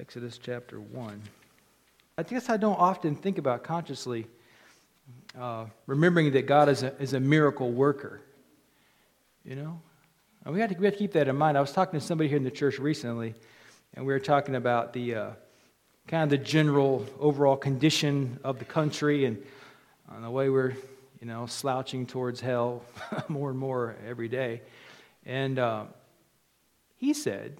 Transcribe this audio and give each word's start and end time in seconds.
Exodus 0.00 0.38
chapter 0.38 0.80
1. 0.80 1.20
I 2.18 2.22
guess 2.22 2.48
I 2.48 2.56
don't 2.56 2.78
often 2.78 3.16
think 3.16 3.36
about 3.36 3.64
consciously 3.64 4.28
uh, 5.36 5.64
remembering 5.88 6.30
that 6.32 6.46
God 6.46 6.68
is 6.68 6.84
a, 6.84 6.94
is 7.02 7.14
a 7.14 7.20
miracle 7.20 7.72
worker. 7.72 8.20
You 9.44 9.56
know? 9.56 9.80
And 10.44 10.54
we 10.54 10.60
have, 10.60 10.70
to, 10.70 10.78
we 10.78 10.84
have 10.84 10.94
to 10.94 10.98
keep 10.98 11.12
that 11.14 11.26
in 11.26 11.34
mind. 11.34 11.58
I 11.58 11.60
was 11.60 11.72
talking 11.72 11.98
to 11.98 12.04
somebody 12.04 12.28
here 12.28 12.36
in 12.36 12.44
the 12.44 12.50
church 12.50 12.78
recently, 12.78 13.34
and 13.94 14.06
we 14.06 14.12
were 14.12 14.20
talking 14.20 14.54
about 14.54 14.92
the 14.92 15.14
uh, 15.16 15.30
kind 16.06 16.22
of 16.22 16.30
the 16.30 16.44
general 16.44 17.04
overall 17.18 17.56
condition 17.56 18.38
of 18.44 18.60
the 18.60 18.64
country 18.64 19.24
and 19.24 19.42
the 20.22 20.30
way 20.30 20.48
we're, 20.48 20.74
you 21.20 21.26
know, 21.26 21.46
slouching 21.46 22.06
towards 22.06 22.40
hell 22.40 22.84
more 23.28 23.50
and 23.50 23.58
more 23.58 23.96
every 24.06 24.28
day. 24.28 24.62
And 25.26 25.58
uh, 25.58 25.86
he 26.98 27.14
said, 27.14 27.56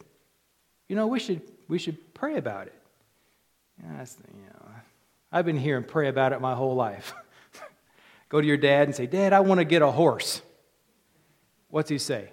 you 0.89 0.95
know, 0.95 1.09
we 1.09 1.19
should, 1.19 1.43
we 1.69 1.79
should 1.79 2.15
pray 2.15 2.37
about 2.37 2.67
it. 2.67 2.75
you 3.83 3.87
know, 3.87 4.67
I've 5.31 5.45
been 5.45 5.59
hearing 5.59 5.85
pray 5.85 6.09
about 6.09 6.33
it 6.33 6.41
my 6.41 6.55
whole 6.55 6.75
life. 6.75 7.15
Go 8.29 8.41
to 8.41 8.47
your 8.47 8.57
dad 8.57 8.89
and 8.89 8.97
say, 8.97 9.07
Dad, 9.07 9.33
I 9.33 9.41
want 9.41 9.59
to 9.59 9.65
get 9.65 9.83
a 9.83 9.91
horse. 9.91 10.43
What's 11.71 11.91
he 11.91 11.99
say? 11.99 12.31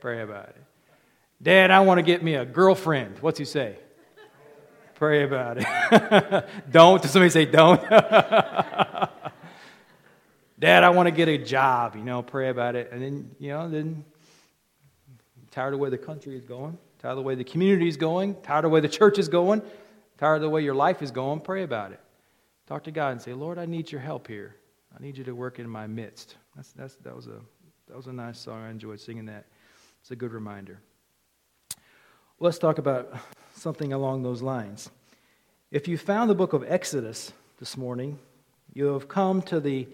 Pray 0.00 0.20
about 0.22 0.48
it. 0.48 0.56
Dad, 1.40 1.70
I 1.70 1.80
want 1.80 1.98
to 1.98 2.02
get 2.02 2.22
me 2.22 2.34
a 2.34 2.44
girlfriend. 2.44 3.18
What's 3.20 3.38
he 3.38 3.44
say? 3.44 3.78
Pray 4.94 5.24
about 5.24 5.58
it. 5.58 5.66
don't. 6.70 7.02
Does 7.02 7.10
somebody 7.10 7.30
say 7.30 7.44
don't? 7.44 7.80
Dad, 10.58 10.84
I 10.84 10.90
want 10.90 11.08
to 11.08 11.10
get 11.10 11.28
a 11.28 11.36
job. 11.36 11.96
You 11.96 12.02
know, 12.02 12.22
pray 12.22 12.48
about 12.48 12.76
it. 12.76 12.90
And 12.92 13.02
then, 13.02 13.30
you 13.38 13.50
know, 13.50 13.68
then 13.68 14.04
tired 15.50 15.74
of 15.74 15.80
where 15.80 15.90
the 15.90 15.98
country 15.98 16.36
is 16.36 16.44
going, 16.44 16.78
tired 17.04 17.10
of 17.10 17.16
the 17.18 17.22
way 17.22 17.34
the 17.34 17.44
community 17.44 17.86
is 17.86 17.98
going, 17.98 18.34
tired 18.36 18.64
of 18.64 18.70
the 18.70 18.74
way 18.74 18.80
the 18.80 18.88
church 18.88 19.18
is 19.18 19.28
going, 19.28 19.60
tired 20.16 20.36
of 20.36 20.40
the 20.40 20.48
way 20.48 20.62
your 20.62 20.74
life 20.74 21.02
is 21.02 21.10
going. 21.10 21.38
Pray 21.38 21.62
about 21.62 21.92
it. 21.92 22.00
Talk 22.66 22.84
to 22.84 22.90
God 22.90 23.10
and 23.10 23.20
say, 23.20 23.34
Lord, 23.34 23.58
I 23.58 23.66
need 23.66 23.92
your 23.92 24.00
help 24.00 24.26
here. 24.26 24.56
I 24.96 25.02
need 25.02 25.18
you 25.18 25.24
to 25.24 25.34
work 25.34 25.58
in 25.58 25.68
my 25.68 25.86
midst. 25.86 26.36
That's, 26.56 26.72
that's, 26.72 26.94
that, 27.04 27.14
was 27.14 27.26
a, 27.26 27.40
that 27.88 27.96
was 27.98 28.06
a 28.06 28.12
nice 28.14 28.38
song. 28.38 28.62
I 28.62 28.70
enjoyed 28.70 29.00
singing 29.00 29.26
that. 29.26 29.44
It's 30.00 30.12
a 30.12 30.16
good 30.16 30.32
reminder. 30.32 30.80
Let's 32.40 32.56
talk 32.56 32.78
about 32.78 33.14
something 33.54 33.92
along 33.92 34.22
those 34.22 34.40
lines. 34.40 34.88
If 35.70 35.86
you 35.86 35.98
found 35.98 36.30
the 36.30 36.34
book 36.34 36.54
of 36.54 36.64
Exodus 36.66 37.34
this 37.60 37.76
morning, 37.76 38.18
you 38.72 38.86
have 38.94 39.08
come 39.08 39.42
to 39.42 39.60
the 39.60 39.88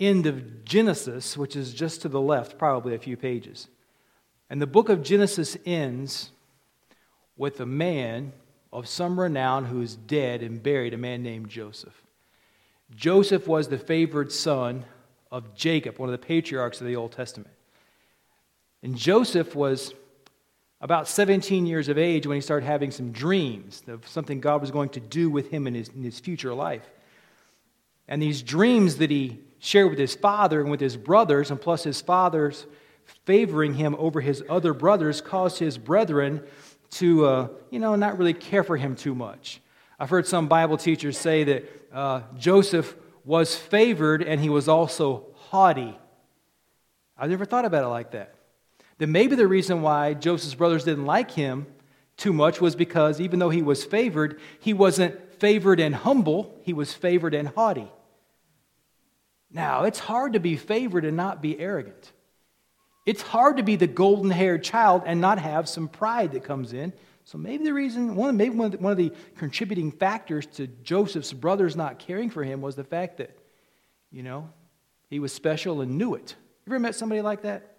end 0.00 0.26
of 0.26 0.64
Genesis, 0.64 1.36
which 1.36 1.54
is 1.54 1.72
just 1.72 2.02
to 2.02 2.08
the 2.08 2.20
left, 2.20 2.58
probably 2.58 2.96
a 2.96 2.98
few 2.98 3.16
pages. 3.16 3.68
And 4.48 4.60
the 4.60 4.66
book 4.66 4.88
of 4.88 5.04
Genesis 5.04 5.56
ends 5.64 6.32
with 7.40 7.58
a 7.58 7.66
man 7.66 8.30
of 8.70 8.86
some 8.86 9.18
renown 9.18 9.64
who 9.64 9.80
is 9.80 9.96
dead 9.96 10.42
and 10.42 10.62
buried, 10.62 10.92
a 10.92 10.98
man 10.98 11.22
named 11.22 11.48
Joseph. 11.48 12.02
Joseph 12.94 13.48
was 13.48 13.68
the 13.68 13.78
favored 13.78 14.30
son 14.30 14.84
of 15.32 15.54
Jacob, 15.54 15.96
one 15.96 16.10
of 16.10 16.12
the 16.12 16.26
patriarchs 16.26 16.82
of 16.82 16.86
the 16.86 16.96
Old 16.96 17.12
Testament. 17.12 17.54
And 18.82 18.94
Joseph 18.94 19.54
was 19.54 19.94
about 20.82 21.08
17 21.08 21.64
years 21.64 21.88
of 21.88 21.96
age 21.96 22.26
when 22.26 22.34
he 22.34 22.42
started 22.42 22.66
having 22.66 22.90
some 22.90 23.10
dreams 23.10 23.82
of 23.86 24.06
something 24.06 24.40
God 24.40 24.60
was 24.60 24.70
going 24.70 24.90
to 24.90 25.00
do 25.00 25.30
with 25.30 25.50
him 25.50 25.66
in 25.66 25.72
his, 25.72 25.88
in 25.88 26.02
his 26.02 26.20
future 26.20 26.52
life. 26.52 26.90
And 28.06 28.20
these 28.20 28.42
dreams 28.42 28.96
that 28.96 29.10
he 29.10 29.38
shared 29.60 29.88
with 29.88 29.98
his 29.98 30.14
father 30.14 30.60
and 30.60 30.70
with 30.70 30.80
his 30.80 30.98
brothers, 30.98 31.50
and 31.50 31.58
plus 31.58 31.84
his 31.84 32.02
father's 32.02 32.66
favoring 33.24 33.72
him 33.74 33.96
over 33.98 34.20
his 34.20 34.44
other 34.46 34.74
brothers, 34.74 35.22
caused 35.22 35.58
his 35.58 35.78
brethren 35.78 36.42
to, 36.90 37.26
uh, 37.26 37.48
you 37.70 37.78
know, 37.78 37.94
not 37.96 38.18
really 38.18 38.34
care 38.34 38.64
for 38.64 38.76
him 38.76 38.96
too 38.96 39.14
much. 39.14 39.60
I've 39.98 40.10
heard 40.10 40.26
some 40.26 40.48
Bible 40.48 40.76
teachers 40.76 41.18
say 41.18 41.44
that 41.44 41.64
uh, 41.92 42.22
Joseph 42.38 42.94
was 43.24 43.54
favored 43.54 44.22
and 44.22 44.40
he 44.40 44.48
was 44.48 44.68
also 44.68 45.26
haughty. 45.34 45.98
I've 47.16 47.30
never 47.30 47.44
thought 47.44 47.64
about 47.64 47.84
it 47.84 47.88
like 47.88 48.12
that 48.12 48.34
that 49.00 49.06
maybe 49.06 49.34
the 49.34 49.48
reason 49.48 49.80
why 49.80 50.12
Joseph's 50.12 50.54
brothers 50.54 50.84
didn't 50.84 51.06
like 51.06 51.30
him 51.30 51.66
too 52.18 52.34
much 52.34 52.60
was 52.60 52.76
because 52.76 53.18
even 53.18 53.38
though 53.38 53.48
he 53.48 53.62
was 53.62 53.82
favored, 53.82 54.38
he 54.60 54.74
wasn't 54.74 55.18
favored 55.40 55.80
and 55.80 55.94
humble, 55.94 56.54
he 56.64 56.74
was 56.74 56.92
favored 56.92 57.32
and 57.32 57.48
haughty. 57.48 57.90
Now, 59.50 59.84
it's 59.84 59.98
hard 59.98 60.34
to 60.34 60.38
be 60.38 60.56
favored 60.56 61.06
and 61.06 61.16
not 61.16 61.40
be 61.40 61.58
arrogant. 61.58 62.12
It's 63.06 63.22
hard 63.22 63.56
to 63.56 63.62
be 63.62 63.76
the 63.76 63.86
golden 63.86 64.30
haired 64.30 64.62
child 64.62 65.02
and 65.06 65.20
not 65.20 65.38
have 65.38 65.68
some 65.68 65.88
pride 65.88 66.32
that 66.32 66.44
comes 66.44 66.72
in. 66.72 66.92
So 67.24 67.38
maybe 67.38 67.64
the 67.64 67.74
reason, 67.74 68.14
one, 68.14 68.36
maybe 68.36 68.56
one 68.56 68.66
of, 68.66 68.72
the, 68.72 68.78
one 68.78 68.92
of 68.92 68.98
the 68.98 69.12
contributing 69.36 69.90
factors 69.92 70.46
to 70.46 70.66
Joseph's 70.66 71.32
brothers 71.32 71.76
not 71.76 71.98
caring 71.98 72.30
for 72.30 72.44
him 72.44 72.60
was 72.60 72.76
the 72.76 72.84
fact 72.84 73.18
that, 73.18 73.36
you 74.10 74.22
know, 74.22 74.50
he 75.08 75.18
was 75.18 75.32
special 75.32 75.80
and 75.80 75.96
knew 75.96 76.14
it. 76.14 76.34
You 76.66 76.72
ever 76.72 76.78
met 76.78 76.94
somebody 76.94 77.22
like 77.22 77.42
that? 77.42 77.70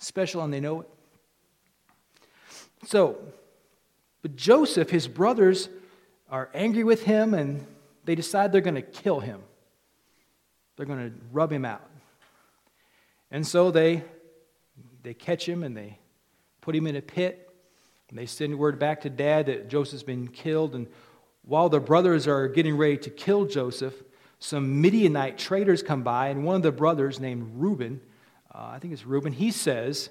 special 0.00 0.42
and 0.42 0.52
they 0.52 0.60
know 0.60 0.80
it. 0.80 0.88
So, 2.86 3.18
but 4.22 4.34
Joseph, 4.34 4.90
his 4.90 5.06
brothers, 5.06 5.68
are 6.30 6.50
angry 6.54 6.84
with 6.84 7.04
him 7.04 7.34
and 7.34 7.66
they 8.04 8.14
decide 8.14 8.52
they're 8.52 8.60
going 8.60 8.74
to 8.74 8.82
kill 8.82 9.20
him. 9.20 9.42
They're 10.76 10.86
going 10.86 11.10
to 11.10 11.16
rub 11.32 11.52
him 11.52 11.64
out. 11.64 11.88
And 13.30 13.46
so 13.46 13.70
they, 13.70 14.02
they 15.02 15.14
catch 15.14 15.48
him 15.48 15.62
and 15.62 15.76
they 15.76 15.98
put 16.60 16.74
him 16.74 16.86
in 16.86 16.96
a 16.96 17.02
pit. 17.02 17.48
And 18.08 18.18
they 18.18 18.26
send 18.26 18.58
word 18.58 18.78
back 18.78 19.02
to 19.02 19.10
dad 19.10 19.46
that 19.46 19.68
Joseph's 19.68 20.02
been 20.02 20.28
killed. 20.28 20.74
And 20.74 20.88
while 21.42 21.68
the 21.68 21.80
brothers 21.80 22.26
are 22.26 22.48
getting 22.48 22.76
ready 22.76 22.98
to 22.98 23.10
kill 23.10 23.46
Joseph, 23.46 23.94
some 24.40 24.80
Midianite 24.80 25.38
traders 25.38 25.82
come 25.82 26.02
by, 26.02 26.28
and 26.28 26.44
one 26.44 26.56
of 26.56 26.62
the 26.62 26.72
brothers, 26.72 27.20
named 27.20 27.52
Reuben, 27.54 28.00
uh, 28.52 28.70
I 28.72 28.78
think 28.78 28.92
it's 28.92 29.06
Reuben, 29.06 29.32
he 29.32 29.50
says, 29.50 30.08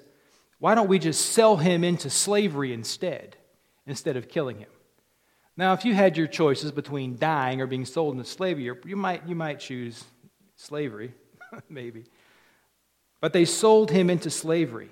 Why 0.60 0.74
don't 0.74 0.88
we 0.88 0.98
just 0.98 1.32
sell 1.32 1.56
him 1.56 1.84
into 1.84 2.08
slavery 2.08 2.72
instead, 2.72 3.36
instead 3.86 4.16
of 4.16 4.28
killing 4.28 4.58
him? 4.58 4.70
Now, 5.56 5.74
if 5.74 5.84
you 5.84 5.94
had 5.94 6.16
your 6.16 6.28
choices 6.28 6.72
between 6.72 7.18
dying 7.18 7.60
or 7.60 7.66
being 7.66 7.84
sold 7.84 8.14
into 8.16 8.24
slavery, 8.24 8.70
you 8.86 8.96
might, 8.96 9.26
you 9.28 9.34
might 9.34 9.60
choose 9.60 10.04
slavery, 10.56 11.12
maybe. 11.68 12.04
But 13.20 13.32
they 13.32 13.44
sold 13.44 13.90
him 13.90 14.10
into 14.10 14.30
slavery. 14.30 14.90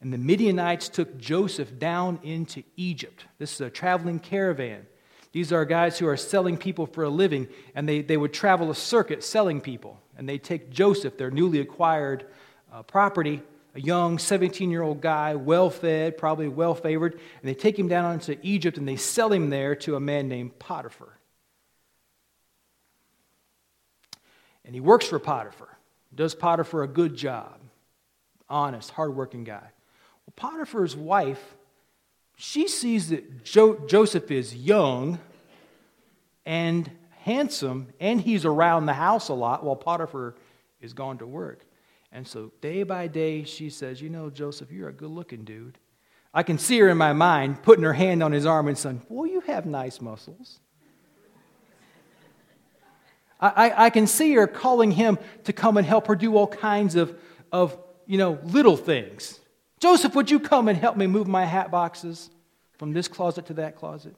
And 0.00 0.12
the 0.12 0.18
Midianites 0.18 0.88
took 0.88 1.18
Joseph 1.18 1.78
down 1.78 2.20
into 2.22 2.62
Egypt. 2.76 3.24
This 3.38 3.54
is 3.54 3.60
a 3.60 3.70
traveling 3.70 4.18
caravan. 4.18 4.86
These 5.32 5.52
are 5.52 5.64
guys 5.64 5.98
who 5.98 6.06
are 6.06 6.16
selling 6.16 6.56
people 6.56 6.86
for 6.86 7.04
a 7.04 7.08
living, 7.08 7.48
and 7.74 7.88
they, 7.88 8.02
they 8.02 8.16
would 8.16 8.32
travel 8.32 8.70
a 8.70 8.74
circuit 8.74 9.24
selling 9.24 9.60
people. 9.60 10.00
And 10.16 10.28
they 10.28 10.38
take 10.38 10.70
Joseph, 10.70 11.18
their 11.18 11.30
newly 11.30 11.60
acquired 11.60 12.26
uh, 12.72 12.82
property, 12.82 13.42
a 13.74 13.80
young 13.80 14.18
17 14.18 14.70
year 14.70 14.82
old 14.82 15.00
guy, 15.02 15.34
well 15.34 15.68
fed, 15.68 16.16
probably 16.16 16.48
well 16.48 16.74
favored, 16.74 17.12
and 17.12 17.42
they 17.42 17.54
take 17.54 17.78
him 17.78 17.88
down 17.88 18.14
into 18.14 18.38
Egypt 18.42 18.78
and 18.78 18.88
they 18.88 18.96
sell 18.96 19.30
him 19.30 19.50
there 19.50 19.74
to 19.76 19.96
a 19.96 20.00
man 20.00 20.28
named 20.28 20.58
Potiphar. 20.58 21.18
And 24.64 24.74
he 24.74 24.80
works 24.80 25.06
for 25.06 25.18
Potiphar. 25.18 25.75
Does 26.14 26.34
Potiphar 26.34 26.82
a 26.82 26.88
good 26.88 27.14
job? 27.14 27.60
Honest, 28.48 28.90
hardworking 28.90 29.44
guy. 29.44 29.70
Well, 30.26 30.34
Potiphar's 30.36 30.96
wife, 30.96 31.56
she 32.36 32.68
sees 32.68 33.10
that 33.10 33.44
jo- 33.44 33.86
Joseph 33.86 34.30
is 34.30 34.54
young 34.54 35.18
and 36.44 36.90
handsome, 37.22 37.88
and 38.00 38.20
he's 38.20 38.44
around 38.44 38.86
the 38.86 38.94
house 38.94 39.28
a 39.28 39.34
lot 39.34 39.64
while 39.64 39.76
Potiphar 39.76 40.36
is 40.80 40.92
gone 40.92 41.18
to 41.18 41.26
work. 41.26 41.64
And 42.12 42.26
so 42.26 42.52
day 42.60 42.82
by 42.84 43.08
day, 43.08 43.44
she 43.44 43.68
says, 43.68 44.00
You 44.00 44.08
know, 44.08 44.30
Joseph, 44.30 44.70
you're 44.70 44.88
a 44.88 44.92
good 44.92 45.10
looking 45.10 45.44
dude. 45.44 45.78
I 46.32 46.42
can 46.42 46.58
see 46.58 46.78
her 46.78 46.88
in 46.88 46.98
my 46.98 47.12
mind 47.12 47.62
putting 47.62 47.84
her 47.84 47.92
hand 47.92 48.22
on 48.22 48.32
his 48.32 48.46
arm 48.46 48.68
and 48.68 48.78
saying, 48.78 49.02
Boy, 49.08 49.24
you 49.24 49.40
have 49.40 49.66
nice 49.66 50.00
muscles. 50.00 50.60
I, 53.40 53.86
I, 53.86 53.90
can 53.90 54.06
see 54.06 54.32
her 54.34 54.46
calling 54.46 54.90
him 54.90 55.18
to 55.44 55.52
come 55.52 55.76
and 55.76 55.86
help 55.86 56.06
her 56.06 56.16
do 56.16 56.36
all 56.36 56.46
kinds 56.46 56.96
of, 56.96 57.14
of, 57.52 57.76
you 58.06 58.16
know, 58.16 58.38
little 58.44 58.78
things. 58.78 59.38
Joseph, 59.78 60.14
would 60.14 60.30
you 60.30 60.40
come 60.40 60.68
and 60.68 60.78
help 60.78 60.96
me 60.96 61.06
move 61.06 61.28
my 61.28 61.44
hat 61.44 61.70
boxes 61.70 62.30
from 62.78 62.94
this 62.94 63.08
closet 63.08 63.46
to 63.46 63.54
that 63.54 63.76
closet? 63.76 64.16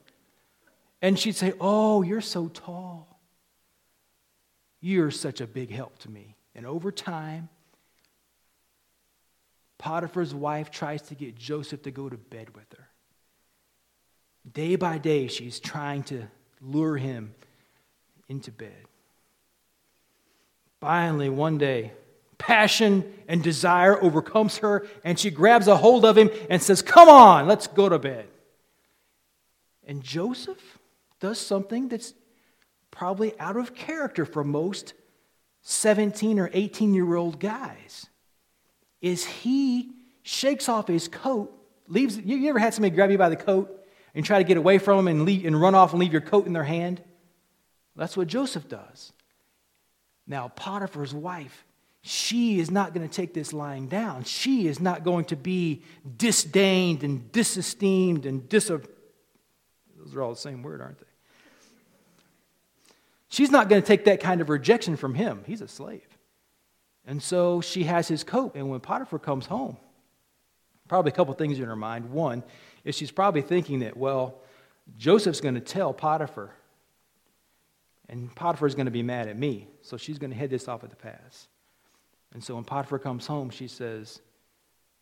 And 1.02 1.18
she'd 1.18 1.34
say, 1.34 1.52
Oh, 1.60 2.02
you're 2.02 2.20
so 2.20 2.48
tall. 2.48 3.18
You're 4.80 5.10
such 5.10 5.40
a 5.40 5.46
big 5.46 5.70
help 5.70 5.98
to 6.00 6.10
me. 6.10 6.36
And 6.54 6.64
over 6.64 6.92
time, 6.92 7.48
Potiphar's 9.78 10.34
wife 10.34 10.70
tries 10.70 11.02
to 11.02 11.14
get 11.14 11.36
Joseph 11.36 11.82
to 11.82 11.90
go 11.90 12.08
to 12.08 12.16
bed 12.16 12.54
with 12.54 12.72
her. 12.76 12.88
Day 14.52 14.76
by 14.76 14.98
day, 14.98 15.26
she's 15.26 15.60
trying 15.60 16.02
to 16.04 16.24
lure 16.60 16.96
him 16.96 17.34
into 18.28 18.50
bed. 18.50 18.87
Finally, 20.80 21.28
one 21.28 21.58
day, 21.58 21.92
passion 22.38 23.04
and 23.26 23.42
desire 23.42 24.00
overcomes 24.02 24.58
her, 24.58 24.86
and 25.04 25.18
she 25.18 25.30
grabs 25.30 25.66
a 25.66 25.76
hold 25.76 26.04
of 26.04 26.16
him 26.16 26.30
and 26.48 26.62
says, 26.62 26.82
Come 26.82 27.08
on, 27.08 27.46
let's 27.46 27.66
go 27.66 27.88
to 27.88 27.98
bed. 27.98 28.26
And 29.86 30.02
Joseph 30.02 30.78
does 31.20 31.38
something 31.38 31.88
that's 31.88 32.14
probably 32.90 33.38
out 33.40 33.56
of 33.56 33.74
character 33.74 34.24
for 34.24 34.44
most 34.44 34.94
17 35.62 36.38
or 36.38 36.50
18 36.52 36.94
year 36.94 37.16
old 37.16 37.40
guys. 37.40 38.06
Is 39.00 39.24
he 39.24 39.90
shakes 40.22 40.68
off 40.68 40.88
his 40.88 41.08
coat, 41.08 41.52
leaves. 41.88 42.18
You 42.18 42.48
ever 42.50 42.58
had 42.58 42.74
somebody 42.74 42.94
grab 42.94 43.10
you 43.10 43.18
by 43.18 43.28
the 43.28 43.36
coat 43.36 43.74
and 44.14 44.24
try 44.24 44.38
to 44.38 44.44
get 44.44 44.56
away 44.56 44.78
from 44.78 44.98
them 44.98 45.08
and, 45.08 45.24
leave, 45.24 45.46
and 45.46 45.60
run 45.60 45.74
off 45.74 45.92
and 45.92 46.00
leave 46.00 46.12
your 46.12 46.20
coat 46.20 46.46
in 46.46 46.52
their 46.52 46.64
hand? 46.64 47.02
That's 47.96 48.16
what 48.16 48.28
Joseph 48.28 48.68
does. 48.68 49.12
Now, 50.28 50.48
Potiphar's 50.48 51.14
wife, 51.14 51.64
she 52.02 52.60
is 52.60 52.70
not 52.70 52.94
going 52.94 53.08
to 53.08 53.12
take 53.12 53.34
this 53.34 53.52
lying 53.52 53.88
down. 53.88 54.24
She 54.24 54.68
is 54.68 54.78
not 54.78 55.02
going 55.02 55.24
to 55.26 55.36
be 55.36 55.82
disdained 56.16 57.02
and 57.02 57.32
disesteemed 57.32 58.26
and 58.26 58.48
dis. 58.48 58.68
Those 58.68 60.14
are 60.14 60.22
all 60.22 60.30
the 60.30 60.36
same 60.36 60.62
word, 60.62 60.80
aren't 60.80 60.98
they? 60.98 61.06
She's 63.30 63.50
not 63.50 63.68
going 63.68 63.82
to 63.82 63.86
take 63.86 64.04
that 64.04 64.20
kind 64.20 64.40
of 64.40 64.48
rejection 64.48 64.96
from 64.96 65.14
him. 65.14 65.42
He's 65.46 65.60
a 65.60 65.68
slave. 65.68 66.06
And 67.06 67.22
so 67.22 67.60
she 67.60 67.84
has 67.84 68.06
his 68.06 68.22
coat. 68.22 68.54
And 68.54 68.70
when 68.70 68.80
Potiphar 68.80 69.18
comes 69.18 69.46
home, 69.46 69.76
probably 70.88 71.10
a 71.10 71.14
couple 71.14 71.34
things 71.34 71.58
in 71.58 71.64
her 71.64 71.76
mind. 71.76 72.10
One 72.10 72.42
is 72.84 72.94
she's 72.94 73.10
probably 73.10 73.42
thinking 73.42 73.80
that, 73.80 73.96
well, 73.96 74.40
Joseph's 74.96 75.40
going 75.40 75.54
to 75.54 75.60
tell 75.60 75.92
Potiphar, 75.92 76.54
and 78.08 78.34
Potiphar's 78.34 78.74
going 78.74 78.86
to 78.86 78.90
be 78.92 79.02
mad 79.02 79.28
at 79.28 79.38
me. 79.38 79.68
So 79.88 79.96
she's 79.96 80.18
going 80.18 80.30
to 80.30 80.36
head 80.36 80.50
this 80.50 80.68
off 80.68 80.84
at 80.84 80.90
the 80.90 80.96
pass. 80.96 81.48
And 82.34 82.44
so 82.44 82.56
when 82.56 82.64
Potiphar 82.64 82.98
comes 82.98 83.26
home, 83.26 83.48
she 83.48 83.68
says, 83.68 84.20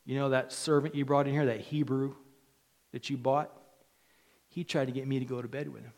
You 0.05 0.17
know 0.17 0.29
that 0.29 0.53
servant 0.53 0.94
you 0.94 1.05
brought 1.05 1.27
in 1.27 1.33
here, 1.33 1.47
that 1.47 1.61
Hebrew 1.61 2.15
that 2.93 3.11
you 3.11 3.17
bought? 3.17 3.50
He 4.49 4.62
tried 4.62 4.85
to 4.85 4.93
get 4.93 5.09
me 5.09 5.19
to 5.19 5.25
go 5.25 5.43
to 5.43 5.49
bed 5.49 5.69
with 5.73 5.83
him. 5.83 5.93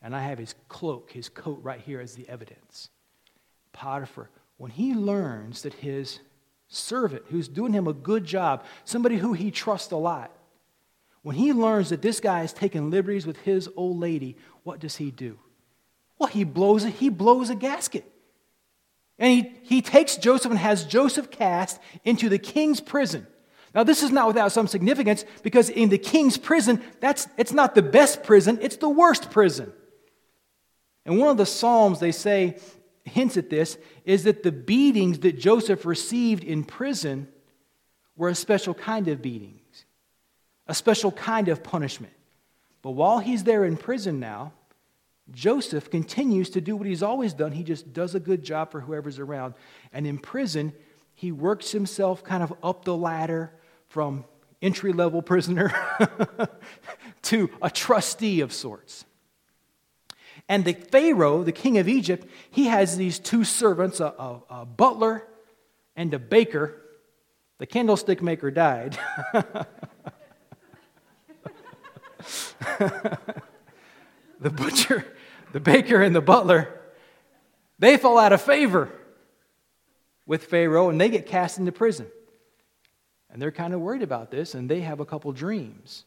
And 0.00 0.16
I 0.16 0.22
have 0.22 0.38
his 0.38 0.54
cloak, 0.68 1.10
his 1.10 1.28
coat 1.28 1.60
right 1.62 1.80
here 1.80 2.00
as 2.00 2.14
the 2.14 2.26
evidence. 2.30 2.88
Potiphar, 3.72 4.30
when 4.56 4.70
he 4.70 4.94
learns 4.94 5.62
that 5.62 5.74
his 5.74 6.20
servant, 6.68 7.24
who's 7.28 7.46
doing 7.46 7.74
him 7.74 7.86
a 7.86 7.92
good 7.92 8.24
job, 8.24 8.64
somebody 8.84 9.18
who 9.18 9.34
he 9.34 9.50
trusts 9.50 9.92
a 9.92 9.96
lot, 9.96 10.32
when 11.20 11.36
he 11.36 11.52
learns 11.52 11.90
that 11.90 12.00
this 12.00 12.20
guy 12.20 12.42
is 12.42 12.54
taking 12.54 12.90
liberties 12.90 13.26
with 13.26 13.36
his 13.42 13.68
old 13.76 13.98
lady, 13.98 14.38
what 14.62 14.80
does 14.80 14.96
he 14.96 15.10
do? 15.10 15.38
Well, 16.18 16.28
he 16.28 16.44
blows, 16.44 16.84
a 16.84 16.90
he 16.90 17.08
blows 17.08 17.50
a 17.50 17.54
gasket. 17.54 18.10
And 19.18 19.32
he, 19.32 19.52
he 19.62 19.82
takes 19.82 20.16
Joseph 20.16 20.50
and 20.50 20.58
has 20.58 20.84
Joseph 20.84 21.30
cast 21.30 21.80
into 22.04 22.28
the 22.28 22.38
king's 22.38 22.80
prison. 22.80 23.26
Now, 23.74 23.84
this 23.84 24.02
is 24.02 24.10
not 24.10 24.26
without 24.26 24.52
some 24.52 24.66
significance 24.66 25.24
because 25.42 25.68
in 25.70 25.88
the 25.88 25.98
king's 25.98 26.38
prison, 26.38 26.82
that's, 27.00 27.28
it's 27.36 27.52
not 27.52 27.74
the 27.74 27.82
best 27.82 28.22
prison, 28.22 28.58
it's 28.62 28.76
the 28.76 28.88
worst 28.88 29.30
prison. 29.30 29.72
And 31.04 31.18
one 31.18 31.30
of 31.30 31.36
the 31.36 31.46
Psalms 31.46 32.00
they 32.00 32.12
say 32.12 32.58
hints 33.04 33.36
at 33.36 33.50
this 33.50 33.78
is 34.04 34.24
that 34.24 34.42
the 34.42 34.52
beatings 34.52 35.20
that 35.20 35.38
Joseph 35.38 35.84
received 35.84 36.44
in 36.44 36.64
prison 36.64 37.28
were 38.16 38.28
a 38.28 38.34
special 38.34 38.74
kind 38.74 39.08
of 39.08 39.22
beatings, 39.22 39.84
a 40.66 40.74
special 40.74 41.12
kind 41.12 41.48
of 41.48 41.62
punishment. 41.62 42.12
But 42.82 42.90
while 42.90 43.18
he's 43.18 43.44
there 43.44 43.64
in 43.64 43.76
prison 43.76 44.20
now, 44.20 44.52
Joseph 45.32 45.90
continues 45.90 46.50
to 46.50 46.60
do 46.60 46.76
what 46.76 46.86
he's 46.86 47.02
always 47.02 47.34
done. 47.34 47.52
He 47.52 47.62
just 47.62 47.92
does 47.92 48.14
a 48.14 48.20
good 48.20 48.42
job 48.42 48.70
for 48.70 48.80
whoever's 48.80 49.18
around. 49.18 49.54
And 49.92 50.06
in 50.06 50.18
prison, 50.18 50.72
he 51.14 51.32
works 51.32 51.72
himself 51.72 52.24
kind 52.24 52.42
of 52.42 52.52
up 52.62 52.84
the 52.84 52.96
ladder 52.96 53.52
from 53.88 54.24
entry 54.62 54.92
level 54.92 55.22
prisoner 55.22 55.72
to 57.22 57.50
a 57.60 57.70
trustee 57.70 58.40
of 58.40 58.52
sorts. 58.52 59.04
And 60.48 60.64
the 60.64 60.72
Pharaoh, 60.72 61.42
the 61.42 61.52
king 61.52 61.78
of 61.78 61.88
Egypt, 61.88 62.26
he 62.50 62.66
has 62.66 62.96
these 62.96 63.18
two 63.18 63.44
servants, 63.44 64.00
a, 64.00 64.06
a, 64.06 64.40
a 64.50 64.66
butler 64.66 65.26
and 65.94 66.14
a 66.14 66.18
baker. 66.18 66.80
The 67.58 67.66
candlestick 67.66 68.22
maker 68.22 68.50
died. 68.50 68.98
the 74.40 74.50
butcher, 74.50 75.04
the 75.52 75.60
baker, 75.60 76.02
and 76.02 76.14
the 76.14 76.20
butler, 76.20 76.68
they 77.78 77.96
fall 77.96 78.18
out 78.18 78.32
of 78.32 78.42
favor 78.42 78.90
with 80.26 80.44
Pharaoh 80.44 80.90
and 80.90 81.00
they 81.00 81.08
get 81.08 81.26
cast 81.26 81.58
into 81.58 81.72
prison. 81.72 82.06
And 83.30 83.40
they're 83.40 83.50
kind 83.50 83.74
of 83.74 83.80
worried 83.80 84.02
about 84.02 84.30
this 84.30 84.54
and 84.54 84.70
they 84.70 84.80
have 84.80 85.00
a 85.00 85.04
couple 85.04 85.32
dreams. 85.32 86.04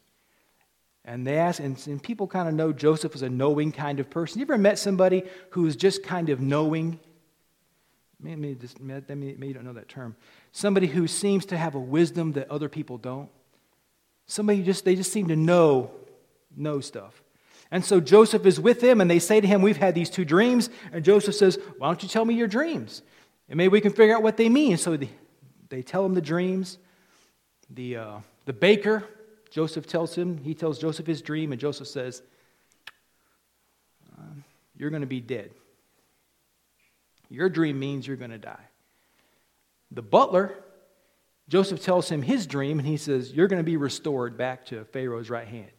And 1.03 1.25
they 1.25 1.37
ask, 1.37 1.59
and, 1.59 1.81
and 1.87 2.01
people 2.01 2.27
kind 2.27 2.47
of 2.47 2.53
know 2.53 2.71
Joseph 2.71 3.15
as 3.15 3.23
a 3.23 3.29
knowing 3.29 3.71
kind 3.71 3.99
of 3.99 4.09
person. 4.09 4.39
You 4.39 4.45
ever 4.45 4.57
met 4.57 4.77
somebody 4.77 5.23
who's 5.49 5.75
just 5.75 6.03
kind 6.03 6.29
of 6.29 6.39
knowing? 6.39 6.99
Maybe, 8.19 8.53
just, 8.53 8.79
maybe 8.79 9.47
you 9.47 9.53
don't 9.53 9.65
know 9.65 9.73
that 9.73 9.89
term. 9.89 10.15
Somebody 10.51 10.85
who 10.85 11.07
seems 11.07 11.47
to 11.47 11.57
have 11.57 11.73
a 11.73 11.79
wisdom 11.79 12.33
that 12.33 12.51
other 12.51 12.69
people 12.69 12.99
don't. 12.99 13.29
Somebody 14.27 14.61
just, 14.61 14.85
they 14.85 14.95
just 14.95 15.11
seem 15.11 15.29
to 15.29 15.35
know, 15.35 15.89
know 16.55 16.79
stuff. 16.81 17.23
And 17.71 17.85
so 17.85 18.01
Joseph 18.01 18.45
is 18.45 18.59
with 18.59 18.81
them, 18.81 18.99
and 18.99 19.09
they 19.09 19.19
say 19.19 19.39
to 19.39 19.47
him, 19.47 19.61
We've 19.61 19.77
had 19.77 19.95
these 19.95 20.09
two 20.09 20.25
dreams. 20.25 20.69
And 20.91 21.05
Joseph 21.05 21.35
says, 21.35 21.57
Why 21.77 21.87
don't 21.87 22.03
you 22.03 22.09
tell 22.09 22.25
me 22.25 22.33
your 22.33 22.47
dreams? 22.47 23.01
And 23.47 23.57
maybe 23.57 23.69
we 23.69 23.81
can 23.81 23.93
figure 23.93 24.15
out 24.15 24.23
what 24.23 24.37
they 24.37 24.49
mean. 24.49 24.77
So 24.77 24.97
they, 25.69 25.81
tell 25.81 26.05
him 26.05 26.13
the 26.13 26.21
dreams. 26.21 26.77
The, 27.69 27.97
uh, 27.97 28.17
the 28.45 28.53
baker 28.53 29.05
Joseph 29.51 29.85
tells 29.85 30.15
him, 30.15 30.37
he 30.37 30.53
tells 30.53 30.79
Joseph 30.79 31.05
his 31.05 31.21
dream, 31.21 31.51
and 31.51 31.59
Joseph 31.59 31.87
says, 31.87 32.23
um, 34.17 34.43
You're 34.75 34.89
going 34.89 35.01
to 35.01 35.07
be 35.07 35.21
dead. 35.21 35.51
Your 37.29 37.49
dream 37.49 37.79
means 37.79 38.07
you're 38.07 38.17
going 38.17 38.31
to 38.31 38.37
die. 38.37 38.65
The 39.91 40.01
butler, 40.01 40.55
Joseph 41.49 41.81
tells 41.81 42.09
him 42.09 42.21
his 42.21 42.47
dream, 42.47 42.79
and 42.79 42.87
he 42.87 42.97
says, 42.97 43.33
You're 43.33 43.49
going 43.49 43.59
to 43.59 43.63
be 43.63 43.77
restored 43.77 44.37
back 44.37 44.65
to 44.67 44.85
Pharaoh's 44.85 45.29
right 45.29 45.47
hand. 45.47 45.71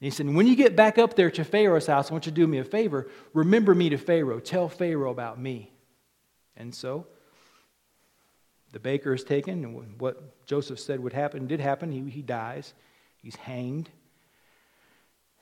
And 0.00 0.06
he 0.06 0.10
said, 0.10 0.28
When 0.28 0.46
you 0.46 0.56
get 0.56 0.76
back 0.76 0.98
up 0.98 1.16
there 1.16 1.30
to 1.30 1.44
Pharaoh's 1.44 1.86
house, 1.86 2.10
I 2.10 2.14
want 2.14 2.26
you 2.26 2.32
to 2.32 2.36
do 2.36 2.46
me 2.46 2.58
a 2.58 2.64
favor. 2.64 3.08
Remember 3.32 3.74
me 3.74 3.88
to 3.90 3.96
Pharaoh. 3.96 4.40
Tell 4.40 4.68
Pharaoh 4.68 5.10
about 5.10 5.40
me. 5.40 5.72
And 6.56 6.74
so 6.74 7.06
the 8.72 8.80
baker 8.80 9.14
is 9.14 9.24
taken, 9.24 9.64
and 9.64 10.00
what 10.00 10.46
Joseph 10.46 10.80
said 10.80 11.00
would 11.00 11.12
happen 11.12 11.46
did 11.46 11.60
happen. 11.60 11.90
He, 11.90 12.10
he 12.10 12.22
dies. 12.22 12.74
He's 13.22 13.36
hanged. 13.36 13.88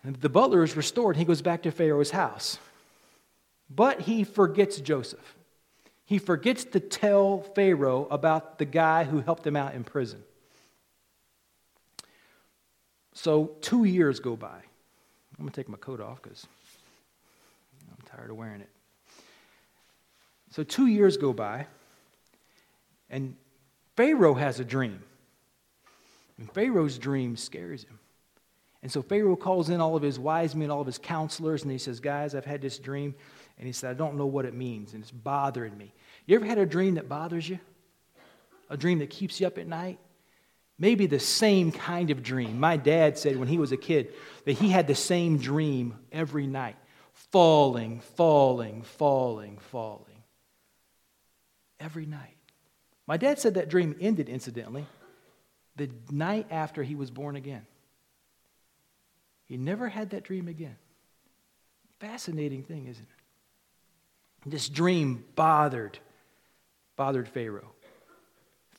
And 0.05 0.17
the 0.17 0.29
butler 0.29 0.63
is 0.63 0.77
restored. 0.77 1.17
He 1.17 1.25
goes 1.25 1.43
back 1.43 1.63
to 1.63 1.73
Pharaoh's 1.73 2.11
house. 2.11 2.59
But 3.69 4.03
he 4.03 4.23
forgets 4.23 4.81
Joseph. 4.81 5.37
He 6.05 6.19
forgets 6.19 6.65
to 6.65 6.81
tell 6.81 7.41
Pharaoh 7.41 8.07
about 8.11 8.59
the 8.59 8.67
guy 8.67 9.05
who 9.05 9.21
helped 9.21 9.47
him 9.47 9.57
out 9.57 9.75
in 9.75 9.85
prison. 9.85 10.23
So 13.15 13.53
two 13.61 13.85
years 13.85 14.21
go 14.21 14.37
by. 14.37 14.49
I'm 14.49 15.45
going 15.45 15.51
to 15.51 15.55
take 15.55 15.69
my 15.69 15.79
coat 15.79 16.01
off 16.01 16.23
because 16.23 16.47
I'm 17.91 18.05
tired 18.07 18.31
of 18.31 18.37
wearing 18.37 18.61
it. 18.61 18.69
So 20.51 20.63
two 20.63 20.87
years 20.87 21.17
go 21.17 21.33
by, 21.33 21.67
and 23.11 23.35
Pharaoh 23.97 24.35
has 24.35 24.61
a 24.61 24.65
dream. 24.65 25.03
And 26.39 26.51
Pharaoh's 26.53 26.99
dream 26.99 27.37
scares 27.37 27.85
him. 27.85 27.99
And 28.83 28.93
so 28.93 29.03
Pharaoh 29.03 29.35
calls 29.35 29.71
in 29.71 29.81
all 29.81 29.97
of 29.97 30.03
his 30.03 30.19
wise 30.19 30.55
men, 30.55 30.71
all 30.71 30.81
of 30.81 30.87
his 30.87 30.99
counselors, 30.99 31.63
and 31.63 31.73
he 31.73 31.79
says, 31.79 32.01
Guys, 32.01 32.35
I've 32.35 32.45
had 32.45 32.61
this 32.61 32.79
dream. 32.79 33.15
And 33.59 33.67
he 33.67 33.73
said, 33.73 33.91
I 33.91 33.95
don't 33.95 34.17
know 34.17 34.27
what 34.27 34.45
it 34.45 34.53
means, 34.53 34.95
and 34.95 35.03
it's 35.03 35.11
bothering 35.11 35.77
me. 35.79 35.93
You 36.27 36.37
ever 36.37 36.45
had 36.45 36.59
a 36.59 36.67
dream 36.67 36.95
that 36.97 37.09
bothers 37.09 37.49
you? 37.49 37.59
A 38.69 38.77
dream 38.77 38.99
that 38.99 39.11
keeps 39.11 39.41
you 39.41 39.47
up 39.47 39.59
at 39.59 39.67
night? 39.67 39.99
Maybe 40.79 41.07
the 41.07 41.21
same 41.21 41.71
kind 41.71 42.11
of 42.11 42.23
dream. 42.23 42.59
My 42.59 42.77
dad 42.77 43.17
said 43.17 43.37
when 43.37 43.49
he 43.49 43.59
was 43.59 43.73
a 43.73 43.77
kid 43.77 44.13
that 44.45 44.53
he 44.53 44.71
had 44.71 44.87
the 44.87 44.95
same 44.95 45.39
dream 45.39 45.99
every 46.13 46.47
night 46.47 46.77
falling, 47.31 48.01
falling, 48.01 48.83
falling, 48.83 49.59
falling. 49.59 50.23
Every 51.81 52.07
night. 52.07 52.37
My 53.07 53.17
dad 53.17 53.39
said 53.39 53.55
that 53.55 53.69
dream 53.69 53.97
ended, 54.01 54.29
incidentally, 54.29 54.87
the 55.77 55.91
night 56.11 56.47
after 56.51 56.83
he 56.83 56.95
was 56.95 57.11
born 57.11 57.37
again. 57.37 57.67
He 59.47 59.57
never 59.57 59.89
had 59.89 60.11
that 60.11 60.25
dream 60.25 60.49
again. 60.49 60.77
Fascinating 61.99 62.63
thing, 62.63 62.87
isn't 62.87 63.03
it? 63.03 64.51
This 64.51 64.69
dream 64.69 65.25
bothered, 65.35 65.99
bothered 66.97 67.29
Pharaoh. 67.29 67.73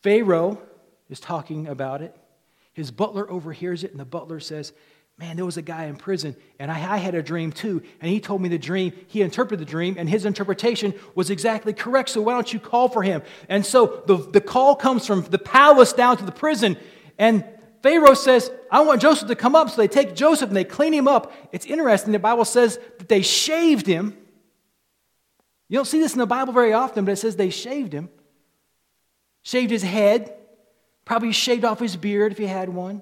Pharaoh 0.01 0.59
is 1.09 1.19
talking 1.19 1.67
about 1.67 2.01
it. 2.01 2.15
His 2.73 2.91
butler 2.91 3.29
overhears 3.29 3.83
it, 3.83 3.91
and 3.91 3.99
the 3.99 4.05
butler 4.05 4.39
says, 4.39 4.73
Man, 5.17 5.37
there 5.37 5.45
was 5.45 5.55
a 5.55 5.61
guy 5.61 5.85
in 5.85 5.95
prison, 5.95 6.35
and 6.59 6.69
I, 6.69 6.95
I, 6.95 6.97
had 6.97 7.15
a 7.15 7.23
dream 7.23 7.53
too. 7.53 7.81
And 8.01 8.11
he 8.11 8.19
told 8.19 8.41
me 8.41 8.49
the 8.49 8.57
dream. 8.57 8.91
He 9.07 9.21
interpreted 9.21 9.65
the 9.65 9.71
dream, 9.71 9.95
and 9.97 10.09
his 10.09 10.25
interpretation 10.25 10.93
was 11.15 11.29
exactly 11.29 11.71
correct. 11.71 12.09
So 12.09 12.21
why 12.21 12.33
don't 12.33 12.51
you 12.51 12.59
call 12.59 12.89
for 12.89 13.01
him? 13.01 13.21
And 13.47 13.65
so 13.65 14.03
the, 14.07 14.17
the 14.17 14.41
call 14.41 14.75
comes 14.75 15.07
from 15.07 15.21
the 15.21 15.39
palace 15.39 15.93
down 15.93 16.17
to 16.17 16.25
the 16.25 16.33
prison. 16.33 16.75
And 17.17 17.45
Pharaoh 17.81 18.13
says, 18.13 18.51
I 18.69 18.81
want 18.81 19.01
Joseph 19.01 19.29
to 19.29 19.35
come 19.35 19.55
up. 19.55 19.69
So 19.69 19.77
they 19.77 19.87
take 19.87 20.15
Joseph 20.15 20.49
and 20.49 20.57
they 20.57 20.65
clean 20.65 20.93
him 20.93 21.07
up. 21.07 21.31
It's 21.53 21.65
interesting. 21.65 22.11
The 22.11 22.19
Bible 22.19 22.43
says 22.43 22.77
that 22.97 23.07
they 23.07 23.21
shaved 23.21 23.87
him. 23.87 24.17
You 25.69 25.77
don't 25.77 25.85
see 25.85 25.99
this 25.99 26.13
in 26.13 26.19
the 26.19 26.25
Bible 26.25 26.51
very 26.51 26.73
often, 26.73 27.05
but 27.05 27.13
it 27.13 27.17
says 27.17 27.37
they 27.37 27.51
shaved 27.51 27.93
him. 27.93 28.09
Shaved 29.43 29.71
his 29.71 29.83
head. 29.83 30.35
Probably 31.05 31.31
shaved 31.31 31.63
off 31.63 31.79
his 31.79 31.95
beard 31.95 32.31
if 32.31 32.37
he 32.37 32.47
had 32.47 32.69
one. 32.69 33.01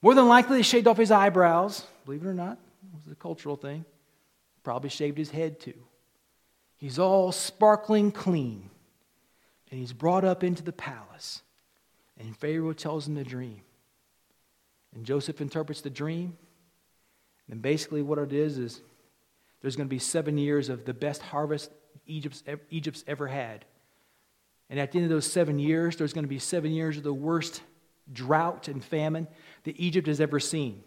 More 0.00 0.14
than 0.14 0.28
likely, 0.28 0.56
they 0.56 0.62
shaved 0.62 0.86
off 0.86 0.96
his 0.96 1.10
eyebrows. 1.10 1.84
Believe 2.04 2.24
it 2.24 2.28
or 2.28 2.34
not, 2.34 2.52
it 2.52 3.04
was 3.04 3.12
a 3.12 3.16
cultural 3.16 3.56
thing. 3.56 3.84
Probably 4.62 4.88
shaved 4.88 5.18
his 5.18 5.30
head 5.30 5.60
too. 5.60 5.74
He's 6.76 6.98
all 6.98 7.32
sparkling 7.32 8.12
clean. 8.12 8.70
And 9.70 9.80
he's 9.80 9.92
brought 9.92 10.24
up 10.24 10.44
into 10.44 10.62
the 10.62 10.72
palace. 10.72 11.42
And 12.18 12.36
Pharaoh 12.36 12.72
tells 12.72 13.06
him 13.06 13.14
the 13.14 13.24
dream. 13.24 13.62
And 14.94 15.04
Joseph 15.04 15.40
interprets 15.40 15.80
the 15.80 15.90
dream. 15.90 16.36
And 17.50 17.60
basically, 17.60 18.02
what 18.02 18.18
it 18.18 18.32
is 18.32 18.58
is 18.58 18.80
there's 19.60 19.76
going 19.76 19.88
to 19.88 19.94
be 19.94 19.98
seven 19.98 20.38
years 20.38 20.68
of 20.68 20.84
the 20.84 20.94
best 20.94 21.20
harvest 21.20 21.70
Egypt's, 22.06 22.42
Egypt's 22.70 23.04
ever 23.06 23.26
had. 23.26 23.64
And 24.70 24.78
at 24.78 24.92
the 24.92 24.98
end 24.98 25.04
of 25.04 25.10
those 25.10 25.30
seven 25.30 25.58
years, 25.58 25.96
there's 25.96 26.12
going 26.12 26.24
to 26.24 26.28
be 26.28 26.38
seven 26.38 26.72
years 26.72 26.96
of 26.96 27.02
the 27.02 27.12
worst 27.12 27.62
drought 28.12 28.68
and 28.68 28.84
famine 28.84 29.26
that 29.64 29.78
Egypt 29.80 30.06
has 30.06 30.20
ever 30.20 30.40
seen. 30.40 30.82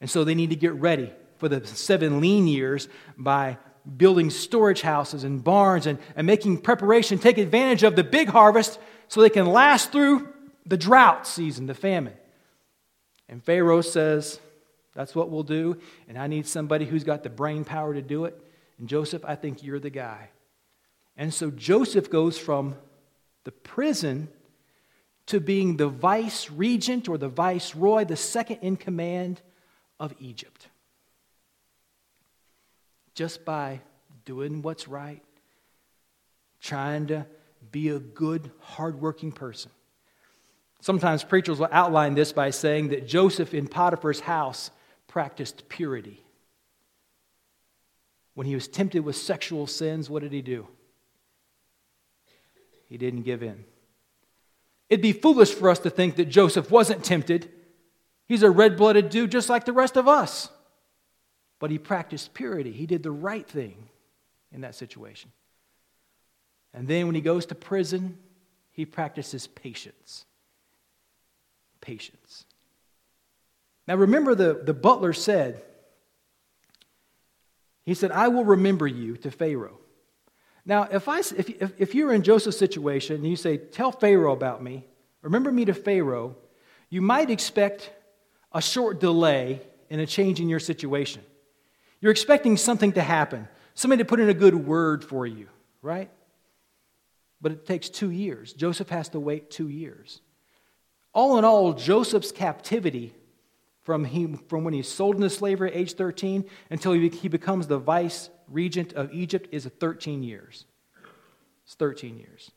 And 0.00 0.10
so 0.10 0.24
they 0.24 0.34
need 0.34 0.50
to 0.50 0.56
get 0.56 0.74
ready 0.74 1.12
for 1.36 1.48
the 1.48 1.64
seven 1.66 2.20
lean 2.20 2.46
years 2.46 2.88
by 3.16 3.58
building 3.96 4.30
storage 4.30 4.82
houses 4.82 5.24
and 5.24 5.42
barns 5.42 5.86
and, 5.86 5.98
and 6.16 6.26
making 6.26 6.58
preparation, 6.58 7.18
take 7.18 7.38
advantage 7.38 7.82
of 7.82 7.96
the 7.96 8.04
big 8.04 8.28
harvest 8.28 8.78
so 9.08 9.20
they 9.20 9.30
can 9.30 9.46
last 9.46 9.92
through 9.92 10.28
the 10.66 10.76
drought 10.76 11.26
season, 11.26 11.66
the 11.66 11.74
famine. 11.74 12.14
And 13.28 13.42
Pharaoh 13.42 13.80
says, 13.80 14.40
That's 14.94 15.14
what 15.14 15.30
we'll 15.30 15.42
do. 15.42 15.78
And 16.08 16.18
I 16.18 16.26
need 16.26 16.46
somebody 16.46 16.84
who's 16.84 17.04
got 17.04 17.22
the 17.22 17.30
brain 17.30 17.64
power 17.64 17.94
to 17.94 18.02
do 18.02 18.24
it. 18.24 18.38
And 18.78 18.88
Joseph, 18.88 19.24
I 19.24 19.34
think 19.34 19.62
you're 19.62 19.80
the 19.80 19.90
guy. 19.90 20.30
And 21.16 21.32
so 21.32 21.50
Joseph 21.50 22.10
goes 22.10 22.38
from 22.38 22.76
the 23.48 23.52
prison 23.52 24.28
to 25.24 25.40
being 25.40 25.78
the 25.78 25.88
vice 25.88 26.50
regent 26.50 27.08
or 27.08 27.16
the 27.16 27.30
viceroy, 27.30 28.04
the 28.04 28.14
second 28.14 28.58
in 28.58 28.76
command 28.76 29.40
of 29.98 30.12
Egypt 30.20 30.68
just 33.14 33.46
by 33.46 33.80
doing 34.26 34.60
what's 34.60 34.86
right, 34.86 35.24
trying 36.60 37.06
to 37.06 37.26
be 37.72 37.88
a 37.88 37.98
good, 37.98 38.50
hardworking 38.60 39.32
person. 39.32 39.70
Sometimes 40.82 41.24
preachers 41.24 41.58
will 41.58 41.70
outline 41.72 42.14
this 42.14 42.34
by 42.34 42.50
saying 42.50 42.90
that 42.90 43.08
Joseph 43.08 43.54
in 43.54 43.66
Potiphar's 43.66 44.20
house 44.20 44.70
practiced 45.06 45.70
purity. 45.70 46.22
When 48.34 48.46
he 48.46 48.54
was 48.54 48.68
tempted 48.68 49.00
with 49.00 49.16
sexual 49.16 49.66
sins, 49.66 50.10
what 50.10 50.22
did 50.22 50.32
he 50.32 50.42
do? 50.42 50.68
He 52.88 52.96
didn't 52.96 53.22
give 53.22 53.42
in. 53.42 53.64
It'd 54.88 55.02
be 55.02 55.12
foolish 55.12 55.52
for 55.52 55.68
us 55.68 55.78
to 55.80 55.90
think 55.90 56.16
that 56.16 56.26
Joseph 56.26 56.70
wasn't 56.70 57.04
tempted. 57.04 57.50
He's 58.26 58.42
a 58.42 58.50
red 58.50 58.76
blooded 58.76 59.10
dude 59.10 59.30
just 59.30 59.48
like 59.48 59.64
the 59.64 59.72
rest 59.72 59.96
of 59.96 60.08
us. 60.08 60.48
But 61.58 61.70
he 61.70 61.78
practiced 61.78 62.34
purity. 62.34 62.72
He 62.72 62.86
did 62.86 63.02
the 63.02 63.10
right 63.10 63.46
thing 63.46 63.88
in 64.52 64.62
that 64.62 64.74
situation. 64.74 65.30
And 66.72 66.88
then 66.88 67.06
when 67.06 67.14
he 67.14 67.20
goes 67.20 67.46
to 67.46 67.54
prison, 67.54 68.18
he 68.70 68.86
practices 68.86 69.46
patience. 69.46 70.24
Patience. 71.80 72.44
Now 73.86 73.96
remember, 73.96 74.34
the, 74.34 74.60
the 74.62 74.74
butler 74.74 75.12
said, 75.12 75.62
he 77.84 77.94
said, 77.94 78.12
I 78.12 78.28
will 78.28 78.44
remember 78.44 78.86
you 78.86 79.16
to 79.18 79.30
Pharaoh. 79.30 79.78
Now, 80.68 80.82
if, 80.82 81.08
I, 81.08 81.20
if, 81.20 81.48
if, 81.48 81.72
if 81.78 81.94
you're 81.94 82.12
in 82.12 82.22
Joseph's 82.22 82.58
situation 82.58 83.16
and 83.16 83.26
you 83.26 83.36
say, 83.36 83.56
Tell 83.56 83.90
Pharaoh 83.90 84.34
about 84.34 84.62
me, 84.62 84.84
remember 85.22 85.50
me 85.50 85.64
to 85.64 85.72
Pharaoh, 85.72 86.36
you 86.90 87.00
might 87.00 87.30
expect 87.30 87.90
a 88.52 88.60
short 88.60 89.00
delay 89.00 89.62
in 89.88 89.98
a 89.98 90.06
change 90.06 90.40
in 90.40 90.48
your 90.50 90.60
situation. 90.60 91.22
You're 92.02 92.12
expecting 92.12 92.58
something 92.58 92.92
to 92.92 93.00
happen, 93.00 93.48
somebody 93.74 94.02
to 94.02 94.04
put 94.04 94.20
in 94.20 94.28
a 94.28 94.34
good 94.34 94.54
word 94.54 95.02
for 95.02 95.26
you, 95.26 95.48
right? 95.80 96.10
But 97.40 97.52
it 97.52 97.66
takes 97.66 97.88
two 97.88 98.10
years. 98.10 98.52
Joseph 98.52 98.90
has 98.90 99.08
to 99.10 99.20
wait 99.20 99.50
two 99.50 99.70
years. 99.70 100.20
All 101.14 101.38
in 101.38 101.46
all, 101.46 101.72
Joseph's 101.72 102.30
captivity 102.30 103.14
from, 103.88 104.04
he, 104.04 104.26
from 104.48 104.64
when 104.64 104.74
he's 104.74 104.86
sold 104.86 105.16
into 105.16 105.30
slavery 105.30 105.70
at 105.70 105.74
age 105.74 105.94
13 105.94 106.44
until 106.68 106.92
he, 106.92 107.08
he 107.08 107.26
becomes 107.26 107.68
the 107.68 107.78
vice 107.78 108.28
regent 108.46 108.92
of 108.92 109.10
Egypt 109.14 109.48
is 109.50 109.64
13 109.64 110.22
years. 110.22 110.66
It's 111.64 111.72
13 111.72 112.18
years. 112.18 112.50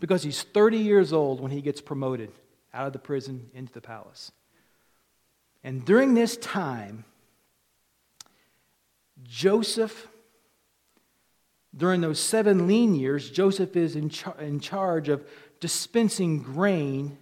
Because 0.00 0.22
he's 0.22 0.42
30 0.42 0.78
years 0.78 1.12
old 1.12 1.42
when 1.42 1.50
he 1.50 1.60
gets 1.60 1.82
promoted 1.82 2.32
out 2.72 2.86
of 2.86 2.94
the 2.94 2.98
prison 2.98 3.50
into 3.52 3.70
the 3.70 3.82
palace. 3.82 4.32
And 5.62 5.84
during 5.84 6.14
this 6.14 6.38
time, 6.38 7.04
Joseph, 9.24 10.08
during 11.76 12.00
those 12.00 12.18
seven 12.18 12.66
lean 12.66 12.94
years, 12.94 13.30
Joseph 13.30 13.76
is 13.76 13.94
in, 13.94 14.08
char- 14.08 14.40
in 14.40 14.58
charge 14.58 15.10
of 15.10 15.22
dispensing 15.60 16.38
grain 16.38 17.18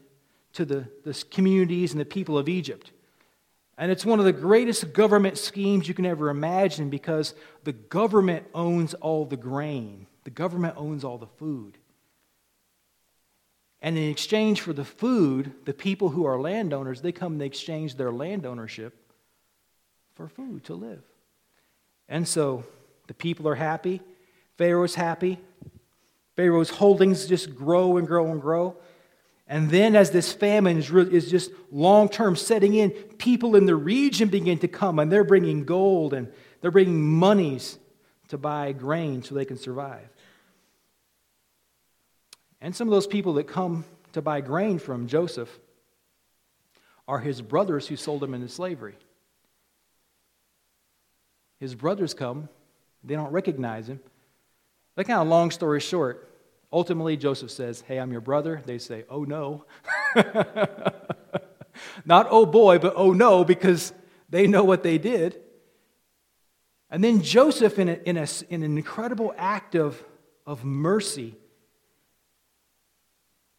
to 0.52 0.64
the, 0.64 0.86
the 1.02 1.24
communities 1.32 1.90
and 1.90 2.00
the 2.00 2.04
people 2.04 2.38
of 2.38 2.48
Egypt. 2.48 2.92
And 3.78 3.92
it's 3.92 4.06
one 4.06 4.18
of 4.18 4.24
the 4.24 4.32
greatest 4.32 4.92
government 4.92 5.36
schemes 5.36 5.86
you 5.86 5.94
can 5.94 6.06
ever 6.06 6.30
imagine 6.30 6.88
because 6.88 7.34
the 7.64 7.72
government 7.72 8.46
owns 8.54 8.94
all 8.94 9.26
the 9.26 9.36
grain, 9.36 10.06
the 10.24 10.30
government 10.30 10.74
owns 10.76 11.04
all 11.04 11.18
the 11.18 11.26
food. 11.26 11.78
And 13.82 13.98
in 13.98 14.10
exchange 14.10 14.62
for 14.62 14.72
the 14.72 14.84
food, 14.84 15.52
the 15.64 15.74
people 15.74 16.08
who 16.08 16.24
are 16.24 16.40
landowners, 16.40 17.02
they 17.02 17.12
come 17.12 17.32
and 17.32 17.40
they 17.40 17.46
exchange 17.46 17.96
their 17.96 18.10
land 18.10 18.46
ownership 18.46 18.94
for 20.14 20.28
food 20.28 20.64
to 20.64 20.74
live. 20.74 21.02
And 22.08 22.26
so 22.26 22.64
the 23.06 23.14
people 23.14 23.46
are 23.46 23.54
happy. 23.54 24.00
Pharaoh's 24.56 24.94
happy. 24.94 25.38
Pharaoh's 26.34 26.70
holdings 26.70 27.26
just 27.26 27.54
grow 27.54 27.98
and 27.98 28.06
grow 28.06 28.30
and 28.30 28.40
grow. 28.40 28.76
And 29.48 29.70
then, 29.70 29.94
as 29.94 30.10
this 30.10 30.32
famine 30.32 30.78
is, 30.78 30.90
really, 30.90 31.14
is 31.14 31.30
just 31.30 31.52
long 31.70 32.08
term 32.08 32.34
setting 32.34 32.74
in, 32.74 32.90
people 32.90 33.54
in 33.54 33.66
the 33.66 33.76
region 33.76 34.28
begin 34.28 34.58
to 34.58 34.68
come 34.68 34.98
and 34.98 35.10
they're 35.10 35.24
bringing 35.24 35.64
gold 35.64 36.14
and 36.14 36.32
they're 36.60 36.72
bringing 36.72 37.00
monies 37.00 37.78
to 38.28 38.38
buy 38.38 38.72
grain 38.72 39.22
so 39.22 39.34
they 39.34 39.44
can 39.44 39.56
survive. 39.56 40.08
And 42.60 42.74
some 42.74 42.88
of 42.88 42.92
those 42.92 43.06
people 43.06 43.34
that 43.34 43.44
come 43.44 43.84
to 44.14 44.22
buy 44.22 44.40
grain 44.40 44.78
from 44.80 45.06
Joseph 45.06 45.60
are 47.06 47.20
his 47.20 47.40
brothers 47.40 47.86
who 47.86 47.94
sold 47.94 48.24
him 48.24 48.34
into 48.34 48.48
slavery. 48.48 48.96
His 51.60 51.74
brothers 51.74 52.14
come, 52.14 52.48
they 53.04 53.14
don't 53.14 53.30
recognize 53.30 53.88
him. 53.88 54.00
That 54.96 55.04
kind 55.04 55.20
of 55.20 55.28
long 55.28 55.50
story 55.52 55.80
short, 55.80 56.35
ultimately 56.72 57.16
Joseph 57.16 57.50
says, 57.50 57.82
Hey, 57.82 57.98
I'm 57.98 58.12
your 58.12 58.20
brother. 58.20 58.62
They 58.64 58.78
say, 58.78 59.04
Oh 59.08 59.24
no. 59.24 59.64
Not 62.04 62.26
oh 62.30 62.46
boy, 62.46 62.78
but 62.78 62.94
oh 62.96 63.12
no, 63.12 63.44
because 63.44 63.92
they 64.28 64.46
know 64.46 64.64
what 64.64 64.82
they 64.82 64.98
did. 64.98 65.40
And 66.90 67.02
then 67.02 67.22
Joseph, 67.22 67.78
in, 67.78 67.88
a, 67.88 67.94
in, 68.04 68.16
a, 68.16 68.26
in 68.48 68.62
an 68.62 68.76
incredible 68.76 69.34
act 69.36 69.74
of, 69.74 70.02
of 70.46 70.64
mercy 70.64 71.34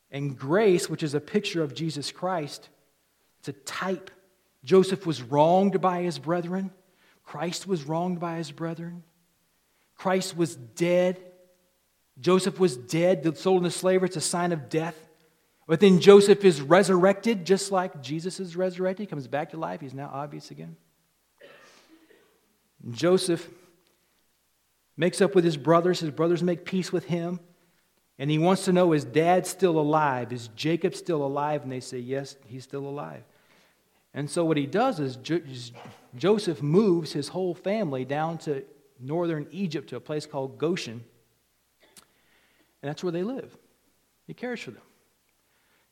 and 0.10 0.38
grace, 0.38 0.90
which 0.90 1.04
is 1.04 1.14
a 1.14 1.20
picture 1.20 1.62
of 1.62 1.74
Jesus 1.74 2.12
Christ, 2.12 2.70
it's 3.40 3.50
a 3.50 3.54
type. 3.54 4.12
Joseph 4.64 5.06
was 5.06 5.22
wronged 5.22 5.82
by 5.82 6.02
his 6.02 6.20
brethren. 6.20 6.72
Christ 7.24 7.68
was 7.68 7.84
wronged 7.84 8.20
by 8.20 8.38
his 8.38 8.52
brethren. 8.52 9.04
Christ 9.96 10.38
was 10.38 10.56
dead. 10.56 11.20
Joseph 12.20 12.60
was 12.60 12.78
dead, 12.78 13.38
sold 13.38 13.66
into 13.66 13.78
slavery. 13.78 14.08
It's 14.08 14.18
a 14.18 14.22
sign 14.22 14.52
of 14.52 14.70
death. 14.70 14.96
But 15.68 15.80
then 15.80 16.00
Joseph 16.00 16.46
is 16.46 16.62
resurrected, 16.62 17.46
just 17.46 17.72
like 17.72 18.02
Jesus 18.02 18.40
is 18.40 18.56
resurrected. 18.56 19.04
He 19.04 19.08
comes 19.08 19.28
back 19.28 19.52
to 19.52 19.58
life. 19.58 19.82
He's 19.82 19.94
now 19.94 20.10
obvious 20.14 20.50
again. 20.50 20.78
And 22.84 22.94
Joseph 22.94 23.48
makes 24.96 25.22
up 25.22 25.36
with 25.36 25.44
his 25.44 25.58
brothers. 25.58 26.00
His 26.00 26.12
brothers 26.12 26.42
make 26.42 26.66
peace 26.66 26.92
with 26.92 27.06
him. 27.06 27.40
And 28.18 28.32
he 28.32 28.40
wants 28.40 28.66
to 28.66 28.74
know 28.74 28.94
is 28.94 29.04
dad 29.04 29.46
still 29.46 29.78
alive? 29.78 30.34
Is 30.34 30.48
Jacob 30.56 30.96
still 30.96 31.24
alive? 31.24 31.62
And 31.64 31.72
they 31.72 31.82
say, 31.82 32.00
yes, 32.00 32.36
he's 32.48 32.64
still 32.64 32.88
alive. 32.88 33.24
And 34.14 34.28
so 34.28 34.44
what 34.44 34.58
he 34.58 34.66
does 34.66 35.00
is 35.00 35.18
Joseph 36.16 36.64
moves 36.64 37.14
his 37.14 37.28
whole 37.28 37.54
family 37.54 38.06
down 38.06 38.40
to 38.40 38.64
northern 39.00 39.46
Egypt 39.52 39.90
to 39.90 39.98
a 39.98 40.00
place 40.00 40.26
called 40.26 40.58
Goshen. 40.58 41.04
And 42.82 42.90
that's 42.90 43.04
where 43.04 43.12
they 43.12 43.24
live. 43.24 43.56
He 44.28 44.34
cares 44.34 44.62
for 44.62 44.72
them. 44.72 44.82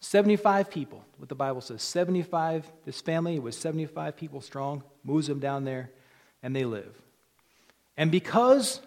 75 0.02 0.70
people, 0.70 1.04
what 1.18 1.30
the 1.30 1.36
Bible 1.36 1.62
says. 1.62 1.82
75, 1.82 2.72
this 2.86 3.02
family 3.02 3.40
was 3.40 3.58
75 3.58 4.16
people 4.16 4.42
strong, 4.42 4.84
moves 5.04 5.28
them 5.28 5.40
down 5.40 5.64
there, 5.64 5.90
and 6.44 6.56
they 6.56 6.66
live. 6.66 6.96
And 7.98 8.12
because 8.12 8.82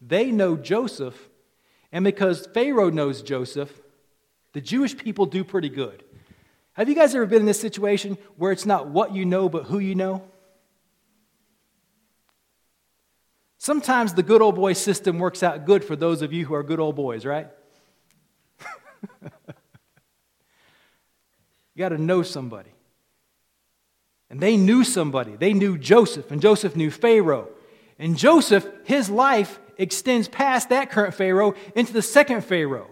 they 0.00 0.32
know 0.32 0.56
Joseph, 0.56 1.28
and 1.92 2.04
because 2.04 2.46
Pharaoh 2.52 2.90
knows 2.90 3.22
Joseph, 3.22 3.80
the 4.52 4.60
Jewish 4.60 4.96
people 4.96 5.26
do 5.26 5.44
pretty 5.44 5.68
good. 5.68 6.02
Have 6.72 6.88
you 6.88 6.94
guys 6.94 7.14
ever 7.14 7.26
been 7.26 7.40
in 7.40 7.46
this 7.46 7.60
situation 7.60 8.18
where 8.36 8.52
it's 8.52 8.66
not 8.66 8.88
what 8.88 9.14
you 9.14 9.24
know, 9.24 9.48
but 9.48 9.64
who 9.64 9.78
you 9.78 9.94
know? 9.94 10.22
Sometimes 13.58 14.14
the 14.14 14.22
good 14.22 14.42
old 14.42 14.54
boy 14.54 14.74
system 14.74 15.18
works 15.18 15.42
out 15.42 15.64
good 15.64 15.84
for 15.84 15.96
those 15.96 16.22
of 16.22 16.32
you 16.32 16.46
who 16.46 16.54
are 16.54 16.62
good 16.62 16.80
old 16.80 16.96
boys, 16.96 17.24
right? 17.24 17.48
you 19.22 19.30
got 21.78 21.90
to 21.90 21.98
know 21.98 22.22
somebody. 22.22 22.70
And 24.28 24.40
they 24.40 24.56
knew 24.56 24.84
somebody. 24.84 25.36
They 25.36 25.52
knew 25.52 25.78
Joseph, 25.78 26.30
and 26.30 26.42
Joseph 26.42 26.76
knew 26.76 26.90
Pharaoh. 26.90 27.48
And 27.98 28.16
Joseph, 28.16 28.66
his 28.84 29.08
life 29.08 29.58
extends 29.78 30.28
past 30.28 30.68
that 30.70 30.90
current 30.90 31.14
Pharaoh 31.14 31.54
into 31.74 31.92
the 31.92 32.02
second 32.02 32.44
Pharaoh. 32.44 32.90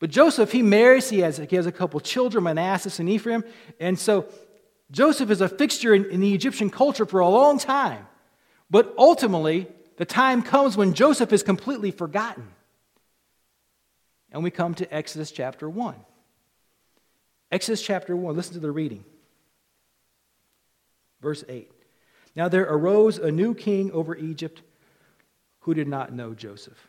But 0.00 0.10
Joseph, 0.10 0.52
he 0.52 0.62
marries, 0.62 1.08
he 1.10 1.20
has, 1.20 1.36
he 1.36 1.56
has 1.56 1.66
a 1.66 1.72
couple 1.72 2.00
children, 2.00 2.44
Manasseh 2.44 3.00
and 3.00 3.08
Ephraim. 3.08 3.44
And 3.78 3.98
so 3.98 4.26
Joseph 4.90 5.30
is 5.30 5.40
a 5.40 5.48
fixture 5.48 5.94
in, 5.94 6.10
in 6.10 6.20
the 6.20 6.34
Egyptian 6.34 6.70
culture 6.70 7.06
for 7.06 7.20
a 7.20 7.28
long 7.28 7.58
time. 7.58 8.06
But 8.74 8.92
ultimately, 8.98 9.68
the 9.98 10.04
time 10.04 10.42
comes 10.42 10.76
when 10.76 10.94
Joseph 10.94 11.32
is 11.32 11.44
completely 11.44 11.92
forgotten. 11.92 12.48
And 14.32 14.42
we 14.42 14.50
come 14.50 14.74
to 14.74 14.92
Exodus 14.92 15.30
chapter 15.30 15.70
1. 15.70 15.94
Exodus 17.52 17.80
chapter 17.80 18.16
1, 18.16 18.34
listen 18.34 18.54
to 18.54 18.58
the 18.58 18.72
reading. 18.72 19.04
Verse 21.22 21.44
8. 21.48 21.70
Now 22.34 22.48
there 22.48 22.64
arose 22.64 23.16
a 23.16 23.30
new 23.30 23.54
king 23.54 23.92
over 23.92 24.16
Egypt 24.16 24.60
who 25.60 25.72
did 25.72 25.86
not 25.86 26.12
know 26.12 26.34
Joseph. 26.34 26.88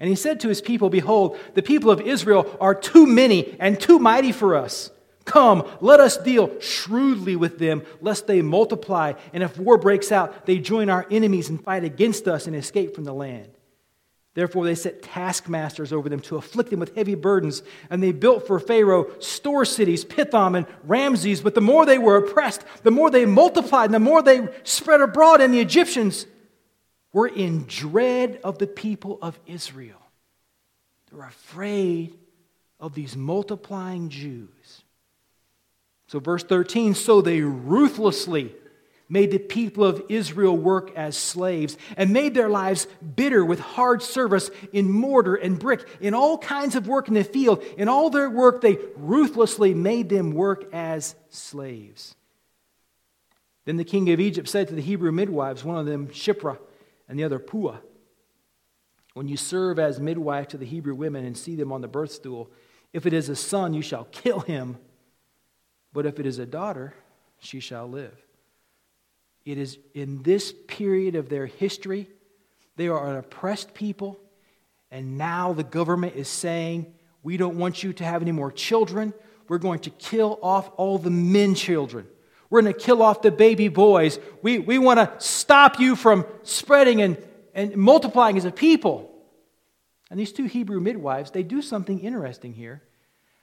And 0.00 0.08
he 0.08 0.16
said 0.16 0.40
to 0.40 0.48
his 0.48 0.60
people, 0.60 0.90
Behold, 0.90 1.38
the 1.54 1.62
people 1.62 1.92
of 1.92 2.00
Israel 2.00 2.56
are 2.60 2.74
too 2.74 3.06
many 3.06 3.56
and 3.60 3.80
too 3.80 4.00
mighty 4.00 4.32
for 4.32 4.56
us. 4.56 4.90
Come, 5.26 5.68
let 5.80 6.00
us 6.00 6.16
deal 6.16 6.58
shrewdly 6.60 7.36
with 7.36 7.58
them, 7.58 7.82
lest 8.00 8.26
they 8.26 8.40
multiply, 8.42 9.12
and 9.34 9.42
if 9.42 9.58
war 9.58 9.76
breaks 9.76 10.10
out, 10.10 10.46
they 10.46 10.58
join 10.58 10.88
our 10.88 11.04
enemies 11.10 11.50
and 11.50 11.62
fight 11.62 11.84
against 11.84 12.28
us 12.28 12.46
and 12.46 12.56
escape 12.56 12.94
from 12.94 13.04
the 13.04 13.12
land. 13.12 13.50
Therefore, 14.34 14.64
they 14.64 14.76
set 14.76 15.02
taskmasters 15.02 15.92
over 15.92 16.08
them 16.08 16.20
to 16.20 16.36
afflict 16.36 16.70
them 16.70 16.78
with 16.78 16.94
heavy 16.94 17.16
burdens, 17.16 17.62
and 17.90 18.02
they 18.02 18.12
built 18.12 18.46
for 18.46 18.60
Pharaoh 18.60 19.06
store 19.18 19.64
cities, 19.64 20.04
Pithom 20.04 20.54
and 20.54 20.66
Ramses. 20.84 21.40
But 21.40 21.54
the 21.54 21.60
more 21.60 21.84
they 21.84 21.98
were 21.98 22.18
oppressed, 22.18 22.62
the 22.82 22.90
more 22.90 23.10
they 23.10 23.26
multiplied, 23.26 23.86
and 23.86 23.94
the 23.94 23.98
more 23.98 24.22
they 24.22 24.46
spread 24.62 25.00
abroad, 25.00 25.40
and 25.40 25.52
the 25.52 25.60
Egyptians 25.60 26.26
were 27.12 27.26
in 27.26 27.64
dread 27.66 28.38
of 28.44 28.58
the 28.58 28.66
people 28.66 29.18
of 29.22 29.40
Israel. 29.46 30.02
They 31.10 31.16
were 31.16 31.24
afraid 31.24 32.14
of 32.78 32.94
these 32.94 33.16
multiplying 33.16 34.10
Jews. 34.10 34.84
So, 36.08 36.20
verse 36.20 36.44
13 36.44 36.94
so 36.94 37.20
they 37.20 37.40
ruthlessly 37.40 38.54
made 39.08 39.30
the 39.30 39.38
people 39.38 39.84
of 39.84 40.02
Israel 40.08 40.56
work 40.56 40.90
as 40.96 41.16
slaves 41.16 41.76
and 41.96 42.12
made 42.12 42.34
their 42.34 42.48
lives 42.48 42.86
bitter 43.14 43.44
with 43.44 43.60
hard 43.60 44.02
service 44.02 44.50
in 44.72 44.90
mortar 44.90 45.36
and 45.36 45.58
brick, 45.58 45.86
in 46.00 46.14
all 46.14 46.38
kinds 46.38 46.74
of 46.74 46.88
work 46.88 47.08
in 47.08 47.14
the 47.14 47.24
field. 47.24 47.62
In 47.76 47.88
all 47.88 48.10
their 48.10 48.28
work, 48.28 48.60
they 48.60 48.78
ruthlessly 48.96 49.74
made 49.74 50.08
them 50.08 50.32
work 50.32 50.68
as 50.72 51.14
slaves. 51.30 52.16
Then 53.64 53.76
the 53.76 53.84
king 53.84 54.10
of 54.10 54.20
Egypt 54.20 54.48
said 54.48 54.68
to 54.68 54.74
the 54.74 54.82
Hebrew 54.82 55.12
midwives, 55.12 55.64
one 55.64 55.76
of 55.76 55.86
them 55.86 56.08
Shiphrah, 56.08 56.58
and 57.08 57.18
the 57.18 57.24
other 57.24 57.38
Puah. 57.38 57.78
When 59.14 59.28
you 59.28 59.36
serve 59.36 59.78
as 59.78 59.98
midwife 59.98 60.48
to 60.48 60.58
the 60.58 60.66
Hebrew 60.66 60.94
women 60.94 61.24
and 61.24 61.36
see 61.36 61.56
them 61.56 61.72
on 61.72 61.80
the 61.80 61.88
birth 61.88 62.12
stool, 62.12 62.50
if 62.92 63.06
it 63.06 63.12
is 63.12 63.28
a 63.28 63.36
son, 63.36 63.72
you 63.72 63.82
shall 63.82 64.04
kill 64.04 64.40
him. 64.40 64.78
But 65.96 66.04
if 66.04 66.20
it 66.20 66.26
is 66.26 66.38
a 66.38 66.44
daughter, 66.44 66.92
she 67.38 67.58
shall 67.58 67.88
live. 67.88 68.12
It 69.46 69.56
is 69.56 69.78
in 69.94 70.22
this 70.22 70.52
period 70.68 71.14
of 71.14 71.30
their 71.30 71.46
history, 71.46 72.06
they 72.76 72.88
are 72.88 73.08
an 73.08 73.16
oppressed 73.16 73.72
people, 73.72 74.20
and 74.90 75.16
now 75.16 75.54
the 75.54 75.64
government 75.64 76.14
is 76.14 76.28
saying, 76.28 76.92
We 77.22 77.38
don't 77.38 77.56
want 77.56 77.82
you 77.82 77.94
to 77.94 78.04
have 78.04 78.20
any 78.20 78.30
more 78.30 78.52
children. 78.52 79.14
We're 79.48 79.56
going 79.56 79.78
to 79.80 79.90
kill 79.90 80.38
off 80.42 80.70
all 80.76 80.98
the 80.98 81.08
men 81.08 81.54
children. 81.54 82.06
We're 82.50 82.60
going 82.60 82.74
to 82.74 82.78
kill 82.78 83.00
off 83.00 83.22
the 83.22 83.30
baby 83.30 83.68
boys. 83.68 84.18
We, 84.42 84.58
we 84.58 84.76
want 84.76 84.98
to 85.00 85.10
stop 85.26 85.80
you 85.80 85.96
from 85.96 86.26
spreading 86.42 87.00
and, 87.00 87.16
and 87.54 87.74
multiplying 87.74 88.36
as 88.36 88.44
a 88.44 88.52
people. 88.52 89.10
And 90.10 90.20
these 90.20 90.32
two 90.32 90.44
Hebrew 90.44 90.78
midwives, 90.78 91.30
they 91.30 91.42
do 91.42 91.62
something 91.62 92.00
interesting 92.00 92.52
here. 92.52 92.82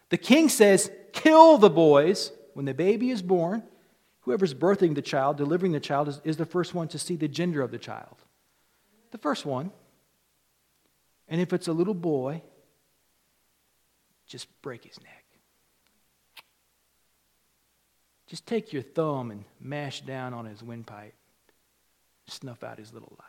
The 0.09 0.17
king 0.17 0.49
says, 0.49 0.91
kill 1.13 1.57
the 1.57 1.71
boys 1.71 2.31
when 2.53 2.65
the 2.65 2.73
baby 2.73 3.09
is 3.09 3.21
born. 3.21 3.63
Whoever's 4.21 4.53
birthing 4.53 4.95
the 4.95 5.01
child, 5.01 5.37
delivering 5.37 5.73
the 5.73 5.79
child, 5.79 6.07
is, 6.07 6.21
is 6.23 6.37
the 6.37 6.45
first 6.45 6.73
one 6.73 6.87
to 6.89 6.99
see 6.99 7.15
the 7.15 7.27
gender 7.27 7.61
of 7.61 7.71
the 7.71 7.77
child. 7.77 8.15
The 9.11 9.17
first 9.17 9.45
one. 9.45 9.71
And 11.27 11.41
if 11.41 11.51
it's 11.51 11.67
a 11.67 11.73
little 11.73 11.93
boy, 11.93 12.41
just 14.27 14.47
break 14.61 14.85
his 14.85 14.99
neck. 15.01 15.25
Just 18.27 18.47
take 18.47 18.73
your 18.73 18.81
thumb 18.81 19.29
and 19.29 19.43
mash 19.59 20.01
down 20.01 20.33
on 20.33 20.45
his 20.45 20.63
windpipe, 20.63 21.13
snuff 22.27 22.63
out 22.63 22.79
his 22.79 22.93
little 22.93 23.13
life. 23.19 23.27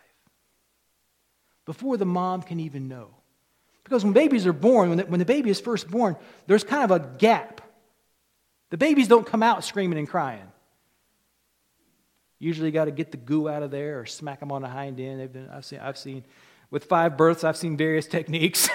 Before 1.67 1.97
the 1.97 2.07
mom 2.07 2.43
can 2.43 2.61
even 2.61 2.89
know. 2.89 3.09
Because 3.83 4.03
when 4.03 4.15
babies 4.15 4.47
are 4.47 4.53
born, 4.53 4.89
when 4.89 4.99
the, 4.99 5.05
when 5.05 5.19
the 5.19 5.27
baby 5.27 5.51
is 5.51 5.61
first 5.61 5.91
born, 5.91 6.17
there's 6.47 6.65
kind 6.65 6.85
of 6.85 6.91
a 6.91 7.07
gap. 7.19 7.61
The 8.75 8.79
babies 8.79 9.07
don't 9.07 9.25
come 9.25 9.41
out 9.41 9.63
screaming 9.63 10.01
and 10.01 10.09
crying. 10.09 10.51
Usually, 12.41 12.73
got 12.73 12.87
to 12.87 12.91
get 12.91 13.13
the 13.13 13.17
goo 13.17 13.49
out 13.49 13.63
of 13.63 13.71
there 13.71 14.01
or 14.01 14.05
smack 14.05 14.41
them 14.41 14.51
on 14.51 14.63
the 14.63 14.69
hind 14.69 14.99
end. 14.99 15.21
They've 15.21 15.33
been, 15.33 15.49
I've 15.49 15.65
seen, 15.65 15.79
I've 15.79 15.97
seen, 15.97 16.25
with 16.73 16.87
five 16.87 17.17
births, 17.17 17.45
I've 17.45 17.57
seen 17.57 17.77
various 17.77 18.07
techniques. 18.09 18.69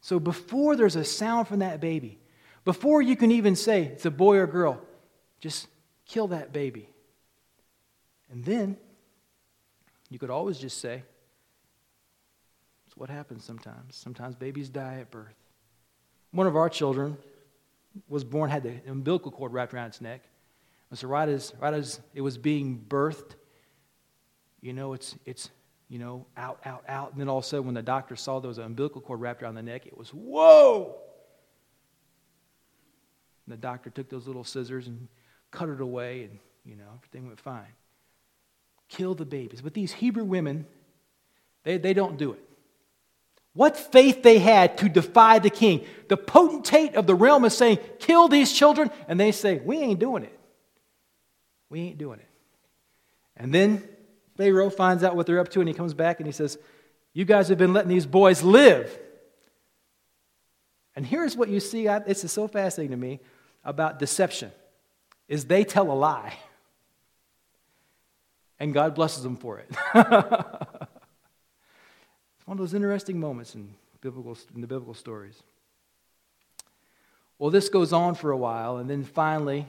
So 0.00 0.18
before 0.18 0.74
there's 0.74 0.96
a 0.96 1.04
sound 1.04 1.46
from 1.46 1.58
that 1.58 1.78
baby, 1.78 2.18
before 2.64 3.02
you 3.02 3.16
can 3.16 3.30
even 3.32 3.54
say 3.54 3.82
it's 3.82 4.06
a 4.06 4.10
boy 4.10 4.38
or 4.38 4.46
girl, 4.46 4.80
just 5.40 5.68
kill 6.06 6.28
that 6.28 6.50
baby. 6.50 6.88
And 8.30 8.42
then 8.42 8.78
you 10.08 10.18
could 10.18 10.30
always 10.30 10.56
just 10.56 10.78
say, 10.78 11.02
what 13.00 13.08
happens 13.08 13.42
sometimes. 13.42 13.96
Sometimes 13.96 14.34
babies 14.34 14.68
die 14.68 14.98
at 15.00 15.10
birth. 15.10 15.34
One 16.32 16.46
of 16.46 16.54
our 16.54 16.68
children 16.68 17.16
was 18.10 18.24
born, 18.24 18.50
had 18.50 18.62
the 18.62 18.74
umbilical 18.86 19.32
cord 19.32 19.54
wrapped 19.54 19.72
around 19.72 19.86
its 19.86 20.02
neck. 20.02 20.20
And 20.90 20.98
so 20.98 21.08
right 21.08 21.26
as, 21.26 21.54
right 21.58 21.72
as 21.72 22.00
it 22.14 22.20
was 22.20 22.36
being 22.36 22.84
birthed, 22.88 23.36
you 24.60 24.74
know, 24.74 24.92
it's, 24.92 25.16
it's 25.24 25.48
you 25.88 25.98
know, 25.98 26.26
out, 26.36 26.60
out, 26.66 26.84
out. 26.88 27.12
And 27.12 27.20
then 27.20 27.30
all 27.30 27.38
of 27.38 27.44
a 27.44 27.46
sudden, 27.46 27.64
when 27.64 27.74
the 27.74 27.80
doctor 27.80 28.16
saw 28.16 28.38
there 28.38 28.48
was 28.48 28.58
an 28.58 28.64
umbilical 28.64 29.00
cord 29.00 29.22
wrapped 29.22 29.42
around 29.42 29.54
the 29.54 29.62
neck, 29.62 29.86
it 29.86 29.96
was, 29.96 30.10
whoa! 30.10 30.94
And 33.46 33.52
the 33.54 33.60
doctor 33.60 33.88
took 33.88 34.10
those 34.10 34.26
little 34.26 34.44
scissors 34.44 34.88
and 34.88 35.08
cut 35.50 35.70
it 35.70 35.80
away, 35.80 36.24
and, 36.24 36.38
you 36.66 36.76
know, 36.76 36.84
everything 36.98 37.26
went 37.26 37.40
fine. 37.40 37.72
Kill 38.90 39.14
the 39.14 39.24
babies. 39.24 39.62
But 39.62 39.72
these 39.72 39.90
Hebrew 39.90 40.24
women, 40.24 40.66
they, 41.64 41.78
they 41.78 41.94
don't 41.94 42.18
do 42.18 42.32
it. 42.32 42.44
What 43.52 43.76
faith 43.76 44.22
they 44.22 44.38
had 44.38 44.78
to 44.78 44.88
defy 44.88 45.38
the 45.40 45.50
king. 45.50 45.84
The 46.08 46.16
potentate 46.16 46.94
of 46.94 47.06
the 47.06 47.14
realm 47.14 47.44
is 47.44 47.56
saying, 47.56 47.78
kill 47.98 48.28
these 48.28 48.52
children. 48.52 48.90
And 49.08 49.18
they 49.18 49.32
say, 49.32 49.58
we 49.58 49.78
ain't 49.78 49.98
doing 49.98 50.22
it. 50.22 50.38
We 51.68 51.80
ain't 51.80 51.98
doing 51.98 52.20
it. 52.20 52.28
And 53.36 53.54
then 53.54 53.88
Pharaoh 54.36 54.70
finds 54.70 55.02
out 55.02 55.16
what 55.16 55.26
they're 55.26 55.40
up 55.40 55.48
to 55.50 55.60
and 55.60 55.68
he 55.68 55.74
comes 55.74 55.94
back 55.94 56.20
and 56.20 56.26
he 56.26 56.32
says, 56.32 56.58
You 57.14 57.24
guys 57.24 57.48
have 57.48 57.58
been 57.58 57.72
letting 57.72 57.88
these 57.88 58.06
boys 58.06 58.42
live. 58.42 58.96
And 60.96 61.06
here's 61.06 61.36
what 61.36 61.48
you 61.48 61.60
see, 61.60 61.84
this 61.84 62.24
is 62.24 62.32
so 62.32 62.48
fascinating 62.48 62.90
to 62.90 62.96
me 62.96 63.20
about 63.64 63.98
deception, 63.98 64.50
is 65.28 65.44
they 65.44 65.64
tell 65.64 65.90
a 65.90 65.94
lie. 65.94 66.34
And 68.58 68.74
God 68.74 68.94
blesses 68.94 69.22
them 69.22 69.36
for 69.36 69.58
it. 69.60 69.70
one 72.50 72.58
of 72.58 72.64
those 72.64 72.74
interesting 72.74 73.20
moments 73.20 73.54
in, 73.54 73.72
biblical, 74.00 74.36
in 74.56 74.60
the 74.60 74.66
biblical 74.66 74.92
stories. 74.92 75.40
Well, 77.38 77.48
this 77.50 77.68
goes 77.68 77.92
on 77.92 78.16
for 78.16 78.32
a 78.32 78.36
while, 78.36 78.78
and 78.78 78.90
then 78.90 79.04
finally, 79.04 79.66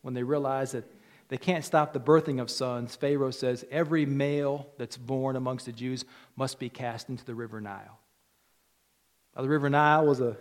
when 0.00 0.14
they 0.14 0.22
realize 0.22 0.72
that 0.72 0.90
they 1.28 1.36
can't 1.36 1.62
stop 1.62 1.92
the 1.92 2.00
birthing 2.00 2.40
of 2.40 2.50
sons. 2.50 2.96
Pharaoh 2.96 3.32
says 3.32 3.66
every 3.70 4.06
male 4.06 4.66
that's 4.78 4.96
born 4.96 5.36
amongst 5.36 5.66
the 5.66 5.72
Jews 5.72 6.06
must 6.34 6.58
be 6.58 6.70
cast 6.70 7.10
into 7.10 7.22
the 7.22 7.34
river 7.34 7.60
Nile. 7.60 7.98
Now, 9.36 9.42
the 9.42 9.50
river 9.50 9.68
Nile 9.68 10.06
was 10.06 10.22
a, 10.22 10.34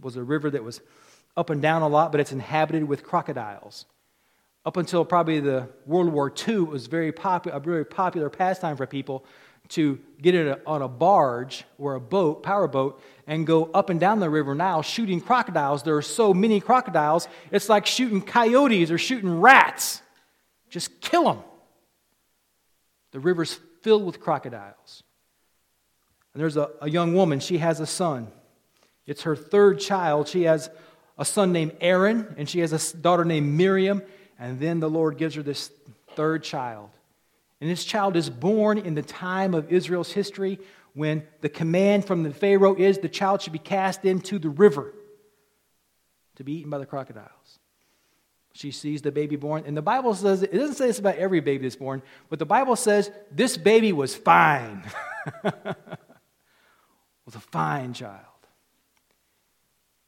was 0.00 0.16
a 0.16 0.24
river 0.24 0.50
that 0.50 0.64
was 0.64 0.80
up 1.36 1.48
and 1.48 1.62
down 1.62 1.82
a 1.82 1.88
lot, 1.88 2.10
but 2.10 2.20
it's 2.20 2.32
inhabited 2.32 2.82
with 2.88 3.04
crocodiles. 3.04 3.86
Up 4.64 4.76
until 4.76 5.04
probably 5.04 5.38
the 5.38 5.68
World 5.86 6.08
War 6.08 6.28
II, 6.48 6.54
it 6.54 6.68
was 6.68 6.88
very 6.88 7.12
popular, 7.12 7.56
a 7.56 7.60
very 7.60 7.84
popular 7.84 8.28
pastime 8.28 8.76
for 8.76 8.84
people 8.84 9.24
to 9.70 9.98
get 10.20 10.34
it 10.34 10.62
on 10.66 10.82
a 10.82 10.88
barge 10.88 11.64
or 11.78 11.94
a 11.94 12.00
boat, 12.00 12.42
power 12.42 12.68
boat, 12.68 13.02
and 13.26 13.46
go 13.46 13.64
up 13.74 13.90
and 13.90 13.98
down 13.98 14.20
the 14.20 14.30
river 14.30 14.54
Nile 14.54 14.82
shooting 14.82 15.20
crocodiles. 15.20 15.82
There 15.82 15.96
are 15.96 16.02
so 16.02 16.32
many 16.32 16.60
crocodiles, 16.60 17.28
it's 17.50 17.68
like 17.68 17.86
shooting 17.86 18.22
coyotes 18.22 18.90
or 18.90 18.98
shooting 18.98 19.40
rats. 19.40 20.02
Just 20.70 21.00
kill 21.00 21.24
them. 21.24 21.42
The 23.12 23.20
river's 23.20 23.58
filled 23.82 24.04
with 24.04 24.20
crocodiles. 24.20 25.02
And 26.34 26.40
there's 26.42 26.56
a, 26.56 26.70
a 26.82 26.90
young 26.90 27.14
woman, 27.14 27.40
she 27.40 27.58
has 27.58 27.80
a 27.80 27.86
son. 27.86 28.28
It's 29.06 29.22
her 29.22 29.36
third 29.36 29.80
child. 29.80 30.28
She 30.28 30.42
has 30.42 30.68
a 31.16 31.24
son 31.24 31.52
named 31.52 31.76
Aaron, 31.80 32.34
and 32.36 32.48
she 32.48 32.60
has 32.60 32.72
a 32.72 32.96
daughter 32.96 33.24
named 33.24 33.54
Miriam. 33.54 34.02
And 34.38 34.60
then 34.60 34.80
the 34.80 34.90
Lord 34.90 35.16
gives 35.16 35.36
her 35.36 35.42
this 35.42 35.70
third 36.14 36.42
child. 36.42 36.90
And 37.66 37.72
this 37.72 37.84
child 37.84 38.14
is 38.14 38.30
born 38.30 38.78
in 38.78 38.94
the 38.94 39.02
time 39.02 39.52
of 39.52 39.72
Israel's 39.72 40.12
history 40.12 40.60
when 40.94 41.24
the 41.40 41.48
command 41.48 42.04
from 42.04 42.22
the 42.22 42.32
Pharaoh 42.32 42.76
is 42.76 42.98
the 42.98 43.08
child 43.08 43.42
should 43.42 43.52
be 43.52 43.58
cast 43.58 44.04
into 44.04 44.38
the 44.38 44.48
river 44.48 44.94
to 46.36 46.44
be 46.44 46.58
eaten 46.58 46.70
by 46.70 46.78
the 46.78 46.86
crocodiles. 46.86 47.58
She 48.52 48.70
sees 48.70 49.02
the 49.02 49.10
baby 49.10 49.34
born, 49.34 49.64
and 49.66 49.76
the 49.76 49.82
Bible 49.82 50.14
says 50.14 50.44
it 50.44 50.52
doesn't 50.52 50.76
say 50.76 50.86
this 50.86 51.00
about 51.00 51.16
every 51.16 51.40
baby 51.40 51.64
that's 51.64 51.74
born, 51.74 52.02
but 52.30 52.38
the 52.38 52.46
Bible 52.46 52.76
says 52.76 53.10
this 53.32 53.56
baby 53.56 53.92
was 53.92 54.14
fine. 54.14 54.84
was 55.42 57.34
a 57.34 57.40
fine 57.40 57.94
child. 57.94 58.20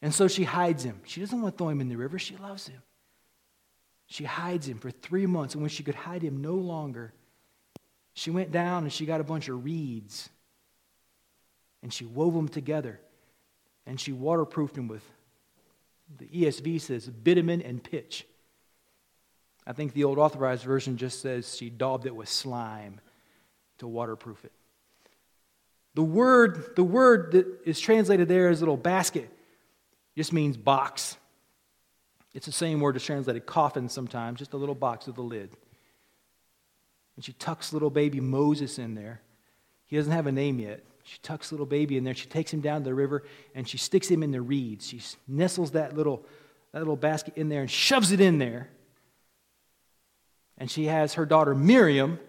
And 0.01 0.15
so 0.15 0.29
she 0.29 0.45
hides 0.45 0.85
him. 0.85 1.01
She 1.05 1.21
doesn't 1.21 1.43
want 1.43 1.57
to 1.57 1.59
throw 1.59 1.71
him 1.71 1.81
in 1.81 1.89
the 1.89 1.97
river, 1.97 2.21
she 2.21 2.37
loves 2.37 2.69
him. 2.69 2.83
She 4.07 4.23
hides 4.23 4.69
him 4.69 4.79
for 4.79 4.93
three 4.93 5.27
months, 5.27 5.55
and 5.55 5.63
when 5.65 5.71
she 5.71 5.83
could 5.83 5.97
hide 5.97 6.23
him 6.23 6.41
no 6.41 6.55
longer, 6.55 7.15
she 8.19 8.33
went 8.33 8.51
down 8.51 8.83
and 8.83 8.93
she 8.93 9.07
got 9.07 9.21
a 9.21 9.25
bunch 9.25 9.49
of 9.49 9.65
reeds 9.65 10.29
and 11.85 11.93
she 11.93 12.05
wove 12.05 12.35
them 12.35 12.49
together 12.49 13.01
and 13.87 14.01
she 14.01 14.13
waterproofed 14.13 14.75
them 14.75 14.89
with, 14.89 15.05
the 16.19 16.27
ESV 16.27 16.81
says, 16.81 17.09
bitumen 17.09 17.63
and 17.63 17.83
pitch. 17.83 18.27
I 19.65 19.73
think 19.73 19.93
the 19.93 20.03
old 20.03 20.19
authorized 20.19 20.65
version 20.65 20.97
just 20.97 21.23
says 21.23 21.57
she 21.57 21.71
daubed 21.71 22.07
it 22.07 22.17
with 22.17 22.29
slime 22.29 23.01
to 23.79 23.87
waterproof 23.87 24.45
it. 24.45 24.53
The 25.95 26.03
word, 26.03 26.75
the 26.75 26.85
word 26.85 27.33
that 27.33 27.47
is 27.65 27.79
translated 27.79 28.27
there 28.27 28.49
as 28.49 28.61
little 28.61 28.77
basket 28.77 29.31
just 30.17 30.33
means 30.33 30.57
box. 30.57 31.17
It's 32.35 32.47
the 32.47 32.53
same 32.53 32.81
word 32.81 32.97
as 32.97 33.05
translated 33.05 33.47
coffin 33.47 33.89
sometimes, 33.89 34.41
just 34.41 34.55
a 34.55 34.57
little 34.57 34.75
box 34.75 35.07
with 35.07 35.19
a 35.19 35.23
lid. 35.23 35.51
And 37.19 37.25
she 37.25 37.33
tucks 37.33 37.73
little 37.73 37.91
baby 37.91 38.21
Moses 38.21 38.79
in 38.79 38.95
there. 38.95 39.21
He 39.89 39.97
doesn't 39.97 40.13
have 40.13 40.29
a 40.29 40.33
name 40.33 40.61
yet. 40.61 40.85
She 41.03 41.19
tucks 41.21 41.51
little 41.51 41.67
baby 41.67 41.97
in 41.97 42.05
there. 42.05 42.15
She 42.15 42.29
takes 42.29 42.53
him 42.53 42.61
down 42.61 42.83
to 42.83 42.85
the 42.85 42.95
river 42.95 43.25
and 43.57 43.69
she 43.69 43.77
sticks 43.77 44.07
him 44.07 44.23
in 44.23 44.31
the 44.31 44.41
reeds. 44.41 44.87
She 44.87 45.01
nestles 45.27 45.73
that 45.73 45.97
little, 45.97 46.25
that 46.71 46.79
little 46.79 46.95
basket 46.95 47.37
in 47.37 47.49
there 47.49 47.63
and 47.63 47.69
shoves 47.69 48.13
it 48.13 48.21
in 48.21 48.39
there. 48.39 48.69
And 50.59 50.71
she 50.71 50.85
has 50.85 51.15
her 51.15 51.27
daughter 51.27 51.57
Miriam 51.57 52.21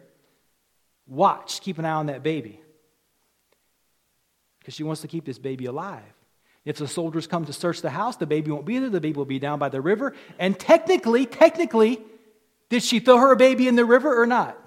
watch, 1.06 1.62
keep 1.62 1.78
an 1.78 1.86
eye 1.86 1.92
on 1.92 2.08
that 2.08 2.24
baby. 2.24 2.60
Because 4.58 4.74
she 4.74 4.82
wants 4.82 5.02
to 5.02 5.08
keep 5.08 5.24
this 5.24 5.38
baby 5.38 5.66
alive. 5.66 6.02
If 6.66 6.78
the 6.78 6.88
soldiers 6.88 7.28
come 7.28 7.46
to 7.46 7.54
search 7.54 7.84
the 7.84 7.92
house, 7.92 8.16
the 8.16 8.26
baby 8.26 8.50
won't 8.50 8.66
be 8.66 8.80
there. 8.80 8.90
The 8.90 9.00
baby 9.00 9.18
will 9.18 9.26
be 9.26 9.38
down 9.38 9.60
by 9.60 9.70
the 9.70 9.82
river. 9.82 10.16
And 10.40 10.60
technically, 10.60 11.28
technically, 11.28 12.02
did 12.70 12.82
she 12.82 13.00
throw 13.00 13.18
her 13.18 13.36
baby 13.36 13.68
in 13.68 13.76
the 13.76 13.86
river 13.86 14.20
or 14.20 14.26
not? 14.26 14.58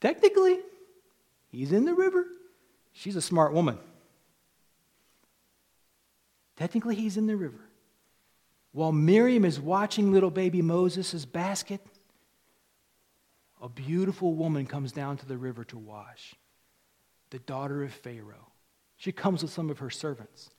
Technically, 0.00 0.58
he's 1.48 1.72
in 1.72 1.84
the 1.84 1.94
river. 1.94 2.24
She's 2.92 3.16
a 3.16 3.22
smart 3.22 3.52
woman. 3.52 3.78
Technically, 6.56 6.94
he's 6.94 7.16
in 7.16 7.26
the 7.26 7.36
river. 7.36 7.60
While 8.72 8.92
Miriam 8.92 9.44
is 9.44 9.60
watching 9.60 10.12
little 10.12 10.30
baby 10.30 10.62
Moses' 10.62 11.24
basket, 11.24 11.80
a 13.60 13.68
beautiful 13.68 14.34
woman 14.34 14.66
comes 14.66 14.92
down 14.92 15.16
to 15.18 15.26
the 15.26 15.36
river 15.36 15.64
to 15.64 15.78
wash, 15.78 16.34
the 17.30 17.38
daughter 17.40 17.82
of 17.82 17.92
Pharaoh. 17.92 18.52
She 18.96 19.12
comes 19.12 19.42
with 19.42 19.52
some 19.52 19.70
of 19.70 19.78
her 19.78 19.90
servants. 19.90 20.50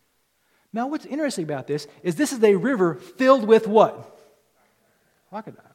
Now, 0.71 0.87
what's 0.87 1.05
interesting 1.05 1.43
about 1.43 1.67
this 1.67 1.87
is 2.03 2.15
this 2.15 2.31
is 2.31 2.43
a 2.43 2.55
river 2.55 2.95
filled 2.95 3.45
with 3.45 3.67
what? 3.67 4.17
Crocodiles. 5.29 5.68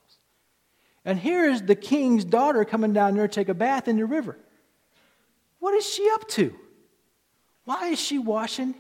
And 1.04 1.18
here's 1.18 1.62
the 1.62 1.74
king's 1.74 2.24
daughter 2.24 2.64
coming 2.64 2.92
down 2.92 3.14
there 3.14 3.28
to 3.28 3.34
take 3.34 3.48
a 3.48 3.54
bath 3.54 3.88
in 3.88 3.96
the 3.96 4.06
river. 4.06 4.38
What 5.58 5.74
is 5.74 5.86
she 5.86 6.08
up 6.12 6.28
to? 6.28 6.54
Why 7.64 7.88
is 7.88 7.98
she 7.98 8.18
washing 8.18 8.74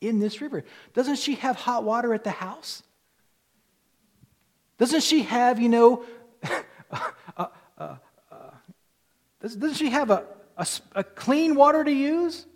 in 0.00 0.18
this 0.18 0.40
river? 0.40 0.64
Doesn't 0.94 1.16
she 1.16 1.34
have 1.36 1.56
hot 1.56 1.84
water 1.84 2.14
at 2.14 2.24
the 2.24 2.30
house? 2.30 2.82
Doesn't 4.78 5.02
she 5.02 5.22
have, 5.22 5.60
you 5.60 5.68
know, 5.68 6.04
uh, 6.90 7.06
uh, 7.36 7.46
uh, 7.78 7.96
doesn't 9.40 9.74
she 9.74 9.90
have 9.90 10.10
a, 10.10 10.24
a, 10.56 10.66
a 10.94 11.04
clean 11.04 11.54
water 11.54 11.82
to 11.82 11.92
use? 11.92 12.46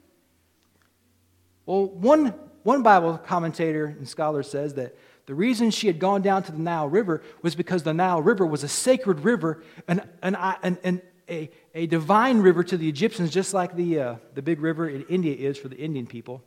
Well, 1.67 1.87
one, 1.87 2.35
one 2.63 2.83
Bible 2.83 3.19
commentator 3.19 3.87
and 3.87 4.09
scholar 4.09 4.43
says 4.43 4.75
that 4.75 4.97
the 5.27 5.35
reason 5.35 5.71
she 5.71 5.87
had 5.87 5.99
gone 5.99 6.23
down 6.23 6.43
to 6.45 6.53
the 6.53 6.59
Nile 6.59 6.89
River 6.89 7.23
was 7.43 7.55
because 7.55 7.83
the 7.83 7.95
Nile 7.95 8.21
River 8.21 8.45
was 8.45 8.65
a 8.65 8.69
sacred 8.69 9.21
river 9.21 9.63
and, 9.87 10.03
and, 10.23 10.37
and, 10.63 10.79
and 10.83 11.03
a, 11.29 11.51
a 11.75 11.87
divine 11.87 12.41
river 12.41 12.65
to 12.65 12.77
the 12.77 12.89
Egyptians, 12.89 13.31
just 13.31 13.55
like 13.55 13.77
the, 13.77 14.01
uh, 14.01 14.17
the 14.35 14.43
big 14.43 14.61
river 14.61 14.89
in 14.89 15.03
India 15.09 15.35
is 15.35 15.57
for 15.57 15.69
the 15.69 15.77
Indian 15.77 16.07
people, 16.07 16.43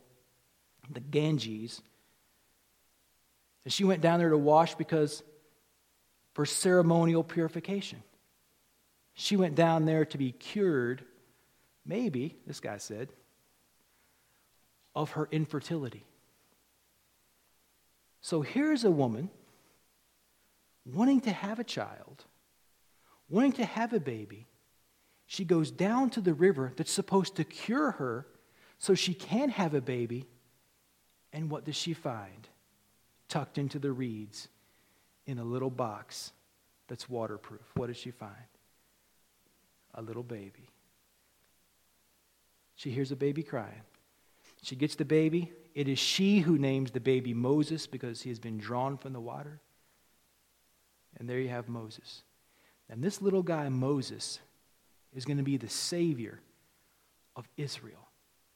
the 0.90 1.00
Ganges. 1.00 1.80
And 3.64 3.72
she 3.72 3.84
went 3.84 4.02
down 4.02 4.18
there 4.18 4.30
to 4.30 4.38
wash 4.38 4.74
because 4.74 5.22
for 6.34 6.44
ceremonial 6.44 7.24
purification. 7.24 8.02
She 9.14 9.36
went 9.36 9.54
down 9.54 9.86
there 9.86 10.04
to 10.04 10.18
be 10.18 10.32
cured, 10.32 11.02
maybe, 11.86 12.36
this 12.46 12.60
guy 12.60 12.76
said, 12.76 13.08
of 14.94 15.12
her 15.12 15.26
infertility. 15.32 16.04
So 18.26 18.42
here's 18.42 18.82
a 18.82 18.90
woman 18.90 19.30
wanting 20.84 21.20
to 21.20 21.30
have 21.30 21.60
a 21.60 21.64
child, 21.64 22.24
wanting 23.28 23.52
to 23.52 23.64
have 23.64 23.92
a 23.92 24.00
baby. 24.00 24.48
She 25.28 25.44
goes 25.44 25.70
down 25.70 26.10
to 26.10 26.20
the 26.20 26.34
river 26.34 26.72
that's 26.74 26.90
supposed 26.90 27.36
to 27.36 27.44
cure 27.44 27.92
her 27.92 28.26
so 28.80 28.96
she 28.96 29.14
can 29.14 29.50
have 29.50 29.74
a 29.74 29.80
baby. 29.80 30.24
And 31.32 31.48
what 31.48 31.66
does 31.66 31.76
she 31.76 31.92
find? 31.92 32.48
Tucked 33.28 33.58
into 33.58 33.78
the 33.78 33.92
reeds 33.92 34.48
in 35.26 35.38
a 35.38 35.44
little 35.44 35.70
box 35.70 36.32
that's 36.88 37.08
waterproof. 37.08 37.70
What 37.76 37.86
does 37.86 37.96
she 37.96 38.10
find? 38.10 38.50
A 39.94 40.02
little 40.02 40.24
baby. 40.24 40.68
She 42.74 42.90
hears 42.90 43.12
a 43.12 43.16
baby 43.16 43.44
crying. 43.44 43.82
She 44.62 44.74
gets 44.74 44.96
the 44.96 45.04
baby. 45.04 45.52
It 45.76 45.88
is 45.88 45.98
she 45.98 46.38
who 46.38 46.56
names 46.56 46.90
the 46.90 47.00
baby 47.00 47.34
Moses 47.34 47.86
because 47.86 48.22
he 48.22 48.30
has 48.30 48.38
been 48.38 48.56
drawn 48.56 48.96
from 48.96 49.12
the 49.12 49.20
water. 49.20 49.60
And 51.18 51.28
there 51.28 51.38
you 51.38 51.50
have 51.50 51.68
Moses. 51.68 52.22
And 52.88 53.04
this 53.04 53.20
little 53.20 53.42
guy, 53.42 53.68
Moses, 53.68 54.40
is 55.14 55.26
going 55.26 55.36
to 55.36 55.42
be 55.42 55.58
the 55.58 55.68
savior 55.68 56.40
of 57.36 57.46
Israel. 57.58 58.08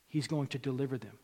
He's 0.09 0.27
going 0.27 0.47
to 0.49 0.59
deliver 0.59 0.97
them. 0.97 1.19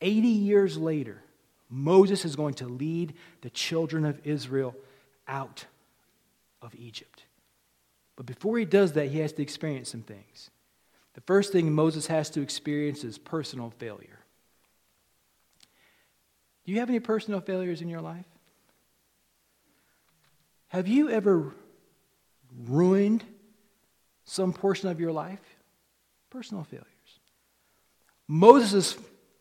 80 0.00 0.28
years 0.28 0.78
later, 0.78 1.22
Moses 1.68 2.24
is 2.24 2.34
going 2.34 2.54
to 2.54 2.66
lead 2.66 3.12
the 3.42 3.50
children 3.50 4.06
of 4.06 4.18
Israel 4.24 4.74
out 5.26 5.66
of 6.62 6.74
Egypt. 6.74 7.24
But 8.16 8.24
before 8.24 8.56
he 8.56 8.64
does 8.64 8.94
that, 8.94 9.08
he 9.08 9.18
has 9.18 9.34
to 9.34 9.42
experience 9.42 9.90
some 9.90 10.00
things. 10.00 10.48
The 11.12 11.20
first 11.20 11.52
thing 11.52 11.70
Moses 11.70 12.06
has 12.06 12.30
to 12.30 12.40
experience 12.40 13.04
is 13.04 13.18
personal 13.18 13.74
failure. 13.78 14.17
Do 16.68 16.74
you 16.74 16.80
have 16.80 16.90
any 16.90 17.00
personal 17.00 17.40
failures 17.40 17.80
in 17.80 17.88
your 17.88 18.02
life? 18.02 18.26
Have 20.66 20.86
you 20.86 21.08
ever 21.08 21.54
ruined 22.66 23.24
some 24.26 24.52
portion 24.52 24.90
of 24.90 25.00
your 25.00 25.10
life? 25.10 25.40
Personal 26.28 26.64
failures. 26.64 26.84
Moses' 28.26 28.98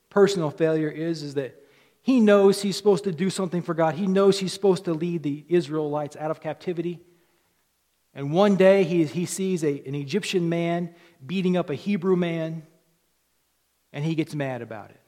personal 0.10 0.52
failure 0.52 0.88
is, 0.90 1.22
is 1.22 1.34
that 1.34 1.62
He 2.02 2.22
knows 2.22 2.62
he's 2.62 2.78
supposed 2.78 3.04
to 3.04 3.12
do 3.12 3.30
something 3.30 3.62
for 3.62 3.74
God. 3.74 3.96
He 3.96 4.08
knows 4.08 4.40
he's 4.40 4.54
supposed 4.54 4.86
to 4.86 4.94
lead 4.94 5.22
the 5.22 5.44
Israelites 5.50 6.16
out 6.16 6.32
of 6.32 6.40
captivity. 6.40 7.02
And 8.14 8.32
one 8.32 8.56
day 8.56 8.86
he, 8.86 9.04
he 9.04 9.26
sees 9.26 9.66
a, 9.66 9.84
an 9.86 9.96
Egyptian 9.96 10.48
man 10.48 10.96
beating 11.26 11.58
up 11.58 11.70
a 11.70 11.76
Hebrew 11.76 12.16
man, 12.16 12.66
and 13.92 14.06
he 14.06 14.16
gets 14.16 14.34
mad 14.34 14.62
about 14.62 14.92
it. 14.92 15.02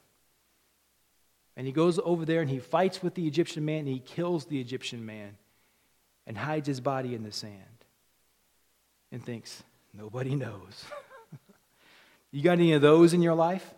And 1.59 1.67
he 1.67 1.73
goes 1.73 1.99
over 2.05 2.23
there 2.23 2.39
and 2.39 2.49
he 2.49 2.59
fights 2.59 3.03
with 3.03 3.15
the 3.15 3.27
Egyptian 3.27 3.65
man, 3.65 3.79
and 3.79 3.89
he 3.89 3.99
kills 3.99 4.45
the 4.45 4.61
Egyptian 4.61 5.05
man 5.05 5.35
and 6.25 6.37
hides 6.37 6.65
his 6.65 6.79
body 6.79 7.13
in 7.13 7.23
the 7.23 7.33
sand 7.33 7.53
and 9.11 9.21
thinks, 9.21 9.61
nobody 9.93 10.35
knows. 10.35 10.85
you 12.31 12.41
got 12.43 12.53
any 12.53 12.71
of 12.71 12.81
those 12.81 13.13
in 13.13 13.21
your 13.21 13.33
life? 13.33 13.73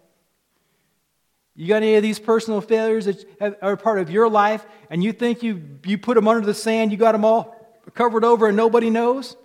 You 1.55 1.67
got 1.67 1.77
any 1.77 1.95
of 1.95 2.03
these 2.03 2.19
personal 2.19 2.61
failures 2.61 3.05
that 3.05 3.57
are 3.63 3.75
part 3.75 3.97
of 3.97 4.11
your 4.11 4.29
life, 4.29 4.63
and 4.91 5.03
you 5.03 5.11
think 5.11 5.41
you, 5.41 5.63
you 5.83 5.97
put 5.97 6.13
them 6.13 6.27
under 6.27 6.45
the 6.45 6.53
sand, 6.53 6.91
you 6.91 6.99
got 6.99 7.13
them 7.13 7.25
all 7.25 7.81
covered 7.95 8.23
over, 8.23 8.45
and 8.45 8.55
nobody 8.55 8.91
knows? 8.91 9.35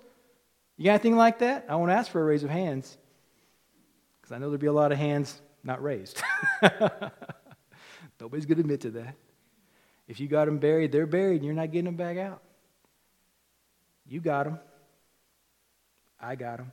You 0.77 0.85
got 0.85 0.90
anything 0.90 1.16
like 1.16 1.38
that? 1.38 1.64
I 1.70 1.77
won't 1.77 1.90
ask 1.90 2.12
for 2.12 2.20
a 2.20 2.25
raise 2.25 2.44
of 2.44 2.51
hands, 2.51 2.99
because 4.20 4.33
I 4.33 4.37
know 4.37 4.51
there'll 4.51 4.59
be 4.59 4.66
a 4.66 4.75
lot 4.75 4.92
of 4.92 4.99
hands 4.99 5.40
not 5.64 5.83
raised. 5.83 6.22
Nobody's 8.20 8.46
going 8.46 8.57
to 8.57 8.62
admit 8.62 8.81
to 8.83 8.90
that. 8.92 9.14
If 10.09 10.20
you 10.20 10.29
got 10.29 10.46
them 10.46 10.59
buried, 10.59 10.92
they're 10.92 11.07
buried, 11.07 11.37
and 11.37 11.44
you're 11.44 11.55
not 11.55 11.72
getting 11.72 11.87
them 11.87 11.96
back 11.96 12.16
out. 12.16 12.40
You 14.09 14.20
got 14.20 14.44
them. 14.44 14.59
I 16.20 16.37
got 16.37 16.59
them. 16.59 16.72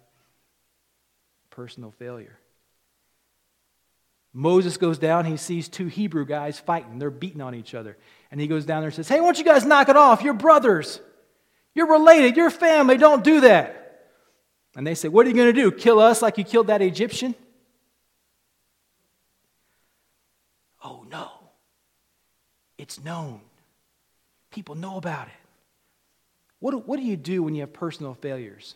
Personal 1.49 1.91
failure. 1.91 2.38
Moses 4.34 4.77
goes 4.77 4.97
down, 4.97 5.25
he 5.25 5.38
sees 5.38 5.69
two 5.69 5.88
Hebrew 5.88 6.25
guys 6.25 6.60
fighting. 6.60 6.97
They're 6.97 7.12
beating 7.12 7.41
on 7.41 7.53
each 7.53 7.75
other. 7.75 7.97
And 8.32 8.41
he 8.41 8.47
goes 8.47 8.65
down 8.65 8.82
there 8.82 8.88
and 8.88 8.95
says, 8.95 9.08
Hey, 9.08 9.19
why 9.19 9.27
don't 9.27 9.38
you 9.38 9.43
guys 9.43 9.63
knock 9.63 9.89
it 9.89 9.95
off? 9.95 10.23
You're 10.23 10.34
brothers. 10.34 10.99
You're 11.75 11.89
related. 11.89 12.36
You're 12.36 12.49
family. 12.49 12.97
Don't 12.97 13.23
do 13.23 13.41
that. 13.41 14.10
And 14.75 14.88
they 14.88 14.95
say, 14.95 15.08
What 15.08 15.27
are 15.27 15.29
you 15.29 15.36
going 15.36 15.53
to 15.53 15.62
do? 15.62 15.71
Kill 15.71 15.99
us 15.99 16.23
like 16.23 16.39
you 16.39 16.43
killed 16.43 16.67
that 16.67 16.82
Egyptian? 16.82 17.36
Oh, 20.84 21.06
no. 21.10 21.29
It's 22.84 23.02
known. 23.02 23.39
People 24.52 24.76
know 24.76 24.98
about 24.98 25.28
it. 25.28 25.34
What 26.60 26.72
do, 26.72 26.80
what 26.80 26.98
do 26.98 27.04
you 27.04 27.15
do 27.15 27.41
when 27.41 27.56
you 27.56 27.62
have 27.62 27.72
personal 27.72 28.13
failures? 28.13 28.76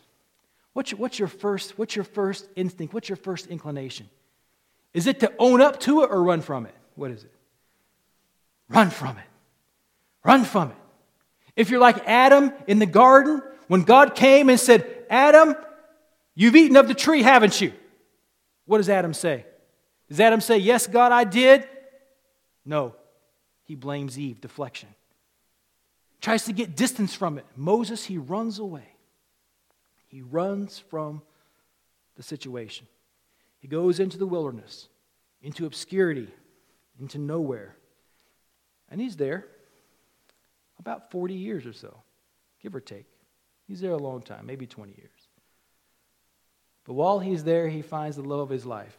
What's 0.72 0.92
your, 0.92 0.98
what's 0.98 1.18
your, 1.18 1.28
first, 1.28 1.78
what's 1.78 1.94
your 1.94 2.06
first 2.06 2.48
instinct? 2.56 2.94
What's 2.94 3.10
your 3.10 3.16
first 3.16 3.48
inclination? 3.48 4.08
Is 4.94 5.06
it 5.06 5.20
to 5.20 5.30
own 5.38 5.60
up 5.60 5.78
to 5.80 6.04
it 6.04 6.10
or 6.10 6.22
run 6.22 6.40
from 6.40 6.64
it? 6.64 6.74
What 6.94 7.10
is 7.10 7.22
it? 7.22 7.32
Run 8.70 8.88
from 8.88 9.18
it. 9.18 9.24
Run 10.24 10.44
from 10.44 10.70
it. 10.70 10.76
If 11.54 11.68
you're 11.68 11.78
like 11.78 12.08
Adam 12.08 12.54
in 12.66 12.78
the 12.78 12.86
garden, 12.86 13.42
when 13.66 13.82
God 13.82 14.14
came 14.14 14.48
and 14.48 14.58
said, 14.58 14.86
Adam, 15.10 15.54
you've 16.34 16.56
eaten 16.56 16.78
of 16.78 16.88
the 16.88 16.94
tree, 16.94 17.22
haven't 17.22 17.60
you? 17.60 17.74
What 18.64 18.78
does 18.78 18.88
Adam 18.88 19.12
say? 19.12 19.44
Does 20.08 20.18
Adam 20.18 20.40
say, 20.40 20.56
Yes, 20.56 20.86
God, 20.86 21.12
I 21.12 21.24
did? 21.24 21.68
No. 22.64 22.94
He 23.68 23.74
blames 23.74 24.18
Eve, 24.18 24.40
deflection. 24.40 24.88
Tries 26.22 26.46
to 26.46 26.54
get 26.54 26.74
distance 26.74 27.14
from 27.14 27.36
it. 27.36 27.44
Moses, 27.54 28.06
he 28.06 28.16
runs 28.16 28.58
away. 28.58 28.94
He 30.06 30.22
runs 30.22 30.78
from 30.78 31.20
the 32.16 32.22
situation. 32.22 32.86
He 33.58 33.68
goes 33.68 34.00
into 34.00 34.16
the 34.16 34.26
wilderness, 34.26 34.88
into 35.42 35.66
obscurity, 35.66 36.28
into 36.98 37.18
nowhere. 37.18 37.76
And 38.88 39.02
he's 39.02 39.16
there 39.16 39.44
about 40.78 41.10
40 41.10 41.34
years 41.34 41.66
or 41.66 41.74
so, 41.74 41.94
give 42.62 42.74
or 42.74 42.80
take. 42.80 43.04
He's 43.66 43.82
there 43.82 43.92
a 43.92 43.98
long 43.98 44.22
time, 44.22 44.46
maybe 44.46 44.66
20 44.66 44.94
years. 44.96 45.28
But 46.86 46.94
while 46.94 47.18
he's 47.18 47.44
there, 47.44 47.68
he 47.68 47.82
finds 47.82 48.16
the 48.16 48.22
love 48.22 48.40
of 48.40 48.48
his 48.48 48.64
life. 48.64 48.96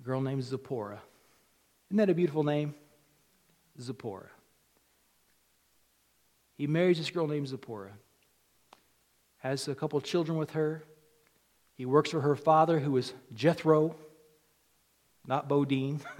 A 0.00 0.02
girl 0.02 0.22
named 0.22 0.42
Zipporah. 0.42 1.02
Isn't 1.92 1.98
that 1.98 2.08
a 2.08 2.14
beautiful 2.14 2.42
name? 2.42 2.74
Zipporah. 3.78 4.30
He 6.56 6.66
marries 6.66 6.96
this 6.96 7.10
girl 7.10 7.26
named 7.26 7.48
Zipporah, 7.48 7.92
has 9.40 9.68
a 9.68 9.74
couple 9.74 10.00
children 10.00 10.38
with 10.38 10.52
her, 10.52 10.84
he 11.74 11.84
works 11.84 12.10
for 12.10 12.22
her 12.22 12.34
father, 12.34 12.80
who 12.80 12.96
is 12.96 13.12
Jethro, 13.34 13.94
not 15.26 15.50
Bodine. 15.50 16.00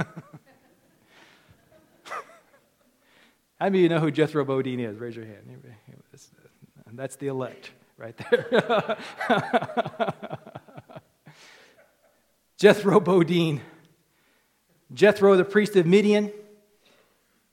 How 3.59 3.61
many 3.61 3.79
of 3.79 3.83
you 3.85 3.89
know 3.89 4.01
who 4.01 4.11
Jethro 4.11 4.45
Bodine 4.45 4.81
is? 4.81 4.99
Raise 4.99 5.17
your 5.17 5.25
hand. 5.25 5.73
That's 6.93 7.17
the 7.17 7.29
elect 7.29 7.71
right 7.97 8.15
there. 8.31 8.99
Jethro 12.59 13.01
Bodine. 13.01 13.63
Jethro, 14.95 15.37
the 15.37 15.45
priest 15.45 15.77
of 15.77 15.87
Midian. 15.87 16.33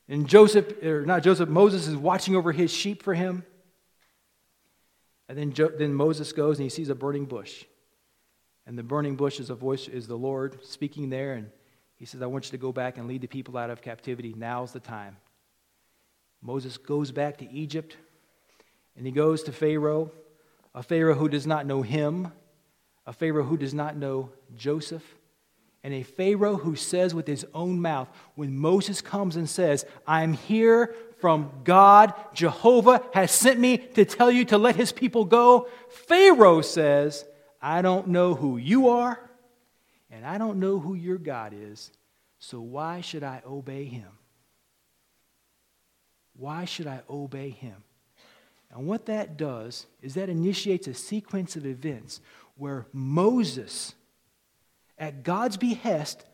And 0.08 0.28
Joseph, 0.28 0.84
or 0.84 1.06
not 1.06 1.24
Joseph, 1.24 1.50
Moses 1.50 1.88
is 1.88 1.96
watching 1.96 2.36
over 2.36 2.52
his 2.52 2.72
sheep 2.72 3.04
for 3.04 3.14
him. 3.14 3.44
And 5.28 5.38
then, 5.38 5.54
jo- 5.54 5.72
then 5.78 5.94
Moses 5.94 6.34
goes 6.34 6.58
and 6.58 6.64
he 6.64 6.70
sees 6.70 6.90
a 6.90 6.96
burning 6.96 7.26
bush. 7.26 7.66
And 8.66 8.78
the 8.78 8.84
burning 8.84 9.16
bush 9.16 9.40
is 9.40 9.50
a 9.50 9.56
voice, 9.56 9.88
is 9.88 10.08
the 10.08 10.18
Lord 10.18 10.64
speaking 10.66 11.10
there. 11.10 11.34
And 11.34 11.52
he 11.96 12.06
says, 12.06 12.22
I 12.22 12.26
want 12.26 12.46
you 12.46 12.52
to 12.52 12.58
go 12.58 12.72
back 12.72 12.98
and 12.98 13.08
lead 13.08 13.22
the 13.22 13.28
people 13.28 13.58
out 13.58 13.70
of 13.70 13.82
captivity. 13.82 14.34
Now's 14.36 14.72
the 14.72 14.80
time. 14.80 15.18
Moses 16.42 16.78
goes 16.78 17.12
back 17.12 17.38
to 17.38 17.52
Egypt 17.52 17.98
and 18.96 19.06
he 19.06 19.12
goes 19.12 19.44
to 19.44 19.52
Pharaoh, 19.52 20.12
a 20.74 20.82
Pharaoh 20.82 21.16
who 21.16 21.30
does 21.30 21.46
not 21.46 21.66
know 21.66 21.82
him, 21.82 22.32
a 23.06 23.14
Pharaoh 23.14 23.44
who 23.44 23.58
does 23.58 23.74
not 23.74 23.96
know 23.96 24.30
Joseph, 24.56 25.04
and 25.84 25.94
a 25.94 26.04
Pharaoh 26.04 26.58
who 26.58 26.76
says 26.76 27.14
with 27.14 27.28
his 27.28 27.46
own 27.54 27.82
mouth, 27.82 28.10
when 28.36 28.58
Moses 28.58 29.02
comes 29.02 29.36
and 29.36 29.50
says, 29.50 29.86
I'm 30.06 30.34
here 30.34 30.96
from 31.20 31.52
God, 31.64 32.14
Jehovah 32.34 33.04
has 33.14 33.32
sent 33.32 33.60
me 33.60 33.78
to 33.78 34.06
tell 34.06 34.32
you 34.32 34.46
to 34.46 34.58
let 34.58 34.76
his 34.76 34.92
people 34.92 35.26
go, 35.26 35.68
Pharaoh 35.90 36.62
says, 36.62 37.26
I 37.62 37.82
don't 37.82 38.08
know 38.08 38.36
who 38.36 38.58
you 38.58 38.90
are, 38.90 39.20
and 40.10 40.26
I 40.26 40.38
don't 40.38 40.60
know 40.60 40.80
who 40.80 40.96
your 40.96 41.18
God 41.18 41.54
is, 41.56 41.92
so 42.40 42.62
why 42.62 43.02
should 43.02 43.24
I 43.24 43.42
obey 43.46 43.86
him? 43.86 44.08
Why 46.38 46.66
should 46.66 46.88
I 46.88 47.02
obey 47.10 47.50
him? 47.50 47.84
And 48.72 48.88
what 48.88 49.08
that 49.08 49.36
does 49.36 49.88
is 50.02 50.14
that 50.14 50.30
initiates 50.30 50.88
a 50.88 50.94
sequence 50.94 51.56
of 51.56 51.66
events 51.66 52.22
where 52.56 52.86
Moses, 52.94 53.94
at 55.00 55.24
God's 55.24 55.58
behest, 55.58 56.26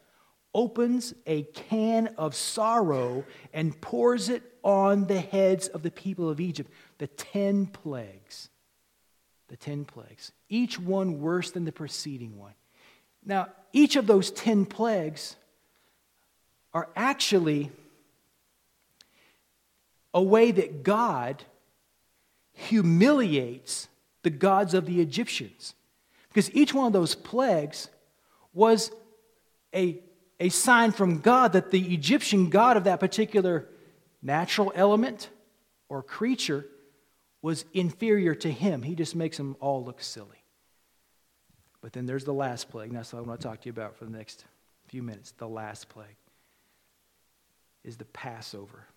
opens 0.53 1.13
a 1.25 1.43
can 1.43 2.07
of 2.17 2.35
sorrow 2.35 3.25
and 3.53 3.79
pours 3.79 4.29
it 4.29 4.41
on 4.63 5.05
the 5.05 5.19
heads 5.19 5.67
of 5.67 5.83
the 5.83 5.91
people 5.91 6.29
of 6.29 6.39
Egypt, 6.39 6.71
the 6.97 7.07
ten 7.07 7.67
plagues 7.67 8.49
the 9.47 9.57
10 9.57 9.85
plagues, 9.85 10.31
each 10.49 10.79
one 10.79 11.21
worse 11.21 11.51
than 11.51 11.65
the 11.65 11.71
preceding 11.71 12.37
one. 12.37 12.53
Now, 13.23 13.49
each 13.73 13.95
of 13.95 14.07
those 14.07 14.31
10 14.31 14.65
plagues 14.65 15.35
are 16.73 16.89
actually 16.95 17.71
a 20.13 20.21
way 20.21 20.51
that 20.51 20.83
God 20.83 21.43
humiliates 22.53 23.87
the 24.23 24.29
gods 24.29 24.73
of 24.73 24.85
the 24.85 25.01
Egyptians. 25.01 25.73
Because 26.29 26.53
each 26.53 26.73
one 26.73 26.87
of 26.87 26.93
those 26.93 27.15
plagues 27.15 27.89
was 28.55 28.91
a, 29.73 30.01
a 30.39 30.49
sign 30.49 30.91
from 30.91 31.19
God 31.19 31.53
that 31.53 31.69
the 31.69 31.93
Egyptian 31.93 32.49
god 32.49 32.77
of 32.77 32.85
that 32.85 32.99
particular 32.99 33.67
natural 34.23 34.71
element 34.73 35.29
or 35.87 36.01
creature 36.01 36.65
was 37.43 37.65
inferior 37.73 38.33
to 38.33 38.51
him. 38.51 38.81
He 38.81 38.95
just 38.95 39.15
makes 39.15 39.37
them 39.37 39.55
all 39.59 39.85
look 39.85 40.01
silly. 40.01 40.43
But 41.81 41.93
then 41.93 42.07
there's 42.07 42.23
the 42.23 42.33
last 42.33 42.69
plague. 42.69 42.89
And 42.89 42.97
that's 42.97 43.13
what 43.13 43.19
I 43.19 43.21
want 43.21 43.39
to 43.39 43.47
talk 43.47 43.61
to 43.61 43.65
you 43.67 43.71
about 43.71 43.95
for 43.95 44.05
the 44.05 44.17
next 44.17 44.45
few 44.87 45.03
minutes. 45.03 45.33
The 45.37 45.47
last 45.47 45.87
plague 45.89 46.07
is 47.83 47.97
the 47.97 48.05
Passover. 48.05 48.87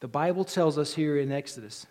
The 0.00 0.08
Bible 0.08 0.44
tells 0.44 0.78
us 0.78 0.94
here 0.94 1.18
in 1.18 1.30
Exodus 1.32 1.86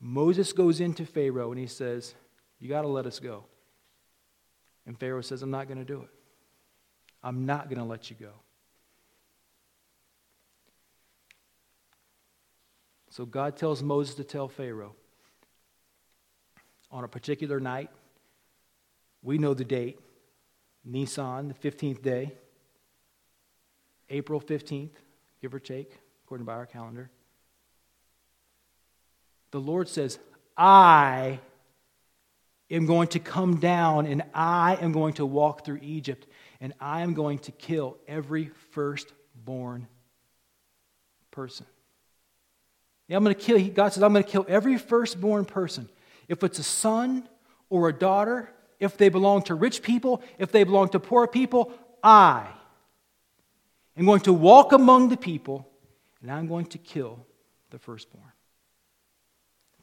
Moses 0.00 0.52
goes 0.52 0.80
into 0.80 1.04
Pharaoh 1.04 1.50
and 1.50 1.60
he 1.60 1.66
says, 1.66 2.14
You 2.58 2.68
got 2.68 2.82
to 2.82 2.88
let 2.88 3.06
us 3.06 3.20
go. 3.20 3.44
And 4.86 4.98
Pharaoh 4.98 5.20
says, 5.20 5.42
I'm 5.42 5.50
not 5.50 5.66
going 5.68 5.78
to 5.78 5.84
do 5.84 6.02
it. 6.02 6.08
I'm 7.22 7.46
not 7.46 7.68
going 7.68 7.78
to 7.78 7.84
let 7.84 8.10
you 8.10 8.16
go. 8.18 8.32
So 13.10 13.26
God 13.26 13.56
tells 13.56 13.82
Moses 13.82 14.14
to 14.16 14.24
tell 14.24 14.48
Pharaoh 14.48 14.94
on 16.90 17.04
a 17.04 17.08
particular 17.08 17.60
night, 17.60 17.90
we 19.22 19.36
know 19.36 19.52
the 19.52 19.64
date, 19.64 20.00
Nisan, 20.84 21.48
the 21.48 21.54
15th 21.54 22.02
day, 22.02 22.32
April 24.08 24.40
15th, 24.40 24.90
give 25.42 25.54
or 25.54 25.60
take, 25.60 25.98
according 26.24 26.46
to 26.46 26.52
our 26.52 26.66
calendar. 26.66 27.10
The 29.50 29.60
Lord 29.60 29.88
says, 29.88 30.18
I 30.56 31.40
am 32.70 32.86
going 32.86 33.08
to 33.08 33.18
come 33.18 33.58
down 33.58 34.06
and 34.06 34.22
I 34.34 34.76
am 34.80 34.92
going 34.92 35.14
to 35.14 35.26
walk 35.26 35.64
through 35.64 35.80
Egypt 35.82 36.26
and 36.60 36.72
I 36.80 37.02
am 37.02 37.14
going 37.14 37.38
to 37.40 37.52
kill 37.52 37.96
every 38.06 38.50
firstborn 38.70 39.88
person. 41.30 41.66
Yeah, 43.08 43.16
I'm 43.16 43.24
going 43.24 43.34
to 43.34 43.40
kill, 43.40 43.58
God 43.70 43.92
says, 43.92 44.02
I'm 44.02 44.12
going 44.12 44.24
to 44.24 44.30
kill 44.30 44.46
every 44.48 44.78
firstborn 44.78 45.44
person. 45.44 45.88
If 46.28 46.44
it's 46.44 46.58
a 46.58 46.62
son 46.62 47.28
or 47.68 47.88
a 47.88 47.92
daughter, 47.92 48.50
if 48.78 48.96
they 48.96 49.08
belong 49.08 49.42
to 49.42 49.54
rich 49.54 49.82
people, 49.82 50.22
if 50.38 50.52
they 50.52 50.64
belong 50.64 50.90
to 50.90 51.00
poor 51.00 51.26
people, 51.26 51.72
I 52.02 52.46
am 53.96 54.06
going 54.06 54.20
to 54.20 54.32
walk 54.32 54.72
among 54.72 55.08
the 55.08 55.16
people 55.16 55.68
and 56.22 56.30
I'm 56.30 56.46
going 56.46 56.66
to 56.66 56.78
kill 56.78 57.26
the 57.70 57.78
firstborn. 57.78 58.24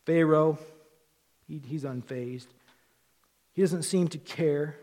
Pharaoh, 0.06 0.58
he, 1.48 1.62
he's 1.66 1.84
unfazed. 1.84 2.48
He 3.58 3.64
doesn't 3.64 3.84
seem 3.84 4.08
to 4.10 4.20
care 4.20 4.76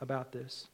about 0.00 0.30
this. 0.30 0.68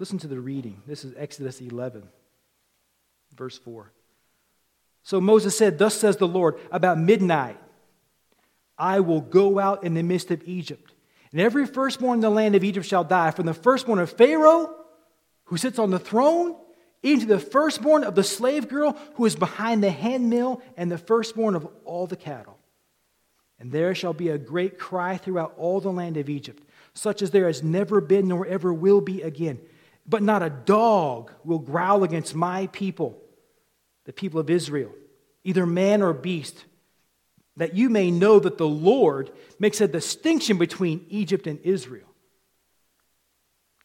Listen 0.00 0.18
to 0.18 0.26
the 0.26 0.40
reading. 0.40 0.82
This 0.88 1.04
is 1.04 1.14
Exodus 1.16 1.60
11, 1.60 2.02
verse 3.32 3.56
4. 3.58 3.92
So 5.04 5.20
Moses 5.20 5.56
said, 5.56 5.78
Thus 5.78 5.94
says 5.94 6.16
the 6.16 6.26
Lord, 6.26 6.58
about 6.72 6.98
midnight, 6.98 7.60
I 8.76 8.98
will 8.98 9.20
go 9.20 9.60
out 9.60 9.84
in 9.84 9.94
the 9.94 10.02
midst 10.02 10.32
of 10.32 10.42
Egypt, 10.48 10.94
and 11.30 11.40
every 11.40 11.64
firstborn 11.64 12.16
in 12.16 12.22
the 12.22 12.28
land 12.28 12.56
of 12.56 12.64
Egypt 12.64 12.86
shall 12.86 13.04
die, 13.04 13.30
from 13.30 13.46
the 13.46 13.54
firstborn 13.54 14.00
of 14.00 14.10
Pharaoh, 14.10 14.74
who 15.44 15.58
sits 15.58 15.78
on 15.78 15.90
the 15.90 16.00
throne, 16.00 16.56
even 17.02 17.20
to 17.20 17.26
the 17.26 17.38
firstborn 17.38 18.04
of 18.04 18.14
the 18.14 18.24
slave 18.24 18.68
girl 18.68 18.96
who 19.14 19.24
is 19.24 19.36
behind 19.36 19.82
the 19.82 19.90
handmill, 19.90 20.62
and 20.76 20.90
the 20.90 20.98
firstborn 20.98 21.54
of 21.54 21.68
all 21.84 22.06
the 22.06 22.16
cattle. 22.16 22.58
And 23.60 23.72
there 23.72 23.94
shall 23.94 24.12
be 24.12 24.28
a 24.28 24.38
great 24.38 24.78
cry 24.78 25.16
throughout 25.16 25.54
all 25.56 25.80
the 25.80 25.92
land 25.92 26.16
of 26.16 26.28
Egypt, 26.28 26.62
such 26.94 27.22
as 27.22 27.30
there 27.30 27.46
has 27.46 27.62
never 27.62 28.00
been 28.00 28.28
nor 28.28 28.46
ever 28.46 28.72
will 28.72 29.00
be 29.00 29.22
again 29.22 29.60
but 30.08 30.22
not 30.22 30.42
a 30.42 30.50
dog 30.50 31.30
will 31.44 31.58
growl 31.58 32.02
against 32.02 32.34
my 32.34 32.66
people, 32.68 33.20
the 34.06 34.12
people 34.12 34.40
of 34.40 34.48
Israel, 34.48 34.92
either 35.44 35.66
man 35.66 36.00
or 36.00 36.14
beast, 36.14 36.64
that 37.58 37.74
you 37.74 37.90
may 37.90 38.10
know 38.10 38.38
that 38.40 38.56
the 38.56 38.66
Lord 38.66 39.30
makes 39.58 39.80
a 39.80 39.88
distinction 39.88 40.56
between 40.56 41.04
Egypt 41.10 41.46
and 41.46 41.60
Israel. 41.60 42.07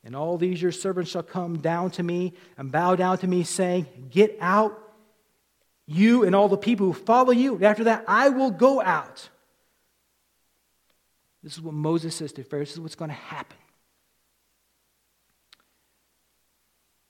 And 0.04 0.16
all 0.16 0.38
these 0.38 0.62
your 0.62 0.72
servants 0.72 1.12
shall 1.12 1.24
come 1.24 1.60
down 1.60 1.92
to 1.92 2.04
me 2.04 2.34
and 2.58 2.72
bow 2.72 2.96
down 2.96 3.18
to 3.20 3.28
me, 3.28 3.44
saying, 3.44 3.88
Get 4.12 4.38
out, 4.42 4.78
you 5.86 6.26
and 6.26 6.36
all 6.36 6.50
the 6.50 6.58
people 6.58 6.88
who 6.88 6.94
follow 6.94 7.32
you. 7.32 7.56
And 7.56 7.64
after 7.64 7.86
that, 7.86 8.04
I 8.08 8.30
will 8.30 8.52
go 8.52 8.82
out. 8.82 9.30
This 11.42 11.54
is 11.54 11.62
what 11.62 11.74
Moses 11.74 12.16
says 12.16 12.32
to 12.34 12.44
Pharaoh. 12.44 12.64
This 12.64 12.74
is 12.74 12.80
what's 12.80 12.96
going 12.96 13.12
to 13.12 13.16
happen. 13.16 13.58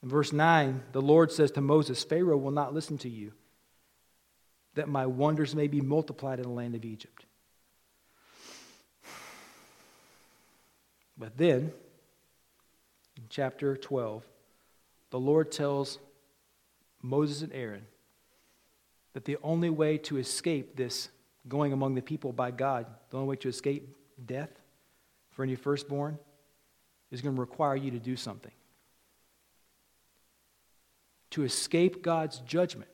In 0.02 0.10
verse 0.10 0.34
9, 0.34 0.84
the 0.92 1.02
Lord 1.02 1.32
says 1.32 1.52
to 1.52 1.62
Moses, 1.62 2.04
Pharaoh 2.04 2.38
will 2.38 2.52
not 2.52 2.74
listen 2.74 2.98
to 3.00 3.10
you, 3.10 3.32
that 4.76 4.90
my 4.90 5.06
wonders 5.06 5.56
may 5.56 5.68
be 5.68 5.82
multiplied 5.82 6.40
in 6.40 6.44
the 6.44 6.52
land 6.52 6.76
of 6.76 6.84
Egypt. 6.84 7.26
But 11.18 11.38
then, 11.38 11.72
chapter 13.34 13.76
12, 13.76 14.24
the 15.10 15.20
Lord 15.20 15.52
tells 15.52 15.98
Moses 17.02 17.42
and 17.42 17.52
Aaron 17.52 17.86
that 19.14 19.26
the 19.26 19.38
only 19.42 19.70
way 19.70 19.98
to 19.98 20.18
escape 20.18 20.76
this 20.76 21.10
going 21.48 21.74
among 21.74 21.96
the 21.96 22.02
people 22.02 22.32
by 22.32 22.52
God, 22.52 22.86
the 23.10 23.18
only 23.18 23.30
way 23.30 23.36
to 23.38 23.50
escape 23.50 23.90
death 24.24 24.52
for 25.32 25.42
any 25.42 25.56
firstborn, 25.56 26.20
is 27.12 27.22
going 27.22 27.36
to 27.36 27.42
require 27.42 27.76
you 27.76 27.92
to 27.92 28.00
do 28.00 28.16
something 28.16 28.52
to 31.34 31.44
escape 31.44 32.04
God's 32.04 32.38
judgment, 32.42 32.92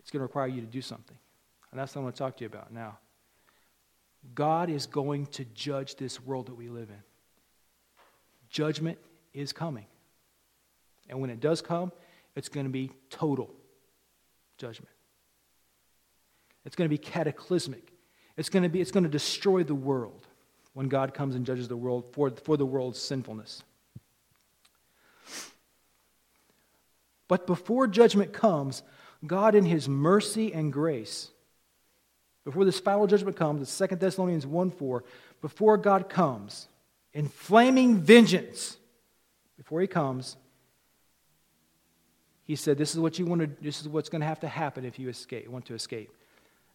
it's 0.00 0.10
going 0.10 0.18
to 0.18 0.24
require 0.24 0.48
you 0.48 0.60
to 0.60 0.66
do 0.66 0.82
something. 0.82 1.16
And 1.70 1.78
that's 1.78 1.94
what 1.94 2.00
I 2.00 2.04
want 2.04 2.16
to 2.16 2.18
talk 2.18 2.36
to 2.38 2.40
you 2.42 2.48
about 2.48 2.72
now. 2.72 2.98
God 4.34 4.70
is 4.70 4.86
going 4.86 5.26
to 5.26 5.44
judge 5.54 5.94
this 5.94 6.20
world 6.20 6.46
that 6.46 6.56
we 6.56 6.68
live 6.68 6.88
in. 6.90 7.02
Judgment 8.50 8.98
is 9.32 9.52
coming. 9.52 9.86
And 11.08 11.20
when 11.20 11.30
it 11.30 11.40
does 11.40 11.62
come, 11.62 11.92
it's 12.36 12.48
going 12.48 12.66
to 12.66 12.72
be 12.72 12.90
total 13.10 13.50
judgment. 14.58 14.92
It's 16.64 16.76
going 16.76 16.88
to 16.88 16.94
be 16.94 16.98
cataclysmic. 16.98 17.92
It's 18.36 18.48
going 18.48 18.62
to, 18.62 18.68
be, 18.68 18.80
it's 18.80 18.90
going 18.90 19.04
to 19.04 19.10
destroy 19.10 19.64
the 19.64 19.74
world 19.74 20.26
when 20.74 20.88
God 20.88 21.14
comes 21.14 21.34
and 21.34 21.44
judges 21.44 21.68
the 21.68 21.76
world 21.76 22.12
for, 22.12 22.30
for 22.30 22.56
the 22.56 22.66
world's 22.66 23.00
sinfulness. 23.00 23.62
But 27.28 27.46
before 27.46 27.86
judgment 27.86 28.32
comes, 28.32 28.82
God, 29.26 29.54
in 29.54 29.64
His 29.64 29.88
mercy 29.88 30.52
and 30.52 30.72
grace, 30.72 31.30
before 32.44 32.64
this 32.64 32.80
final 32.80 33.06
judgment 33.06 33.36
comes, 33.36 33.78
the 33.78 33.88
2 33.88 33.96
Thessalonians 33.96 34.46
1 34.46 34.70
4, 34.70 35.04
before 35.40 35.76
God 35.76 36.08
comes 36.08 36.68
in 37.12 37.28
flaming 37.28 37.98
vengeance, 37.98 38.76
before 39.56 39.80
He 39.80 39.86
comes, 39.86 40.36
He 42.44 42.56
said, 42.56 42.78
This 42.78 42.94
is 42.94 43.00
what 43.00 43.18
you 43.18 43.26
want 43.26 43.40
to, 43.42 43.62
this 43.62 43.80
is 43.80 43.88
what's 43.88 44.08
going 44.08 44.20
to 44.20 44.26
have 44.26 44.40
to 44.40 44.48
happen 44.48 44.84
if 44.84 44.98
you 44.98 45.08
escape, 45.08 45.48
want 45.48 45.66
to 45.66 45.74
escape. 45.74 46.10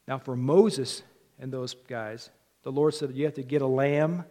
Now, 0.08 0.20
for 0.20 0.36
Moses 0.36 1.02
and 1.40 1.52
those 1.52 1.74
guys, 1.74 2.30
the 2.64 2.72
Lord 2.72 2.94
said 2.94 3.12
you 3.14 3.26
have 3.26 3.34
to 3.36 3.44
get 3.44 3.62
a 3.62 3.68
lamb. 3.68 4.26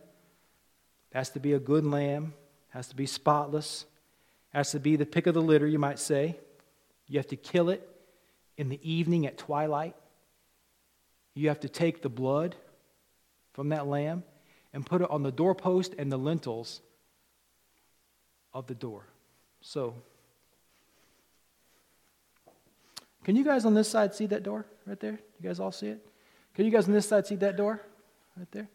It 1.10 1.16
has 1.16 1.30
to 1.30 1.40
be 1.40 1.52
a 1.52 1.58
good 1.58 1.84
lamb, 1.84 2.34
it 2.70 2.76
has 2.76 2.88
to 2.88 2.96
be 2.96 3.06
spotless 3.06 3.86
has 4.54 4.70
to 4.70 4.80
be 4.80 4.96
the 4.96 5.04
pick 5.04 5.26
of 5.26 5.34
the 5.34 5.42
litter, 5.42 5.66
you 5.66 5.78
might 5.78 5.98
say. 5.98 6.36
You 7.08 7.18
have 7.18 7.26
to 7.28 7.36
kill 7.36 7.70
it 7.70 7.86
in 8.56 8.68
the 8.68 8.80
evening 8.88 9.26
at 9.26 9.36
twilight. 9.36 9.96
You 11.34 11.48
have 11.48 11.60
to 11.60 11.68
take 11.68 12.02
the 12.02 12.08
blood 12.08 12.54
from 13.52 13.70
that 13.70 13.86
lamb 13.86 14.22
and 14.74 14.84
put 14.84 15.00
it 15.00 15.10
on 15.10 15.22
the 15.22 15.32
doorpost 15.32 15.94
and 15.98 16.12
the 16.12 16.18
lintels 16.18 16.82
of 18.52 18.66
the 18.66 18.74
door. 18.74 19.06
So, 19.62 19.94
can 23.24 23.36
you 23.36 23.44
guys 23.44 23.64
on 23.64 23.72
this 23.72 23.88
side 23.88 24.14
see 24.14 24.26
that 24.26 24.42
door 24.42 24.66
right 24.86 25.00
there? 25.00 25.18
You 25.40 25.48
guys 25.48 25.58
all 25.58 25.72
see 25.72 25.86
it? 25.88 26.06
Can 26.54 26.66
you 26.66 26.70
guys 26.70 26.86
on 26.86 26.92
this 26.92 27.08
side 27.08 27.26
see 27.26 27.36
that 27.36 27.56
door 27.56 27.80
right 28.36 28.50
there? 28.52 28.68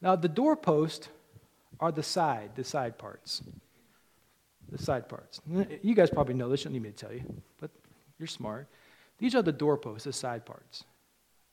Now, 0.00 0.16
the 0.16 0.28
doorpost 0.28 1.08
are 1.78 1.92
the 1.92 2.02
side, 2.02 2.50
the 2.56 2.64
side 2.64 2.98
parts 2.98 3.42
the 4.72 4.82
side 4.82 5.08
parts. 5.08 5.40
You 5.82 5.94
guys 5.94 6.10
probably 6.10 6.34
know 6.34 6.48
this, 6.48 6.60
you 6.60 6.64
don't 6.64 6.72
need 6.72 6.82
me 6.82 6.90
to 6.90 6.96
tell 6.96 7.12
you, 7.12 7.22
but 7.60 7.70
you're 8.18 8.26
smart. 8.26 8.66
These 9.18 9.34
are 9.34 9.42
the 9.42 9.52
doorposts, 9.52 10.04
the 10.04 10.12
side 10.12 10.44
parts. 10.44 10.84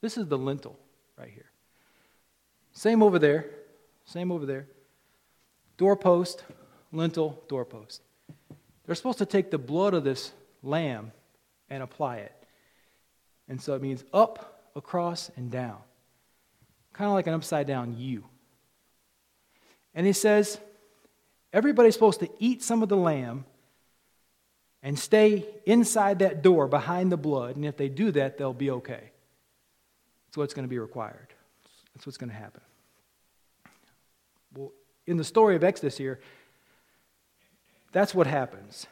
This 0.01 0.17
is 0.17 0.27
the 0.27 0.37
lintel 0.37 0.79
right 1.17 1.29
here. 1.29 1.51
Same 2.71 3.03
over 3.03 3.19
there, 3.19 3.49
same 4.09 4.31
over 4.31 4.45
there. 4.45 4.67
Doorpost, 5.77 6.43
lintel, 6.91 7.41
doorpost. 7.47 8.01
They're 8.85 8.95
supposed 8.95 9.19
to 9.19 9.25
take 9.25 9.51
the 9.51 9.59
blood 9.59 9.93
of 9.93 10.03
this 10.03 10.31
lamb 10.63 11.11
and 11.69 11.83
apply 11.83 12.17
it. 12.17 12.33
And 13.47 13.61
so 13.61 13.75
it 13.75 13.81
means 13.81 14.03
up, 14.11 14.71
across, 14.75 15.29
and 15.37 15.51
down. 15.51 15.77
Kind 16.91 17.07
of 17.07 17.13
like 17.13 17.27
an 17.27 17.35
upside 17.35 17.67
down 17.67 17.95
U. 17.99 18.23
And 19.93 20.07
he 20.07 20.13
says, 20.13 20.59
Everybody's 21.53 21.93
supposed 21.93 22.19
to 22.19 22.29
eat 22.39 22.61
some 22.63 22.83
of 22.83 22.89
the 22.89 22.97
lamb 22.97 23.45
and 24.83 24.97
stay 24.97 25.45
inside 25.65 26.19
that 26.19 26.41
door 26.41 26.67
behind 26.67 27.11
the 27.11 27.17
blood, 27.17 27.55
and 27.55 27.65
if 27.65 27.75
they 27.77 27.89
do 27.89 28.11
that, 28.11 28.37
they'll 28.37 28.53
be 28.53 28.71
okay. 28.71 29.11
That's 30.27 30.37
what's 30.37 30.53
going 30.53 30.65
to 30.65 30.69
be 30.69 30.79
required. 30.79 31.27
That's 31.93 32.05
what's 32.05 32.17
going 32.17 32.29
to 32.29 32.35
happen. 32.35 32.61
Well, 34.55 34.71
in 35.07 35.17
the 35.17 35.23
story 35.23 35.55
of 35.55 35.63
Exodus 35.63 35.97
here, 35.97 36.19
that's 37.91 38.13
what 38.13 38.27
happens. 38.27 38.87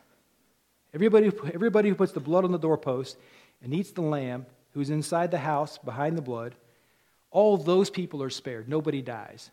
Everybody, 0.94 1.32
everybody 1.54 1.90
who 1.90 1.96
puts 1.96 2.12
the 2.12 2.20
blood 2.20 2.44
on 2.44 2.52
the 2.52 2.58
doorpost 2.58 3.18
and 3.64 3.74
eats 3.74 3.92
the 3.92 4.02
lamb 4.02 4.46
who's 4.74 4.90
inside 4.90 5.32
the 5.32 5.38
house 5.38 5.78
behind 5.78 6.18
the 6.18 6.22
blood, 6.22 6.56
all 7.32 7.58
those 7.58 7.90
people 7.90 8.24
are 8.24 8.30
spared. 8.30 8.70
Nobody 8.70 9.02
dies. 9.02 9.52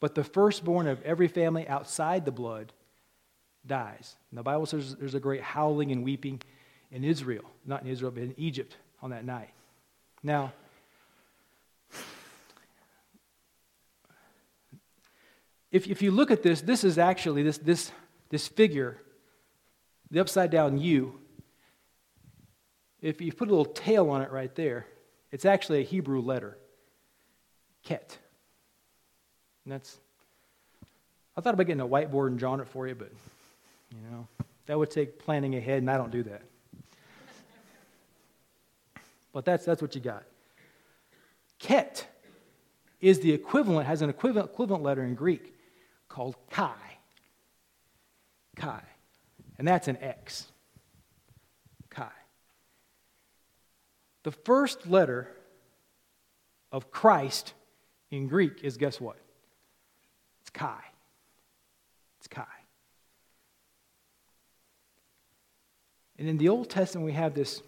But 0.00 0.14
the 0.14 0.24
firstborn 0.24 0.86
of 0.86 1.02
every 1.02 1.28
family 1.28 1.68
outside 1.68 2.24
the 2.24 2.32
blood 2.32 2.72
dies. 3.66 4.16
And 4.30 4.38
the 4.38 4.42
Bible 4.42 4.66
says 4.66 4.96
there's 4.96 5.14
a 5.14 5.20
great 5.20 5.42
howling 5.42 5.92
and 5.92 6.02
weeping 6.02 6.40
in 6.90 7.04
Israel, 7.04 7.44
not 7.66 7.82
in 7.82 7.88
Israel, 7.88 8.10
but 8.10 8.22
in 8.22 8.34
Egypt 8.38 8.76
on 9.02 9.10
that 9.10 9.24
night. 9.24 9.50
Now, 10.22 10.52
if, 15.72 15.86
if 15.86 16.02
you 16.02 16.10
look 16.10 16.30
at 16.30 16.42
this, 16.42 16.60
this 16.60 16.82
is 16.82 16.98
actually 16.98 17.42
this, 17.42 17.58
this, 17.58 17.92
this 18.28 18.48
figure, 18.48 19.00
the 20.10 20.20
upside 20.20 20.50
down 20.50 20.78
U. 20.78 21.18
If 23.00 23.20
you 23.20 23.32
put 23.32 23.48
a 23.48 23.50
little 23.50 23.72
tail 23.72 24.10
on 24.10 24.22
it 24.22 24.30
right 24.30 24.54
there, 24.54 24.86
it's 25.30 25.44
actually 25.44 25.80
a 25.80 25.84
Hebrew 25.84 26.20
letter, 26.20 26.58
ket. 27.84 28.18
And 29.64 29.72
that's, 29.72 29.98
I 31.36 31.40
thought 31.40 31.54
about 31.54 31.66
getting 31.66 31.80
a 31.80 31.88
whiteboard 31.88 32.28
and 32.28 32.38
drawing 32.38 32.60
it 32.60 32.68
for 32.68 32.88
you, 32.88 32.96
but, 32.96 33.12
you 33.90 34.10
know, 34.10 34.26
that 34.66 34.76
would 34.76 34.90
take 34.90 35.18
planning 35.18 35.54
ahead, 35.54 35.78
and 35.78 35.90
I 35.90 35.96
don't 35.96 36.10
do 36.10 36.24
that. 36.24 36.42
but 39.32 39.44
that's, 39.44 39.64
that's 39.64 39.80
what 39.80 39.94
you 39.94 40.00
got. 40.00 40.24
Ket 41.60 42.06
is 43.00 43.20
the 43.20 43.32
equivalent, 43.32 43.86
has 43.86 44.02
an 44.02 44.10
equivalent, 44.10 44.50
equivalent 44.50 44.82
letter 44.82 45.04
in 45.04 45.14
Greek 45.14 45.54
called 46.10 46.36
chi. 46.50 46.74
Chi. 48.56 48.82
And 49.56 49.66
that's 49.66 49.88
an 49.88 49.96
X. 50.02 50.48
Chi. 51.88 52.10
The 54.24 54.32
first 54.32 54.86
letter 54.86 55.28
of 56.70 56.90
Christ 56.90 57.54
in 58.10 58.26
Greek 58.26 58.62
is 58.62 58.76
guess 58.76 59.00
what? 59.00 59.16
It's 60.42 60.50
chi. 60.50 60.80
It's 62.18 62.28
chi. 62.28 62.44
And 66.18 66.28
in 66.28 66.36
the 66.36 66.50
Old 66.50 66.68
Testament, 66.68 67.06
we 67.06 67.12
have 67.12 67.34
this, 67.34 67.62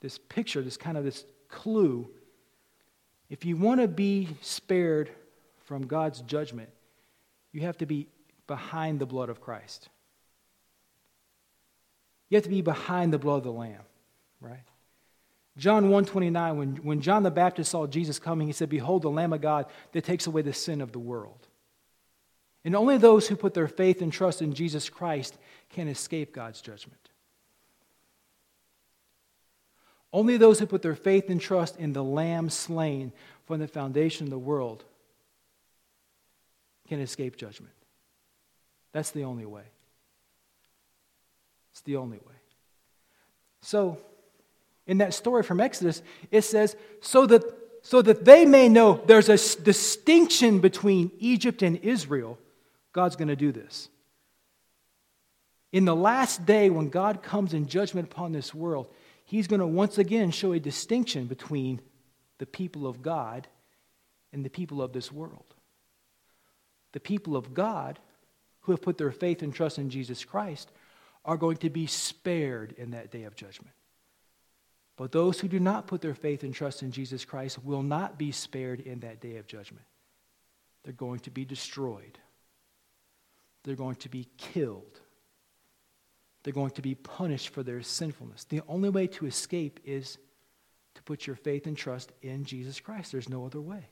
this 0.00 0.18
picture, 0.18 0.60
this 0.60 0.76
kind 0.76 0.98
of 0.98 1.04
this 1.04 1.24
clue. 1.48 2.10
If 3.30 3.46
you 3.46 3.56
want 3.56 3.80
to 3.80 3.88
be 3.88 4.28
spared 4.42 5.10
from 5.64 5.86
God's 5.86 6.20
judgment, 6.22 6.68
you 7.52 7.62
have 7.62 7.78
to 7.78 7.86
be 7.86 8.08
behind 8.46 8.98
the 8.98 9.06
blood 9.06 9.28
of 9.28 9.40
Christ. 9.40 9.88
You 12.28 12.36
have 12.36 12.44
to 12.44 12.50
be 12.50 12.62
behind 12.62 13.12
the 13.12 13.18
blood 13.18 13.38
of 13.38 13.44
the 13.44 13.52
Lamb, 13.52 13.82
right? 14.40 14.58
John 15.56 15.84
129, 15.84 16.56
when, 16.56 16.76
when 16.76 17.00
John 17.00 17.22
the 17.22 17.30
Baptist 17.30 17.70
saw 17.70 17.86
Jesus 17.86 18.18
coming, 18.18 18.46
he 18.46 18.52
said, 18.52 18.68
Behold, 18.68 19.02
the 19.02 19.10
Lamb 19.10 19.32
of 19.32 19.40
God 19.40 19.66
that 19.92 20.04
takes 20.04 20.26
away 20.26 20.42
the 20.42 20.52
sin 20.52 20.80
of 20.80 20.92
the 20.92 20.98
world. 20.98 21.48
And 22.64 22.76
only 22.76 22.98
those 22.98 23.28
who 23.28 23.36
put 23.36 23.54
their 23.54 23.68
faith 23.68 24.00
and 24.00 24.12
trust 24.12 24.42
in 24.42 24.54
Jesus 24.54 24.88
Christ 24.88 25.36
can 25.70 25.88
escape 25.88 26.32
God's 26.32 26.60
judgment. 26.60 27.08
Only 30.12 30.36
those 30.36 30.58
who 30.58 30.66
put 30.66 30.82
their 30.82 30.94
faith 30.94 31.30
and 31.30 31.40
trust 31.40 31.76
in 31.78 31.92
the 31.92 32.04
Lamb 32.04 32.50
slain 32.50 33.12
from 33.46 33.60
the 33.60 33.68
foundation 33.68 34.26
of 34.26 34.30
the 34.30 34.38
world 34.38 34.84
can 36.90 37.00
escape 37.00 37.36
judgment. 37.36 37.72
That's 38.92 39.12
the 39.12 39.22
only 39.22 39.46
way. 39.46 39.62
It's 41.70 41.82
the 41.82 41.98
only 41.98 42.16
way. 42.16 42.34
So, 43.60 43.96
in 44.88 44.98
that 44.98 45.14
story 45.14 45.44
from 45.44 45.60
Exodus, 45.60 46.02
it 46.32 46.42
says, 46.42 46.74
so 47.00 47.26
that, 47.26 47.44
so 47.82 48.02
that 48.02 48.24
they 48.24 48.44
may 48.44 48.68
know 48.68 49.00
there's 49.06 49.28
a 49.28 49.62
distinction 49.62 50.58
between 50.58 51.12
Egypt 51.20 51.62
and 51.62 51.76
Israel, 51.76 52.40
God's 52.92 53.14
going 53.14 53.28
to 53.28 53.36
do 53.36 53.52
this. 53.52 53.88
In 55.70 55.84
the 55.84 55.94
last 55.94 56.44
day, 56.44 56.70
when 56.70 56.88
God 56.88 57.22
comes 57.22 57.54
in 57.54 57.68
judgment 57.68 58.10
upon 58.10 58.32
this 58.32 58.52
world, 58.52 58.88
He's 59.24 59.46
going 59.46 59.60
to 59.60 59.66
once 59.66 59.96
again 59.96 60.32
show 60.32 60.50
a 60.54 60.58
distinction 60.58 61.26
between 61.26 61.80
the 62.38 62.46
people 62.46 62.88
of 62.88 63.00
God 63.00 63.46
and 64.32 64.44
the 64.44 64.50
people 64.50 64.82
of 64.82 64.92
this 64.92 65.12
world 65.12 65.54
the 66.92 67.00
people 67.00 67.36
of 67.36 67.54
God 67.54 67.98
who 68.60 68.72
have 68.72 68.82
put 68.82 68.98
their 68.98 69.12
faith 69.12 69.42
and 69.42 69.54
trust 69.54 69.78
in 69.78 69.90
Jesus 69.90 70.24
Christ 70.24 70.70
are 71.24 71.36
going 71.36 71.58
to 71.58 71.70
be 71.70 71.86
spared 71.86 72.72
in 72.76 72.90
that 72.92 73.10
day 73.10 73.24
of 73.24 73.34
judgment. 73.34 73.74
But 74.96 75.12
those 75.12 75.40
who 75.40 75.48
do 75.48 75.58
not 75.58 75.86
put 75.86 76.02
their 76.02 76.14
faith 76.14 76.42
and 76.42 76.54
trust 76.54 76.82
in 76.82 76.92
Jesus 76.92 77.24
Christ 77.24 77.64
will 77.64 77.82
not 77.82 78.18
be 78.18 78.32
spared 78.32 78.80
in 78.80 79.00
that 79.00 79.20
day 79.20 79.36
of 79.36 79.46
judgment. 79.46 79.84
They're 80.84 80.92
going 80.92 81.20
to 81.20 81.30
be 81.30 81.44
destroyed. 81.44 82.18
They're 83.64 83.76
going 83.76 83.96
to 83.96 84.08
be 84.08 84.28
killed. 84.36 85.00
They're 86.42 86.52
going 86.52 86.72
to 86.72 86.82
be 86.82 86.94
punished 86.94 87.50
for 87.50 87.62
their 87.62 87.82
sinfulness. 87.82 88.44
The 88.44 88.62
only 88.68 88.88
way 88.88 89.06
to 89.08 89.26
escape 89.26 89.80
is 89.84 90.18
to 90.94 91.02
put 91.02 91.26
your 91.26 91.36
faith 91.36 91.66
and 91.66 91.76
trust 91.76 92.12
in 92.22 92.44
Jesus 92.44 92.80
Christ. 92.80 93.12
There's 93.12 93.28
no 93.28 93.44
other 93.44 93.60
way. 93.60 93.84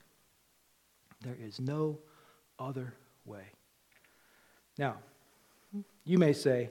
There 1.23 1.37
is 1.41 1.61
no 1.61 2.01
other 2.59 2.95
way. 3.25 3.45
Now, 4.77 4.97
you 6.05 6.19
may 6.19 6.33
say, 6.33 6.71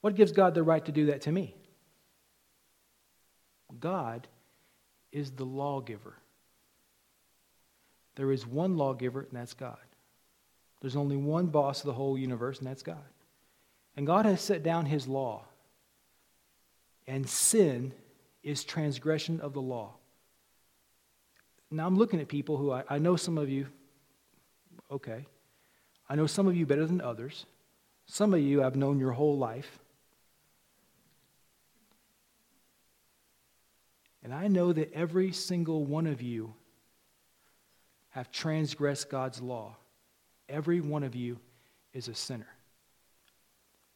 what 0.00 0.14
gives 0.14 0.32
God 0.32 0.54
the 0.54 0.62
right 0.62 0.84
to 0.84 0.92
do 0.92 1.06
that 1.06 1.22
to 1.22 1.32
me? 1.32 1.54
God 3.78 4.26
is 5.12 5.30
the 5.32 5.44
lawgiver. 5.44 6.14
There 8.16 8.32
is 8.32 8.46
one 8.46 8.76
lawgiver, 8.76 9.20
and 9.20 9.32
that's 9.32 9.54
God. 9.54 9.78
There's 10.80 10.96
only 10.96 11.16
one 11.16 11.46
boss 11.46 11.80
of 11.80 11.86
the 11.86 11.92
whole 11.92 12.16
universe, 12.16 12.58
and 12.58 12.66
that's 12.66 12.82
God. 12.82 12.96
And 13.96 14.06
God 14.06 14.24
has 14.24 14.40
set 14.40 14.62
down 14.62 14.86
his 14.86 15.06
law. 15.06 15.44
And 17.06 17.28
sin 17.28 17.92
is 18.42 18.64
transgression 18.64 19.40
of 19.40 19.52
the 19.52 19.60
law. 19.60 19.94
Now, 21.70 21.86
I'm 21.86 21.96
looking 21.96 22.20
at 22.20 22.28
people 22.28 22.56
who 22.56 22.72
I, 22.72 22.84
I 22.88 22.98
know 22.98 23.16
some 23.16 23.36
of 23.36 23.48
you 23.48 23.66
Okay. 24.90 25.26
I 26.08 26.16
know 26.16 26.26
some 26.26 26.48
of 26.48 26.56
you 26.56 26.66
better 26.66 26.86
than 26.86 27.00
others. 27.00 27.46
Some 28.06 28.34
of 28.34 28.40
you 28.40 28.62
I've 28.62 28.76
known 28.76 28.98
your 28.98 29.12
whole 29.12 29.38
life. 29.38 29.78
And 34.22 34.34
I 34.34 34.48
know 34.48 34.72
that 34.72 34.92
every 34.92 35.32
single 35.32 35.84
one 35.84 36.06
of 36.06 36.20
you 36.20 36.54
have 38.10 38.30
transgressed 38.32 39.08
God's 39.08 39.40
law. 39.40 39.76
Every 40.48 40.80
one 40.80 41.04
of 41.04 41.14
you 41.14 41.38
is 41.94 42.08
a 42.08 42.14
sinner. 42.14 42.48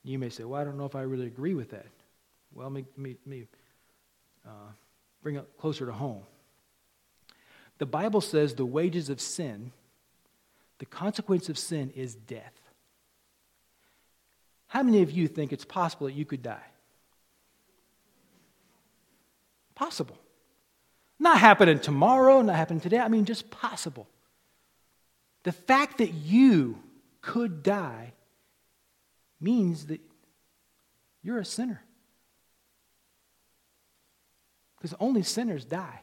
You 0.05 0.19
may 0.19 0.29
say, 0.29 0.45
Well, 0.45 0.61
I 0.61 0.65
don't 0.65 0.79
know 0.79 0.87
if 0.87 0.95
I 0.95 1.03
really 1.03 1.27
agree 1.27 1.55
with 1.55 1.71
that. 1.71 1.87
Well, 2.53 2.69
let 2.69 2.85
me, 2.97 3.17
let 3.17 3.27
me 3.27 3.47
uh, 4.47 4.71
bring 5.23 5.37
it 5.37 5.47
closer 5.59 5.87
to 5.87 5.93
home. 5.93 6.23
The 7.79 7.87
Bible 7.87 8.21
says 8.21 8.55
the 8.55 8.65
wages 8.65 9.11
of 9.11 9.21
sin 9.21 9.73
the 10.79 10.87
consequence 10.87 11.49
of 11.49 11.59
sin 11.59 11.91
is 11.95 12.15
death. 12.15 12.61
How 14.67 14.83
many 14.83 15.03
of 15.03 15.11
you 15.11 15.29
think 15.29 15.53
it's 15.53 15.65
possible 15.65 16.07
that 16.07 16.15
you 16.15 16.25
could 16.25 16.43
die? 16.43 16.67
Possible. 19.75 20.19
Not 21.19 21.39
happening 21.39 21.79
tomorrow, 21.79 22.43
not 22.43 22.57
happening 22.57 22.81
today. 22.81 22.99
I 22.99 23.09
mean, 23.09 23.25
just 23.25 23.51
possible. 23.51 24.09
The 25.45 25.53
fact 25.53 25.99
that 25.99 26.13
you 26.13 26.81
could 27.21 27.63
die 27.63 28.13
means 29.41 29.87
that 29.87 30.01
you're 31.23 31.39
a 31.39 31.45
sinner. 31.45 31.83
Because 34.77 34.97
only 34.99 35.23
sinners 35.23 35.65
die. 35.65 36.01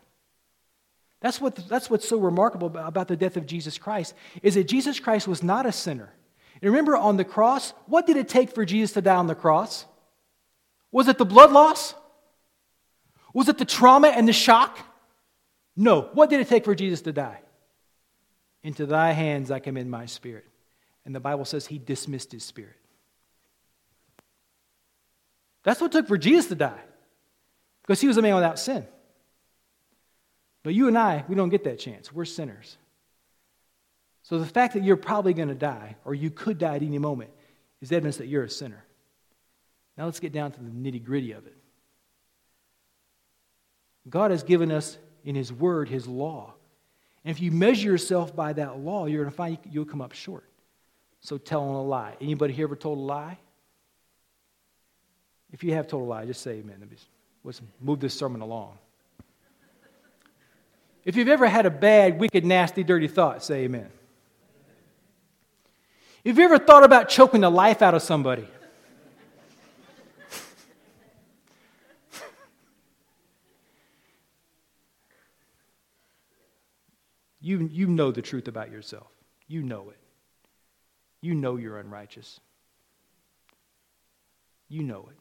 That's, 1.21 1.39
what, 1.39 1.55
that's 1.55 1.89
what's 1.89 2.07
so 2.07 2.19
remarkable 2.19 2.75
about 2.75 3.07
the 3.07 3.15
death 3.15 3.37
of 3.37 3.45
Jesus 3.45 3.77
Christ, 3.77 4.15
is 4.41 4.55
that 4.55 4.65
Jesus 4.65 4.99
Christ 4.99 5.27
was 5.27 5.43
not 5.43 5.65
a 5.65 5.71
sinner. 5.71 6.11
And 6.55 6.71
remember 6.71 6.97
on 6.97 7.17
the 7.17 7.23
cross, 7.23 7.73
what 7.85 8.07
did 8.07 8.17
it 8.17 8.27
take 8.27 8.53
for 8.53 8.65
Jesus 8.65 8.93
to 8.93 9.01
die 9.01 9.15
on 9.15 9.27
the 9.27 9.35
cross? 9.35 9.85
Was 10.91 11.07
it 11.07 11.17
the 11.17 11.25
blood 11.25 11.51
loss? 11.51 11.93
Was 13.33 13.47
it 13.49 13.57
the 13.57 13.65
trauma 13.65 14.09
and 14.09 14.27
the 14.27 14.33
shock? 14.33 14.77
No. 15.75 16.09
What 16.13 16.29
did 16.29 16.39
it 16.41 16.49
take 16.49 16.65
for 16.65 16.75
Jesus 16.75 17.01
to 17.03 17.13
die? 17.13 17.39
Into 18.63 18.85
thy 18.85 19.11
hands 19.11 19.51
I 19.51 19.59
commend 19.59 19.89
my 19.89 20.07
spirit. 20.07 20.45
And 21.05 21.15
the 21.15 21.19
Bible 21.19 21.45
says 21.45 21.65
he 21.65 21.79
dismissed 21.79 22.31
his 22.31 22.43
spirit. 22.43 22.75
That's 25.63 25.79
what 25.79 25.93
it 25.93 25.97
took 25.97 26.07
for 26.07 26.17
Jesus 26.17 26.47
to 26.47 26.55
die, 26.55 26.81
because 27.83 28.01
he 28.01 28.07
was 28.07 28.17
a 28.17 28.21
man 28.21 28.33
without 28.33 28.57
sin. 28.57 28.85
But 30.63 30.73
you 30.73 30.87
and 30.87 30.97
I, 30.97 31.25
we 31.27 31.35
don't 31.35 31.49
get 31.49 31.63
that 31.63 31.79
chance. 31.79 32.13
We're 32.13 32.25
sinners. 32.25 32.77
So 34.23 34.37
the 34.37 34.45
fact 34.45 34.75
that 34.75 34.83
you're 34.83 34.97
probably 34.97 35.33
going 35.33 35.49
to 35.49 35.55
die, 35.55 35.95
or 36.05 36.13
you 36.13 36.29
could 36.29 36.57
die 36.57 36.75
at 36.75 36.83
any 36.83 36.99
moment, 36.99 37.31
is 37.81 37.91
evidence 37.91 38.17
that 38.17 38.27
you're 38.27 38.43
a 38.43 38.49
sinner. 38.49 38.83
Now 39.97 40.05
let's 40.05 40.19
get 40.19 40.31
down 40.31 40.51
to 40.51 40.59
the 40.59 40.69
nitty 40.69 41.03
gritty 41.03 41.31
of 41.31 41.47
it. 41.47 41.57
God 44.09 44.31
has 44.31 44.43
given 44.43 44.71
us 44.71 44.97
in 45.23 45.35
His 45.35 45.51
Word 45.51 45.89
His 45.89 46.07
law. 46.07 46.53
And 47.23 47.35
if 47.35 47.41
you 47.41 47.51
measure 47.51 47.89
yourself 47.89 48.35
by 48.35 48.53
that 48.53 48.79
law, 48.79 49.05
you're 49.05 49.23
going 49.23 49.31
to 49.31 49.35
find 49.35 49.57
you'll 49.69 49.85
come 49.85 50.01
up 50.01 50.13
short. 50.13 50.45
So 51.19 51.37
telling 51.37 51.75
a 51.75 51.83
lie. 51.83 52.15
Anybody 52.19 52.53
here 52.53 52.65
ever 52.65 52.75
told 52.75 52.97
a 52.97 53.01
lie? 53.01 53.37
If 55.51 55.63
you 55.63 55.73
have 55.73 55.87
told 55.87 56.03
a 56.03 56.05
lie, 56.05 56.25
just 56.25 56.41
say 56.41 56.53
amen. 56.53 56.87
Let's 57.43 57.61
move 57.79 57.99
this 57.99 58.13
sermon 58.13 58.41
along. 58.41 58.77
If 61.03 61.15
you've 61.15 61.27
ever 61.27 61.47
had 61.47 61.65
a 61.65 61.71
bad, 61.71 62.19
wicked, 62.19 62.45
nasty, 62.45 62.83
dirty 62.83 63.07
thought, 63.07 63.43
say 63.43 63.63
amen. 63.63 63.89
If 66.23 66.37
you 66.37 66.43
ever 66.43 66.59
thought 66.59 66.83
about 66.83 67.09
choking 67.09 67.41
the 67.41 67.49
life 67.49 67.81
out 67.81 67.95
of 67.95 68.03
somebody? 68.03 68.47
you, 77.41 77.67
you 77.71 77.87
know 77.87 78.11
the 78.11 78.21
truth 78.21 78.47
about 78.47 78.71
yourself. 78.71 79.07
You 79.47 79.63
know 79.63 79.89
it. 79.89 79.97
You 81.21 81.33
know 81.33 81.55
you're 81.55 81.79
unrighteous. 81.79 82.39
You 84.69 84.83
know 84.83 85.07
it. 85.09 85.17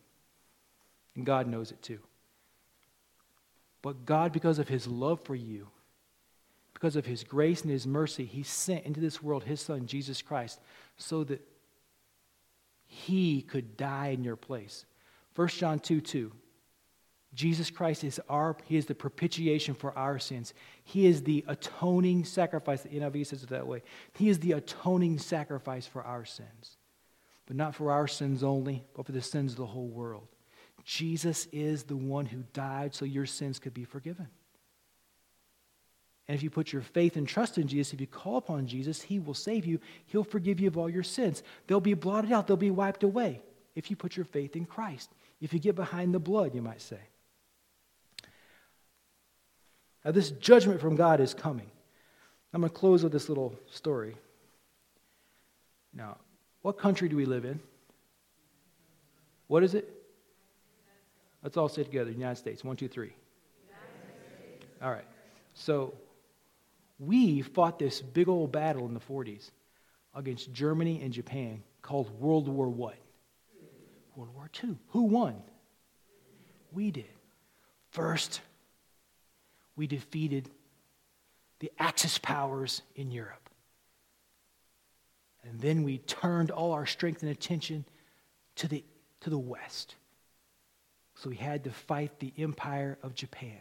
And 1.17 1.25
God 1.25 1.47
knows 1.47 1.71
it 1.73 1.81
too. 1.83 2.01
But 3.83 4.05
God, 4.05 4.33
because 4.33 4.59
of 4.59 4.69
his 4.69 4.87
love 4.87 5.21
for 5.21 5.35
you, 5.35 5.69
because 6.75 6.97
of 6.97 7.07
his 7.07 7.25
grace 7.25 7.63
and 7.63 7.71
his 7.71 7.87
mercy, 7.87 8.25
he 8.25 8.43
sent 8.43 8.85
into 8.85 9.01
this 9.01 9.23
world 9.23 9.45
his 9.45 9.61
son, 9.61 9.87
Jesus 9.87 10.23
Christ, 10.23 10.61
so 10.97 11.25
that 11.25 11.47
he 12.87 13.43
could 13.43 13.77
die 13.77 14.09
in 14.09 14.25
your 14.25 14.37
place. 14.37 14.85
1 15.37 15.49
John 15.49 15.79
2 15.79 16.01
2. 16.01 16.33
Jesus 17.33 17.71
Christ 17.71 18.03
is 18.03 18.21
our, 18.29 18.57
he 18.65 18.77
is 18.77 18.87
the 18.87 18.95
propitiation 18.95 19.75
for 19.75 19.97
our 19.97 20.19
sins. 20.19 20.53
He 20.83 21.07
is 21.07 21.23
the 21.23 21.45
atoning 21.47 22.25
sacrifice. 22.25 22.83
The 22.83 22.89
NIV 22.89 23.27
says 23.27 23.43
it 23.45 23.51
that 23.51 23.67
way. 23.67 23.83
He 24.15 24.29
is 24.29 24.41
the 24.41 24.53
atoning 24.53 25.19
sacrifice 25.19 25.87
for 25.87 26.03
our 26.03 26.25
sins. 26.25 26.77
But 27.47 27.57
not 27.57 27.75
for 27.75 27.93
our 27.93 28.09
sins 28.09 28.43
only, 28.43 28.85
but 28.95 29.07
for 29.07 29.13
the 29.13 29.23
sins 29.23 29.53
of 29.53 29.59
the 29.59 29.67
whole 29.67 29.87
world. 29.87 30.27
Jesus 30.91 31.47
is 31.53 31.85
the 31.85 31.97
one 31.97 32.27
who 32.27 32.43
died 32.53 32.97
so 32.97 33.05
your 33.05 33.25
sins 33.25 33.61
could 33.61 33.73
be 33.73 33.85
forgiven. 33.85 34.27
And 36.27 36.35
if 36.35 36.43
you 36.43 36.51
put 36.51 36.73
your 36.73 36.83
faith 36.83 37.15
and 37.15 37.29
trust 37.29 37.59
in 37.59 37.69
Jesus, 37.69 37.93
if 37.93 38.01
you 38.01 38.09
call 38.09 38.39
upon 38.39 38.67
Jesus, 38.67 39.01
He 39.01 39.21
will 39.21 39.35
save 39.35 39.65
you. 39.67 39.79
He'll 40.07 40.25
forgive 40.25 40.59
you 40.59 40.67
of 40.67 40.77
all 40.77 40.91
your 40.91 41.05
sins. 41.05 41.45
They'll 41.69 41.79
be 41.79 41.95
blotted 41.95 42.33
out, 42.33 42.49
they'll 42.49 42.57
be 42.57 42.73
wiped 42.73 43.05
away 43.05 43.41
if 43.77 43.89
you 43.89 43.95
put 43.95 44.17
your 44.17 44.25
faith 44.25 44.57
in 44.57 44.65
Christ. 44.65 45.13
If 45.41 45.55
you 45.55 45.61
get 45.61 45.77
behind 45.77 46.13
the 46.13 46.19
blood, 46.19 46.57
you 46.57 46.61
might 46.61 46.83
say. 46.83 46.99
Now, 50.05 50.11
this 50.11 50.33
judgment 50.33 50.81
from 50.81 50.97
God 50.97 51.21
is 51.21 51.35
coming. 51.35 51.71
I'm 52.53 52.63
going 52.63 52.73
to 52.73 52.77
close 52.77 53.05
with 53.05 53.13
this 53.13 53.29
little 53.29 53.55
story. 53.71 54.17
Now, 55.95 56.17
what 56.63 56.79
country 56.79 57.09
do 57.09 57.15
we 57.15 57.27
live 57.27 57.45
in? 57.45 57.61
What 59.47 59.63
is 59.63 59.75
it? 59.75 60.00
Let's 61.43 61.57
all 61.57 61.69
say 61.69 61.85
together 61.85 62.11
United 62.11 62.37
States. 62.37 62.63
One, 62.63 62.77
two, 62.77 62.89
three. 62.89 63.13
All 64.83 64.91
right. 64.91 65.05
So, 65.55 65.95
we 66.99 67.41
fought 67.43 67.79
this 67.79 68.01
big 68.01 68.29
old 68.29 68.53
battle 68.53 68.87
in 68.87 68.95
the 68.95 69.01
40s 69.01 69.51
against 70.15 70.53
Germany 70.53 71.01
and 71.03 71.13
Japan 71.13 71.63
called 71.83 72.11
World 72.21 72.47
War 72.47 72.69
what? 72.69 72.97
World 74.17 74.35
War 74.35 74.51
II. 74.63 74.77
Who 74.89 75.03
won? 75.03 75.43
We 76.73 76.91
did. 76.91 77.05
First, 77.91 78.41
we 79.77 79.87
defeated 79.87 80.51
the 81.59 81.73
Axis 81.79 82.19
powers 82.19 82.83
in 82.95 83.11
Europe. 83.11 83.49
And 85.43 85.59
then 85.61 85.85
we 85.85 85.99
turned 85.99 86.51
all 86.51 86.73
our 86.73 86.87
strength 86.87 87.23
and 87.23 87.31
attention 87.31 87.85
to 88.57 88.69
the, 88.69 88.85
to 89.21 89.31
the 89.31 89.39
West. 89.39 89.95
So 91.21 91.29
we 91.29 91.37
had 91.37 91.65
to 91.65 91.71
fight 91.71 92.19
the 92.19 92.33
empire 92.39 92.97
of 93.03 93.15
Japan. 93.15 93.61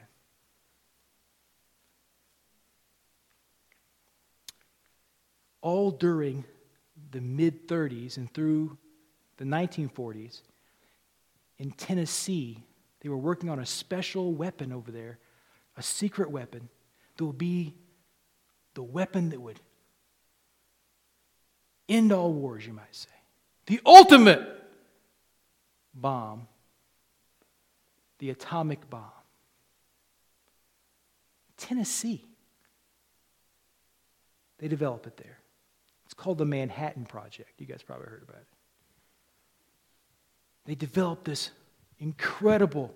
All 5.62 5.91
during 5.91 6.45
the 7.12 7.20
mid 7.20 7.68
30s 7.68 8.16
and 8.16 8.34
through 8.34 8.78
the 9.36 9.43
1940s, 9.43 10.39
in 11.57 11.72
Tennessee, 11.72 12.64
they 13.01 13.10
were 13.10 13.18
working 13.18 13.49
on 13.49 13.60
a 13.60 13.66
special 13.66 14.34
weapon 14.34 14.72
over 14.72 14.89
there 14.89 15.20
a 15.76 15.84
secret 15.84 16.32
weapon 16.32 16.70
that 17.18 17.26
would 17.26 17.38
be 17.38 17.74
the 18.74 18.84
weapon 18.84 19.32
that 19.32 19.41
would 19.41 19.60
end 21.89 22.14
all 22.14 22.32
wars, 22.32 22.66
you 22.66 22.72
might 22.72 22.95
say. 22.95 23.10
The 23.66 23.82
ultimate 23.86 24.47
bomb, 25.93 26.47
the 28.20 28.30
atomic 28.30 28.90
bomb. 28.90 29.04
Tennessee. 31.58 32.26
They 34.60 34.68
develop 34.68 35.08
it 35.08 35.18
there. 35.18 35.40
It's 36.06 36.14
called 36.14 36.38
the 36.38 36.46
Manhattan 36.46 37.06
Project. 37.06 37.52
You 37.60 37.66
guys 37.66 37.82
probably 37.82 38.08
heard 38.08 38.24
about 38.24 38.42
it. 38.42 38.48
They 40.66 40.76
develop 40.76 41.24
this 41.24 41.52
incredible 42.00 42.94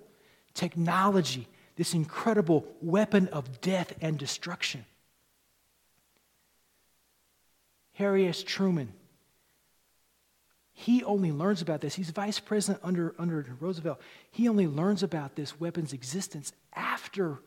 technology 0.53 1.47
this 1.75 1.93
incredible 1.93 2.65
weapon 2.81 3.27
of 3.29 3.61
death 3.61 3.93
and 4.01 4.17
destruction. 4.17 4.85
Harry 7.93 8.27
S. 8.27 8.43
Truman, 8.43 8.93
he 10.73 11.03
only 11.03 11.31
learns 11.31 11.61
about 11.61 11.81
this. 11.81 11.93
He's 11.95 12.09
vice 12.09 12.39
president 12.39 12.83
under, 12.83 13.13
under 13.19 13.45
Roosevelt. 13.59 14.01
He 14.31 14.49
only 14.49 14.67
learns 14.67 15.03
about 15.03 15.35
this 15.35 15.59
weapon's 15.59 15.93
existence 15.93 16.51
after 16.73 17.39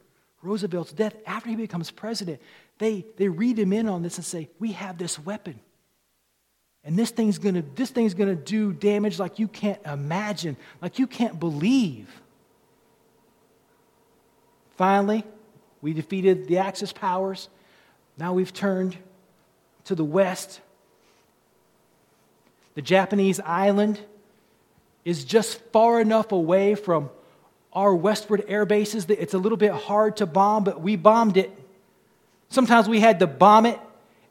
Roosevelt's 0.43 0.93
death, 0.93 1.17
after 1.27 1.51
he 1.51 1.57
becomes 1.57 1.91
president. 1.91 2.41
They, 2.79 3.05
they 3.17 3.29
read 3.29 3.59
him 3.59 3.73
in 3.73 3.89
on 3.89 4.03
this 4.03 4.17
and 4.17 4.25
say, 4.25 4.49
We 4.61 4.73
have 4.73 4.97
this 4.97 5.19
weapon. 5.19 5.59
And 6.85 6.97
this 6.97 7.11
thing's 7.11 7.39
gonna, 7.39 7.65
this 7.75 7.91
thing's 7.91 8.15
gonna 8.15 8.37
do 8.37 8.73
damage 8.73 9.19
like 9.19 9.41
you 9.41 9.49
can't 9.49 9.85
imagine, 9.85 10.57
like 10.81 11.01
you 11.01 11.09
can't 11.09 11.41
believe. 11.41 12.09
Finally, 14.77 15.25
we 15.81 15.95
defeated 15.95 16.47
the 16.47 16.59
Axis 16.59 16.93
powers. 16.93 17.49
Now 18.17 18.35
we've 18.35 18.53
turned 18.53 18.97
to 19.85 19.97
the 19.97 20.05
west. 20.05 20.61
The 22.77 22.83
Japanese 22.83 23.41
island 23.41 23.99
is 25.05 25.25
just 25.25 25.61
far 25.73 25.99
enough 25.99 26.31
away 26.31 26.75
from 26.75 27.11
our 27.73 27.95
westward 27.95 28.45
air 28.49 28.67
bases 28.67 29.07
that 29.07 29.21
it's 29.21 29.33
a 29.33 29.39
little 29.39 29.57
bit 29.57 29.73
hard 29.73 30.19
to 30.19 30.27
bomb, 30.27 30.63
but 30.63 30.83
we 30.83 30.95
bombed 30.95 31.39
it. 31.39 31.51
Sometimes 32.51 32.87
we 32.87 33.01
had 33.01 33.19
to 33.21 33.27
bomb 33.27 33.65
it 33.65 33.81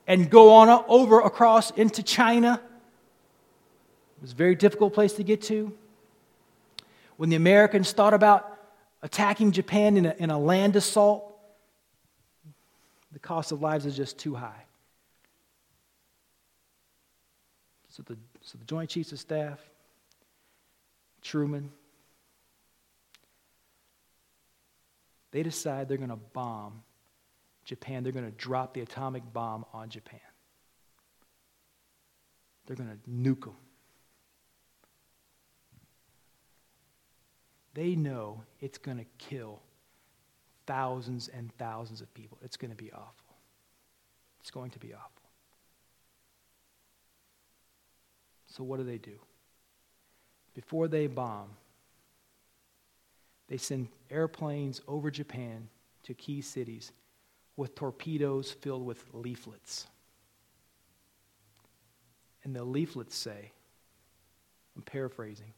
and 0.07 0.29
go 0.29 0.53
on 0.53 0.85
over 0.87 1.21
across 1.21 1.71
into 1.71 2.03
China. 2.03 2.61
It 4.17 4.21
was 4.21 4.31
a 4.31 4.35
very 4.35 4.53
difficult 4.55 4.93
place 4.93 5.13
to 5.13 5.23
get 5.23 5.41
to. 5.43 5.73
When 7.17 7.29
the 7.29 7.35
Americans 7.35 7.91
thought 7.93 8.13
about 8.13 8.59
attacking 9.01 9.53
Japan 9.53 9.97
in 9.97 10.05
a, 10.05 10.15
in 10.19 10.29
a 10.29 10.37
land 10.37 10.75
assault, 10.75 11.35
the 13.11 13.19
cost 13.19 13.51
of 13.51 13.61
lives 13.61 13.87
is 13.87 13.97
just 13.97 14.19
too 14.19 14.35
high. 14.35 14.65
So 17.89 18.03
the, 18.03 18.17
so 18.45 18.59
the 18.59 18.65
Joint 18.65 18.91
Chiefs 18.91 19.11
of 19.11 19.19
Staff, 19.19 19.59
Truman, 21.23 21.71
they 25.31 25.41
decide 25.41 25.89
they're 25.89 25.97
going 25.97 26.11
to 26.11 26.15
bomb 26.15 26.83
Japan. 27.63 28.03
They're 28.03 28.11
going 28.11 28.25
to 28.25 28.37
drop 28.37 28.75
the 28.75 28.81
atomic 28.81 29.23
bomb 29.33 29.65
on 29.73 29.89
Japan. 29.89 30.19
They're 32.67 32.75
going 32.75 32.91
to 32.91 33.09
nuke 33.09 33.45
them. 33.45 33.55
They 37.73 37.95
know 37.95 38.43
it's 38.61 38.77
going 38.77 38.99
to 38.99 39.05
kill 39.17 39.59
thousands 40.67 41.29
and 41.29 41.51
thousands 41.57 42.01
of 42.01 42.13
people. 42.13 42.37
It's 42.43 42.57
going 42.57 42.71
to 42.71 42.77
be 42.77 42.91
awful. 42.91 43.37
It's 44.39 44.51
going 44.51 44.69
to 44.69 44.79
be 44.79 44.93
awful. 44.93 45.24
So, 48.55 48.63
what 48.63 48.77
do 48.77 48.85
they 48.85 48.97
do? 48.97 49.19
Before 50.53 50.87
they 50.87 51.07
bomb, 51.07 51.49
they 53.49 53.57
send 53.57 53.89
airplanes 54.09 54.79
over 54.87 55.11
Japan 55.11 55.67
to 56.03 56.13
key 56.13 56.39
cities 56.39 56.93
with 57.57 57.75
torpedoes 57.75 58.51
filled 58.51 58.85
with 58.85 59.03
leaflets. 59.11 59.87
And 62.45 62.55
the 62.55 62.63
leaflets 62.63 63.15
say, 63.15 63.51
I'm 64.77 64.83
paraphrasing, 64.83 65.53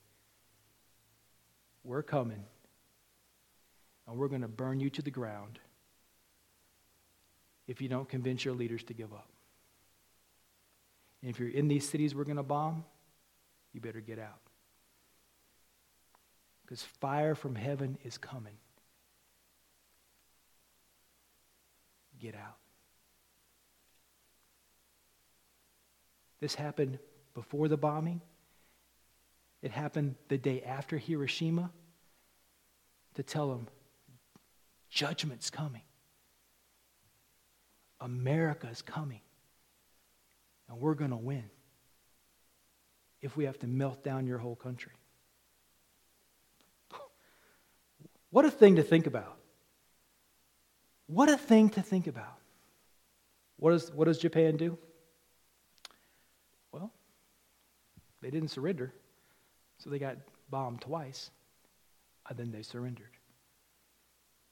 we're 1.83 2.01
coming, 2.01 2.43
and 4.07 4.17
we're 4.17 4.27
going 4.27 4.41
to 4.41 4.47
burn 4.47 4.79
you 4.79 4.89
to 4.91 5.03
the 5.03 5.11
ground 5.11 5.59
if 7.67 7.79
you 7.79 7.89
don't 7.89 8.09
convince 8.09 8.43
your 8.43 8.55
leaders 8.55 8.83
to 8.85 8.93
give 8.93 9.13
up. 9.13 9.27
And 11.21 11.31
if 11.31 11.39
you're 11.39 11.49
in 11.49 11.67
these 11.67 11.87
cities 11.87 12.13
we're 12.13 12.23
going 12.23 12.37
to 12.37 12.43
bomb, 12.43 12.83
you 13.73 13.81
better 13.81 14.01
get 14.01 14.19
out. 14.19 14.39
Because 16.63 16.83
fire 16.83 17.35
from 17.35 17.55
heaven 17.55 17.97
is 18.03 18.17
coming. 18.17 18.57
Get 22.19 22.35
out. 22.35 22.57
This 26.39 26.55
happened 26.55 26.99
before 27.33 27.67
the 27.67 27.77
bombing. 27.77 28.21
It 29.61 29.71
happened 29.71 30.15
the 30.27 30.37
day 30.37 30.61
after 30.61 30.97
Hiroshima 30.97 31.71
to 33.15 33.23
tell 33.23 33.49
them 33.49 33.67
judgment's 34.89 35.49
coming. 35.49 35.81
America's 37.99 38.81
coming. 38.81 39.21
And 40.69 40.79
we're 40.79 40.95
going 40.95 41.11
to 41.11 41.17
win 41.17 41.49
if 43.21 43.35
we 43.37 43.45
have 43.45 43.59
to 43.59 43.67
melt 43.67 44.03
down 44.03 44.27
your 44.27 44.37
whole 44.37 44.55
country. 44.55 44.93
What 48.29 48.45
a 48.45 48.51
thing 48.51 48.75
to 48.75 48.83
think 48.83 49.07
about. 49.07 49.37
What 51.07 51.29
a 51.29 51.37
thing 51.37 51.69
to 51.71 51.81
think 51.81 52.07
about. 52.07 52.37
What, 53.55 53.73
is, 53.73 53.91
what 53.91 54.05
does 54.05 54.17
Japan 54.17 54.57
do? 54.57 54.77
Well, 56.71 56.91
they 58.21 58.29
didn't 58.29 58.49
surrender, 58.49 58.93
so 59.79 59.89
they 59.89 59.99
got 59.99 60.17
bombed 60.49 60.81
twice, 60.81 61.31
and 62.29 62.37
then 62.37 62.51
they 62.51 62.61
surrendered. 62.61 63.09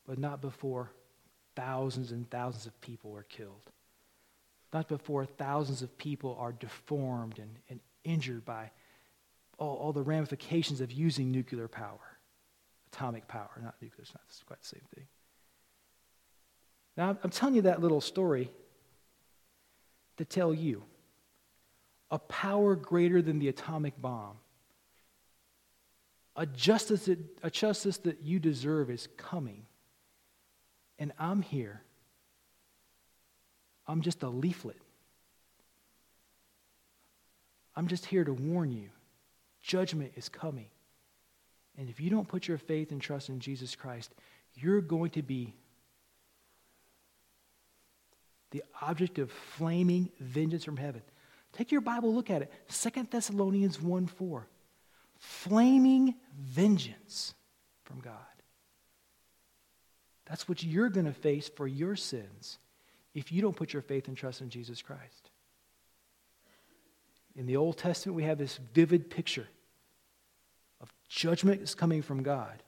But 0.08 0.18
not 0.18 0.42
before 0.42 0.92
thousands 1.56 2.12
and 2.12 2.30
thousands 2.30 2.66
of 2.66 2.80
people 2.82 3.12
were 3.12 3.24
killed. 3.24 3.72
Not 4.74 4.88
before 4.88 5.26
thousands 5.26 5.82
of 5.82 5.98
people 5.98 6.36
are 6.40 6.52
deformed 6.52 7.40
and, 7.40 7.58
and 7.70 7.80
injured 8.04 8.46
by 8.46 8.72
all, 9.58 9.76
all 9.78 9.94
the 9.94 10.02
ramifications 10.02 10.82
of 10.82 10.92
using 10.92 11.32
nuclear 11.32 11.68
power, 11.68 12.18
atomic 12.92 13.28
power, 13.28 13.50
not 13.62 13.76
nuclear, 13.82 14.02
it's 14.02 14.14
not 14.14 14.22
it's 14.28 14.44
quite 14.44 14.62
the 14.62 14.68
same 14.68 14.82
thing. 14.94 15.06
Now, 16.98 17.18
I'm 17.24 17.30
telling 17.30 17.56
you 17.56 17.62
that 17.64 17.82
little 17.82 18.02
story 18.02 18.52
to 20.18 20.26
tell 20.26 20.54
you 20.54 20.84
a 22.12 22.20
power 22.20 22.76
greater 22.76 23.22
than 23.22 23.40
the 23.40 23.50
atomic 23.50 24.00
bomb, 24.02 24.38
a 26.36 26.46
justice 26.46 27.06
that, 27.06 27.20
a 27.44 27.50
justice 27.50 27.98
that 28.00 28.22
you 28.22 28.40
deserve 28.40 28.90
is 28.90 29.08
coming. 29.18 29.66
And 31.00 31.12
I'm 31.20 31.42
here. 31.42 31.82
I'm 33.88 34.02
just 34.02 34.24
a 34.24 34.30
leaflet. 34.30 34.78
I'm 37.76 37.88
just 37.88 38.06
here 38.06 38.24
to 38.24 38.34
warn 38.34 38.72
you. 38.72 38.90
Judgment 39.62 40.14
is 40.16 40.30
coming. 40.30 40.68
And 41.78 41.90
if 41.90 42.00
you 42.00 42.10
don't 42.10 42.28
put 42.28 42.48
your 42.48 42.58
faith 42.58 42.92
and 42.92 43.02
trust 43.02 43.30
in 43.30 43.40
Jesus 43.40 43.76
Christ, 43.76 44.14
you're 44.56 44.82
going 44.82 45.10
to 45.12 45.22
be 45.22 45.54
the 48.52 48.64
object 48.82 49.20
of 49.20 49.32
flaming 49.32 50.10
vengeance 50.20 50.64
from 50.64 50.78
heaven. 50.78 51.02
Take 51.52 51.72
your 51.72 51.82
Bible, 51.82 52.14
look 52.14 52.30
at 52.30 52.42
it. 52.42 52.52
Second 52.68 53.10
Thessalonians 53.10 53.82
1 53.82 54.08
4. 54.08 54.48
Flaming 55.18 56.16
vengeance 56.38 57.34
from 57.84 58.00
God. 58.00 58.14
That's 60.26 60.48
what 60.48 60.64
you're 60.64 60.90
going 60.90 61.06
to 61.06 61.14
face 61.14 61.50
for 61.50 61.68
your 61.68 61.96
sins 61.96 62.58
if 63.16 63.32
you 63.32 63.42
don't 63.42 63.56
put 63.56 63.74
your 63.74 63.82
faith 63.82 64.08
and 64.08 64.16
trust 64.16 64.42
in 64.42 64.50
Jesus 64.50 64.82
Christ. 64.82 65.32
In 67.36 67.48
the 67.48 67.56
Old 67.58 67.78
Testament, 67.78 68.16
we 68.16 68.24
have 68.24 68.38
this 68.38 68.60
vivid 68.74 69.10
picture 69.10 69.48
of 70.82 70.94
judgment 71.10 71.62
is 71.62 71.74
coming 71.74 72.02
from 72.02 72.22
God. 72.22 72.62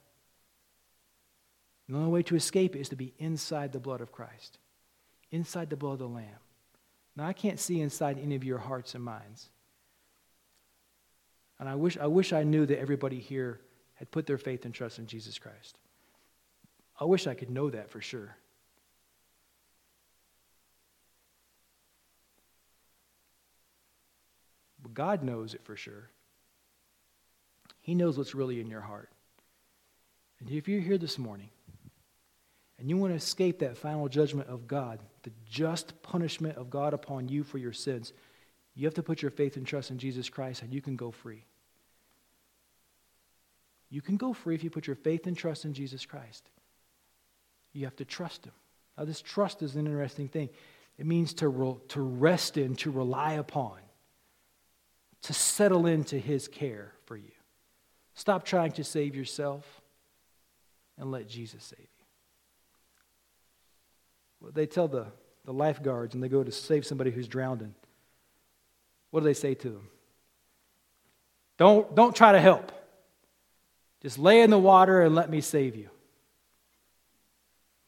The 1.87 1.95
only 1.95 2.09
way 2.09 2.23
to 2.23 2.35
escape 2.35 2.75
it 2.75 2.79
is 2.79 2.89
to 2.89 2.95
be 2.95 3.13
inside 3.19 3.71
the 3.71 3.79
blood 3.79 4.01
of 4.01 4.11
Christ, 4.11 4.57
inside 5.31 5.69
the 5.69 5.77
blood 5.77 5.93
of 5.93 5.99
the 5.99 6.07
Lamb. 6.07 6.39
Now, 7.15 7.25
I 7.25 7.33
can't 7.33 7.59
see 7.59 7.81
inside 7.81 8.19
any 8.21 8.35
of 8.35 8.43
your 8.43 8.57
hearts 8.57 8.95
and 8.95 9.03
minds. 9.03 9.49
And 11.59 11.67
I 11.67 11.75
wish, 11.75 11.97
I 11.97 12.07
wish 12.07 12.33
I 12.33 12.43
knew 12.43 12.65
that 12.65 12.79
everybody 12.79 13.19
here 13.19 13.59
had 13.95 14.11
put 14.11 14.27
their 14.27 14.37
faith 14.37 14.65
and 14.65 14.73
trust 14.73 14.99
in 14.99 15.07
Jesus 15.07 15.39
Christ. 15.39 15.77
I 16.99 17.05
wish 17.05 17.25
I 17.25 17.33
could 17.33 17.49
know 17.49 17.69
that 17.69 17.89
for 17.89 18.01
sure. 18.01 18.35
God 24.97 25.21
knows 25.21 25.53
it 25.53 25.63
for 25.63 25.75
sure. 25.75 26.09
He 27.81 27.93
knows 27.93 28.17
what's 28.17 28.33
really 28.33 28.59
in 28.59 28.65
your 28.65 28.81
heart. 28.81 29.11
And 30.39 30.49
if 30.49 30.67
you're 30.67 30.81
here 30.81 30.97
this 30.97 31.19
morning 31.19 31.51
and 32.79 32.89
you 32.89 32.97
want 32.97 33.11
to 33.11 33.15
escape 33.15 33.59
that 33.59 33.77
final 33.77 34.09
judgment 34.09 34.49
of 34.49 34.67
God, 34.67 34.97
the 35.21 35.29
just 35.47 36.01
punishment 36.01 36.57
of 36.57 36.71
God 36.71 36.95
upon 36.95 37.29
you 37.29 37.43
for 37.43 37.59
your 37.59 37.73
sins, 37.73 38.11
you 38.73 38.87
have 38.87 38.95
to 38.95 39.03
put 39.03 39.21
your 39.21 39.29
faith 39.29 39.55
and 39.55 39.67
trust 39.67 39.91
in 39.91 39.99
Jesus 39.99 40.29
Christ 40.29 40.63
and 40.63 40.73
you 40.73 40.81
can 40.81 40.95
go 40.95 41.11
free. 41.11 41.43
You 43.91 44.01
can 44.01 44.17
go 44.17 44.33
free 44.33 44.55
if 44.55 44.63
you 44.63 44.71
put 44.71 44.87
your 44.87 44.95
faith 44.95 45.27
and 45.27 45.37
trust 45.37 45.63
in 45.63 45.75
Jesus 45.75 46.07
Christ. 46.07 46.49
You 47.71 47.85
have 47.85 47.97
to 47.97 48.05
trust 48.05 48.45
Him. 48.45 48.53
Now, 48.97 49.05
this 49.05 49.21
trust 49.21 49.61
is 49.61 49.75
an 49.75 49.85
interesting 49.85 50.27
thing. 50.27 50.49
It 50.97 51.05
means 51.05 51.35
to, 51.35 51.49
re- 51.49 51.77
to 51.89 52.01
rest 52.01 52.57
in, 52.57 52.75
to 52.77 52.89
rely 52.89 53.33
upon, 53.33 53.77
to 55.23 55.33
settle 55.33 55.85
into 55.85 56.17
His 56.17 56.47
care 56.47 56.93
for 57.05 57.17
you. 57.17 57.31
Stop 58.13 58.45
trying 58.45 58.71
to 58.73 58.83
save 58.83 59.15
yourself 59.15 59.81
and 60.97 61.11
let 61.11 61.27
Jesus 61.27 61.63
save 61.63 61.79
you. 61.79 62.05
Well, 64.41 64.51
they 64.53 64.65
tell 64.65 64.87
the, 64.87 65.07
the 65.45 65.53
lifeguards 65.53 66.13
and 66.13 66.23
they 66.23 66.29
go 66.29 66.43
to 66.43 66.51
save 66.51 66.85
somebody 66.85 67.11
who's 67.11 67.27
drowning. 67.27 67.75
What 69.11 69.21
do 69.21 69.25
they 69.25 69.33
say 69.33 69.53
to 69.55 69.69
them? 69.69 69.87
Don't, 71.57 71.95
don't 71.95 72.15
try 72.15 72.31
to 72.31 72.39
help. 72.39 72.71
Just 74.01 74.19
lay 74.19 74.41
in 74.41 74.49
the 74.49 74.59
water 74.59 75.01
and 75.01 75.15
let 75.15 75.29
me 75.29 75.41
save 75.41 75.75
you. 75.75 75.89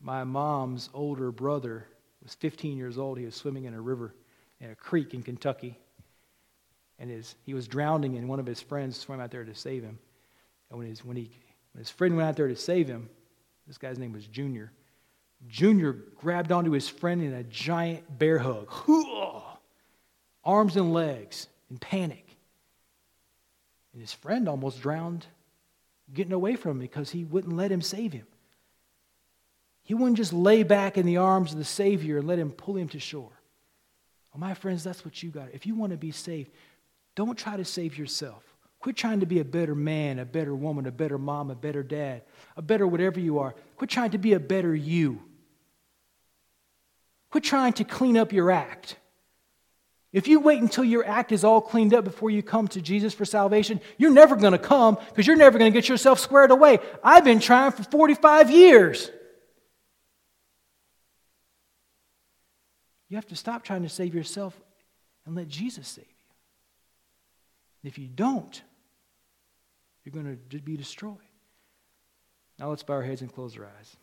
My 0.02 0.24
mom's 0.24 0.90
older 0.94 1.32
brother 1.32 1.88
was 2.24 2.34
15 2.36 2.78
years 2.78 2.98
old. 2.98 3.18
He 3.18 3.26
was 3.26 3.36
swimming 3.36 3.66
in 3.66 3.74
a 3.74 3.82
river, 3.82 4.16
in 4.60 4.72
a 4.72 4.76
creek 4.76 5.14
in 5.14 5.24
Kentucky. 5.24 5.78
And 7.00 7.10
his, 7.10 7.36
he 7.45 7.54
was 7.54 7.68
drowning, 7.68 8.18
and 8.18 8.28
one 8.28 8.39
of 8.39 8.45
his 8.45 8.62
friends 8.62 8.97
swam 8.97 9.22
out 9.22 9.32
there 9.32 9.45
to 9.45 9.56
save 9.56 9.84
him. 9.84 9.97
And 10.70 10.78
when 10.78 10.88
his, 10.88 11.04
when, 11.04 11.16
he, 11.16 11.32
when 11.72 11.80
his 11.80 11.89
friend 11.89 12.16
went 12.16 12.28
out 12.28 12.36
there 12.36 12.50
to 12.50 12.56
save 12.56 12.88
him, 12.88 13.10
this 13.68 13.78
guy's 13.78 13.97
name 13.97 14.12
was 14.12 14.28
Junior. 14.28 14.72
Junior 15.47 15.93
grabbed 15.93 16.52
onto 16.52 16.72
his 16.72 16.89
friend 16.89 17.22
in 17.22 17.34
a 17.34 17.43
giant 17.43 18.20
bear 18.20 18.39
hug, 18.39 18.70
arms 20.43 20.76
and 20.76 20.93
legs 20.93 21.47
in 21.72 21.78
panic. 21.78 22.36
And 23.93 24.02
his 24.02 24.14
friend 24.14 24.50
almost 24.50 24.82
drowned 24.82 25.26
getting 26.14 26.34
away 26.34 26.56
from 26.56 26.72
him 26.72 26.80
because 26.80 27.12
he 27.12 27.24
wouldn't 27.24 27.56
let 27.56 27.72
him 27.72 27.82
save 27.82 28.14
him. 28.14 28.28
He 29.84 29.93
wouldn't 29.93 30.18
just 30.18 30.34
lay 30.34 30.64
back 30.64 30.97
in 30.97 31.06
the 31.06 31.18
arms 31.18 31.52
of 31.52 31.58
the 31.58 31.66
Savior 31.66 32.18
and 32.18 32.28
let 32.28 32.39
him 32.39 32.52
pull 32.52 32.76
him 32.76 32.89
to 32.89 33.00
shore. 33.00 33.32
Well, 34.32 34.39
my 34.39 34.54
friends, 34.54 34.84
that's 34.84 35.04
what 35.04 35.24
you 35.24 35.30
got. 35.30 35.50
If 35.54 35.66
you 35.66 35.76
want 35.76 35.91
to 35.91 35.97
be 35.97 36.12
saved, 36.12 36.52
don't 37.26 37.38
try 37.38 37.57
to 37.57 37.65
save 37.65 37.97
yourself. 37.97 38.43
Quit 38.80 38.95
trying 38.95 39.20
to 39.20 39.26
be 39.26 39.41
a 39.41 39.45
better 39.45 39.76
man, 39.76 40.20
a 40.20 40.26
better 40.26 40.55
woman, 40.55 40.86
a 40.86 40.91
better 40.91 41.17
mom, 41.17 41.51
a 41.51 41.55
better 41.55 41.84
dad, 41.84 42.22
a 42.55 42.61
better 42.61 42.88
whatever 42.88 43.20
you 43.20 43.39
are. 43.39 43.53
Quit 43.76 43.89
trying 43.89 44.11
to 44.11 44.17
be 44.17 44.34
a 44.34 44.39
better 44.39 44.74
you. 44.74 45.22
Quit 47.30 47.43
trying 47.43 47.74
to 47.74 47.84
clean 47.84 48.17
up 48.17 48.32
your 48.32 48.51
act. 48.51 48.95
If 50.13 50.30
you 50.30 50.39
wait 50.39 50.61
until 50.61 50.86
your 50.86 51.05
act 51.05 51.34
is 51.34 51.43
all 51.43 51.59
cleaned 51.59 51.93
up 51.93 52.05
before 52.05 52.30
you 52.30 52.41
come 52.41 52.70
to 52.70 52.82
Jesus 52.82 53.13
for 53.13 53.26
salvation, 53.26 53.82
you're 53.97 54.11
never 54.11 54.38
going 54.38 54.53
to 54.53 54.57
come 54.57 54.97
because 55.09 55.28
you're 55.28 55.36
never 55.36 55.59
going 55.59 55.72
to 55.72 55.78
get 55.78 55.89
yourself 55.89 56.20
squared 56.20 56.51
away. 56.51 56.80
I've 57.03 57.26
been 57.26 57.41
trying 57.41 57.74
for 57.74 57.84
45 57.84 58.49
years. 58.49 59.11
You 63.09 63.17
have 63.17 63.28
to 63.28 63.36
stop 63.36 63.65
trying 63.65 63.84
to 63.84 63.89
save 63.89 64.15
yourself 64.15 64.57
and 65.26 65.36
let 65.36 65.49
Jesus 65.49 65.86
save 65.86 66.05
you. 66.07 66.18
If 67.84 67.98
you 67.98 68.08
don't, 68.08 68.62
you're 70.04 70.14
going 70.14 70.38
to 70.50 70.58
be 70.60 70.76
destroyed. 70.76 71.18
Now 72.58 72.70
let's 72.70 72.84
bow 72.84 72.96
our 72.96 73.04
heads 73.04 73.22
and 73.22 73.34
close 73.34 73.58
our 73.58 73.66
eyes. 73.66 73.96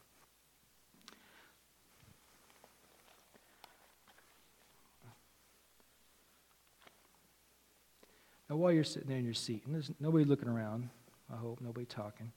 Now, 8.48 8.56
while 8.56 8.72
you're 8.72 8.84
sitting 8.84 9.08
there 9.08 9.18
in 9.18 9.24
your 9.24 9.34
seat, 9.34 9.62
and 9.66 9.74
there's 9.74 9.90
nobody 9.98 10.24
looking 10.24 10.48
around, 10.48 10.88
I 11.32 11.36
hope, 11.36 11.60
nobody 11.60 11.84
talking. 11.84 12.30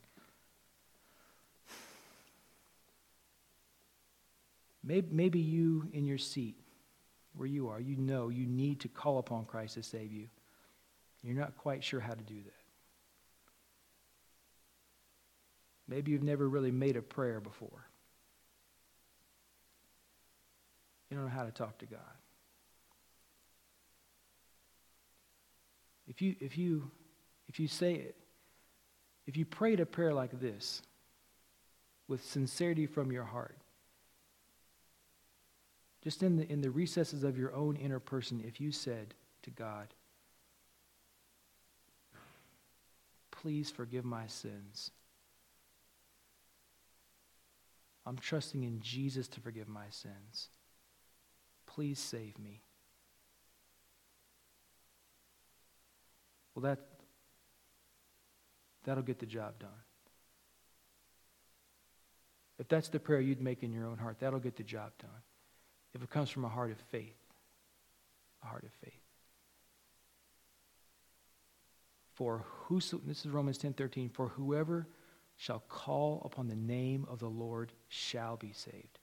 Maybe, 4.83 5.07
maybe 5.11 5.39
you 5.39 5.87
in 5.93 6.05
your 6.05 6.17
seat, 6.17 6.55
where 7.35 7.47
you 7.47 7.69
are, 7.69 7.79
you 7.79 7.95
know 7.95 8.29
you 8.29 8.47
need 8.47 8.79
to 8.79 8.87
call 8.87 9.19
upon 9.19 9.45
Christ 9.45 9.75
to 9.75 9.83
save 9.83 10.11
you. 10.11 10.29
You're 11.23 11.35
not 11.35 11.57
quite 11.57 11.83
sure 11.83 11.99
how 11.99 12.13
to 12.13 12.23
do 12.23 12.35
that. 12.35 12.53
Maybe 15.87 16.11
you've 16.11 16.23
never 16.23 16.47
really 16.47 16.71
made 16.71 16.95
a 16.95 17.01
prayer 17.01 17.39
before. 17.39 17.85
You 21.09 21.17
don't 21.17 21.25
know 21.25 21.31
how 21.31 21.45
to 21.45 21.51
talk 21.51 21.79
to 21.79 21.85
God. 21.85 21.99
If 26.07 26.21
you, 26.21 26.35
if 26.39 26.57
you, 26.57 26.89
if 27.47 27.59
you 27.59 27.67
say 27.67 27.93
it, 27.95 28.15
if 29.25 29.37
you 29.37 29.45
prayed 29.45 29.79
a 29.79 29.85
prayer 29.85 30.13
like 30.13 30.39
this 30.39 30.81
with 32.07 32.23
sincerity 32.23 32.85
from 32.85 33.11
your 33.11 33.23
heart, 33.23 33.57
just 36.03 36.23
in 36.23 36.37
the, 36.37 36.51
in 36.51 36.61
the 36.61 36.71
recesses 36.71 37.23
of 37.23 37.37
your 37.37 37.53
own 37.53 37.75
inner 37.75 37.99
person, 37.99 38.43
if 38.47 38.61
you 38.61 38.71
said 38.71 39.13
to 39.43 39.49
God, 39.51 39.87
Please 43.41 43.69
forgive 43.69 44.03
my 44.03 44.27
sins. 44.27 44.91
I'm 48.05 48.17
trusting 48.17 48.63
in 48.63 48.81
Jesus 48.81 49.27
to 49.29 49.39
forgive 49.39 49.69
my 49.69 49.85
sins. 49.91 50.49
Please 51.65 51.99
save 51.99 52.37
me. 52.37 52.61
Well, 56.53 56.63
that, 56.63 56.79
that'll 58.83 59.03
get 59.03 59.19
the 59.19 59.25
job 59.25 59.59
done. 59.59 59.69
If 62.57 62.67
that's 62.67 62.89
the 62.89 62.99
prayer 62.99 63.21
you'd 63.21 63.41
make 63.41 63.63
in 63.63 63.71
your 63.71 63.85
own 63.85 63.97
heart, 63.97 64.17
that'll 64.19 64.39
get 64.39 64.57
the 64.57 64.63
job 64.63 64.91
done. 64.99 65.21
If 65.93 66.03
it 66.03 66.09
comes 66.09 66.29
from 66.29 66.43
a 66.43 66.49
heart 66.49 66.71
of 66.71 66.77
faith, 66.91 67.15
a 68.43 68.47
heart 68.47 68.63
of 68.63 68.71
faith. 68.83 69.08
For 72.19 72.43
whoso, 72.65 72.99
this 73.07 73.23
is 73.25 73.31
Romans 73.31 73.57
10 73.57 73.71
13, 73.75 74.09
for 74.09 74.27
whoever 74.27 74.85
shall 75.37 75.63
call 75.69 76.21
upon 76.25 76.49
the 76.49 76.55
name 76.55 77.07
of 77.09 77.19
the 77.19 77.29
Lord 77.29 77.71
shall 77.87 78.35
be 78.35 78.51
saved. 78.51 78.99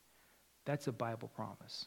That's 0.66 0.86
a 0.86 0.92
Bible 0.92 1.28
promise. 1.34 1.86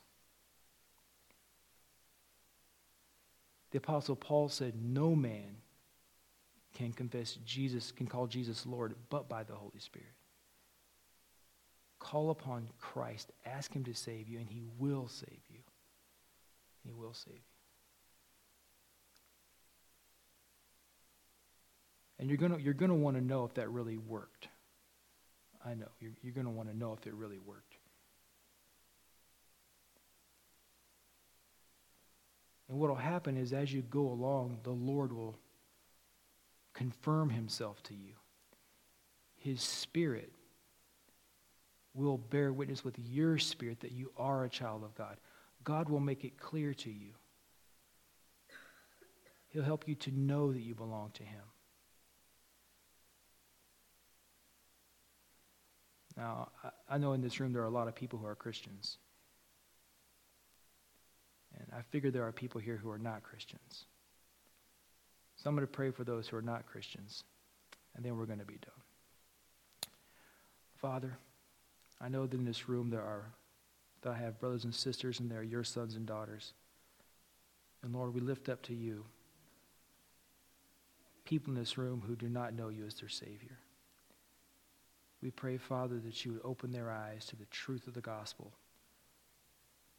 The 3.69 3.77
Apostle 3.77 4.15
Paul 4.15 4.49
said, 4.49 4.73
No 4.82 5.15
man 5.15 5.57
can 6.73 6.93
confess 6.93 7.38
Jesus, 7.45 7.91
can 7.91 8.07
call 8.07 8.25
Jesus 8.25 8.65
Lord, 8.65 8.95
but 9.11 9.30
by 9.30 9.43
the 9.43 9.53
Holy 9.53 9.77
Spirit. 9.77 10.07
Call 11.99 12.32
upon 12.32 12.69
Christ, 12.80 13.32
ask 13.45 13.71
Him 13.71 13.84
to 13.84 13.93
save 13.93 14.27
you, 14.27 14.39
and 14.39 14.49
He 14.49 14.63
will 14.80 15.07
save 15.07 15.43
you. 15.47 15.59
He 16.84 16.91
will 16.91 17.13
save 17.13 17.36
you. 17.36 17.59
And 22.20 22.30
you're 22.30 22.38
going 22.38 22.59
you're 22.59 22.74
going 22.74 22.89
to 22.89 22.95
want 22.95 23.15
to 23.15 23.24
know 23.24 23.45
if 23.45 23.53
that 23.55 23.70
really 23.70 23.97
worked. 23.97 24.49
I 25.65 25.74
know. 25.74 25.88
You're, 25.99 26.11
you're 26.22 26.34
going 26.34 26.45
to 26.45 26.51
want 26.51 26.70
to 26.70 26.78
know 26.78 26.93
if 26.93 27.07
it 27.07 27.13
really 27.13 27.39
worked. 27.39 27.78
And 32.70 32.78
what 32.78 32.89
will 32.89 32.95
happen 32.95 33.36
is 33.36 33.51
as 33.51 33.74
you 33.74 33.82
go 33.82 34.01
along, 34.01 34.59
the 34.63 34.72
Lord 34.72 35.11
will 35.11 35.36
confirm 36.74 37.30
himself 37.30 37.82
to 37.84 37.95
you. 37.95 38.13
His 39.36 39.61
spirit 39.61 40.32
will 41.93 42.17
bear 42.17 42.53
witness 42.53 42.84
with 42.84 42.99
your 42.99 43.38
spirit 43.38 43.80
that 43.80 43.91
you 43.91 44.11
are 44.17 44.43
a 44.43 44.49
child 44.49 44.84
of 44.84 44.93
God. 44.95 45.17
God 45.63 45.89
will 45.89 45.99
make 45.99 46.24
it 46.24 46.38
clear 46.38 46.74
to 46.76 46.91
you. 46.91 47.13
He'll 49.49 49.63
help 49.63 49.88
you 49.88 49.95
to 49.95 50.11
know 50.11 50.53
that 50.53 50.61
you 50.61 50.76
belong 50.76 51.09
to 51.15 51.24
him. 51.24 51.41
Now, 56.20 56.49
I 56.89 56.97
know 56.97 57.13
in 57.13 57.22
this 57.22 57.39
room 57.39 57.53
there 57.53 57.61
are 57.61 57.65
a 57.65 57.70
lot 57.70 57.88
of 57.88 57.95
people 57.95 58.20
who 58.20 58.26
are 58.26 58.36
Christians. 58.36 58.97
And 61.57 61.65
I 61.74 61.82
figure 61.82 62.11
there 62.11 62.28
are 62.28 62.34
people 62.34 62.59
here 62.59 62.76
who 62.76 62.91
are 62.91 62.99
not 62.99 63.24
Christians. 63.24 63.86
So 65.38 65.49
I'm 65.49 65.55
going 65.55 65.65
to 65.65 65.72
pray 65.72 65.91
for 65.91 66.03
those 66.03 66.28
who 66.28 66.36
are 66.36 66.41
not 66.41 66.65
Christians, 66.65 67.24
and 67.95 68.05
then 68.05 68.17
we're 68.17 68.26
going 68.26 68.39
to 68.39 68.45
be 68.45 68.57
done. 68.61 69.91
Father, 70.76 71.17
I 72.01 72.09
know 72.09 72.28
that 72.28 72.38
in 72.38 72.43
this 72.43 72.67
room 72.67 72.89
there 72.89 73.01
are, 73.01 73.32
that 74.01 74.11
I 74.11 74.17
have 74.17 74.41
brothers 74.41 74.65
and 74.65 74.76
sisters, 74.76 75.22
and 75.22 75.32
they 75.32 75.38
are 75.38 75.43
your 75.43 75.63
sons 75.63 75.95
and 75.95 76.05
daughters. 76.05 76.51
And 77.82 77.93
Lord, 77.95 78.13
we 78.13 78.20
lift 78.20 78.49
up 78.49 78.61
to 78.63 78.74
you 78.74 79.05
people 81.24 81.53
in 81.53 81.59
this 81.59 81.78
room 81.78 82.03
who 82.05 82.17
do 82.17 82.28
not 82.28 82.53
know 82.53 82.67
you 82.67 82.86
as 82.86 82.95
their 82.95 83.07
Savior. 83.07 83.59
We 85.22 85.32
pray, 85.32 85.57
Father, 85.57 85.99
that 85.99 86.24
you 86.24 86.34
would 86.34 86.41
open 86.45 86.72
their 86.72 86.91
eyes 86.91 87.26
to 87.26 87.36
the 87.36 87.45
truth 87.45 87.88
of 87.88 87.93
the 87.93 88.01
gospel, 88.01 88.53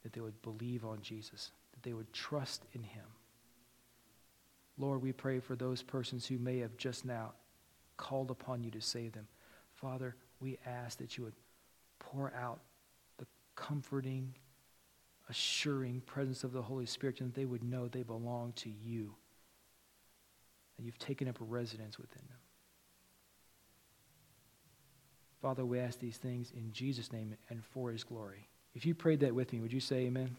that 0.02 0.12
they 0.12 0.20
would 0.20 0.40
believe 0.42 0.84
on 0.84 1.02
Jesus, 1.02 1.50
that 1.72 1.82
they 1.82 1.92
would 1.92 2.12
trust 2.12 2.64
in 2.72 2.82
him. 2.82 3.04
Lord, 4.78 5.02
we 5.02 5.12
pray 5.12 5.40
for 5.40 5.56
those 5.56 5.82
persons 5.82 6.26
who 6.26 6.38
may 6.38 6.58
have 6.58 6.76
just 6.78 7.04
now 7.04 7.32
called 7.98 8.30
upon 8.30 8.64
you 8.64 8.70
to 8.70 8.80
save 8.80 9.12
them. 9.12 9.28
Father, 9.74 10.16
we 10.40 10.58
ask 10.64 10.98
that 10.98 11.18
you 11.18 11.24
would 11.24 11.34
pour 11.98 12.32
out 12.34 12.60
the 13.18 13.26
comforting, 13.56 14.34
assuring 15.28 16.00
presence 16.06 16.44
of 16.44 16.52
the 16.52 16.62
Holy 16.62 16.86
Spirit, 16.86 17.20
and 17.20 17.28
that 17.28 17.36
they 17.38 17.44
would 17.44 17.62
know 17.62 17.88
they 17.88 18.02
belong 18.02 18.54
to 18.56 18.70
you, 18.70 19.14
and 20.78 20.86
you've 20.86 20.98
taken 20.98 21.28
up 21.28 21.42
a 21.42 21.44
residence 21.44 21.98
within 21.98 22.22
them. 22.28 22.39
Father, 25.40 25.64
we 25.64 25.78
ask 25.78 25.98
these 25.98 26.18
things 26.18 26.52
in 26.54 26.70
Jesus' 26.72 27.12
name 27.12 27.34
and 27.48 27.64
for 27.64 27.90
his 27.90 28.04
glory. 28.04 28.48
If 28.74 28.84
you 28.84 28.94
prayed 28.94 29.20
that 29.20 29.34
with 29.34 29.52
me, 29.52 29.60
would 29.60 29.72
you 29.72 29.80
say 29.80 30.06
amen? 30.06 30.36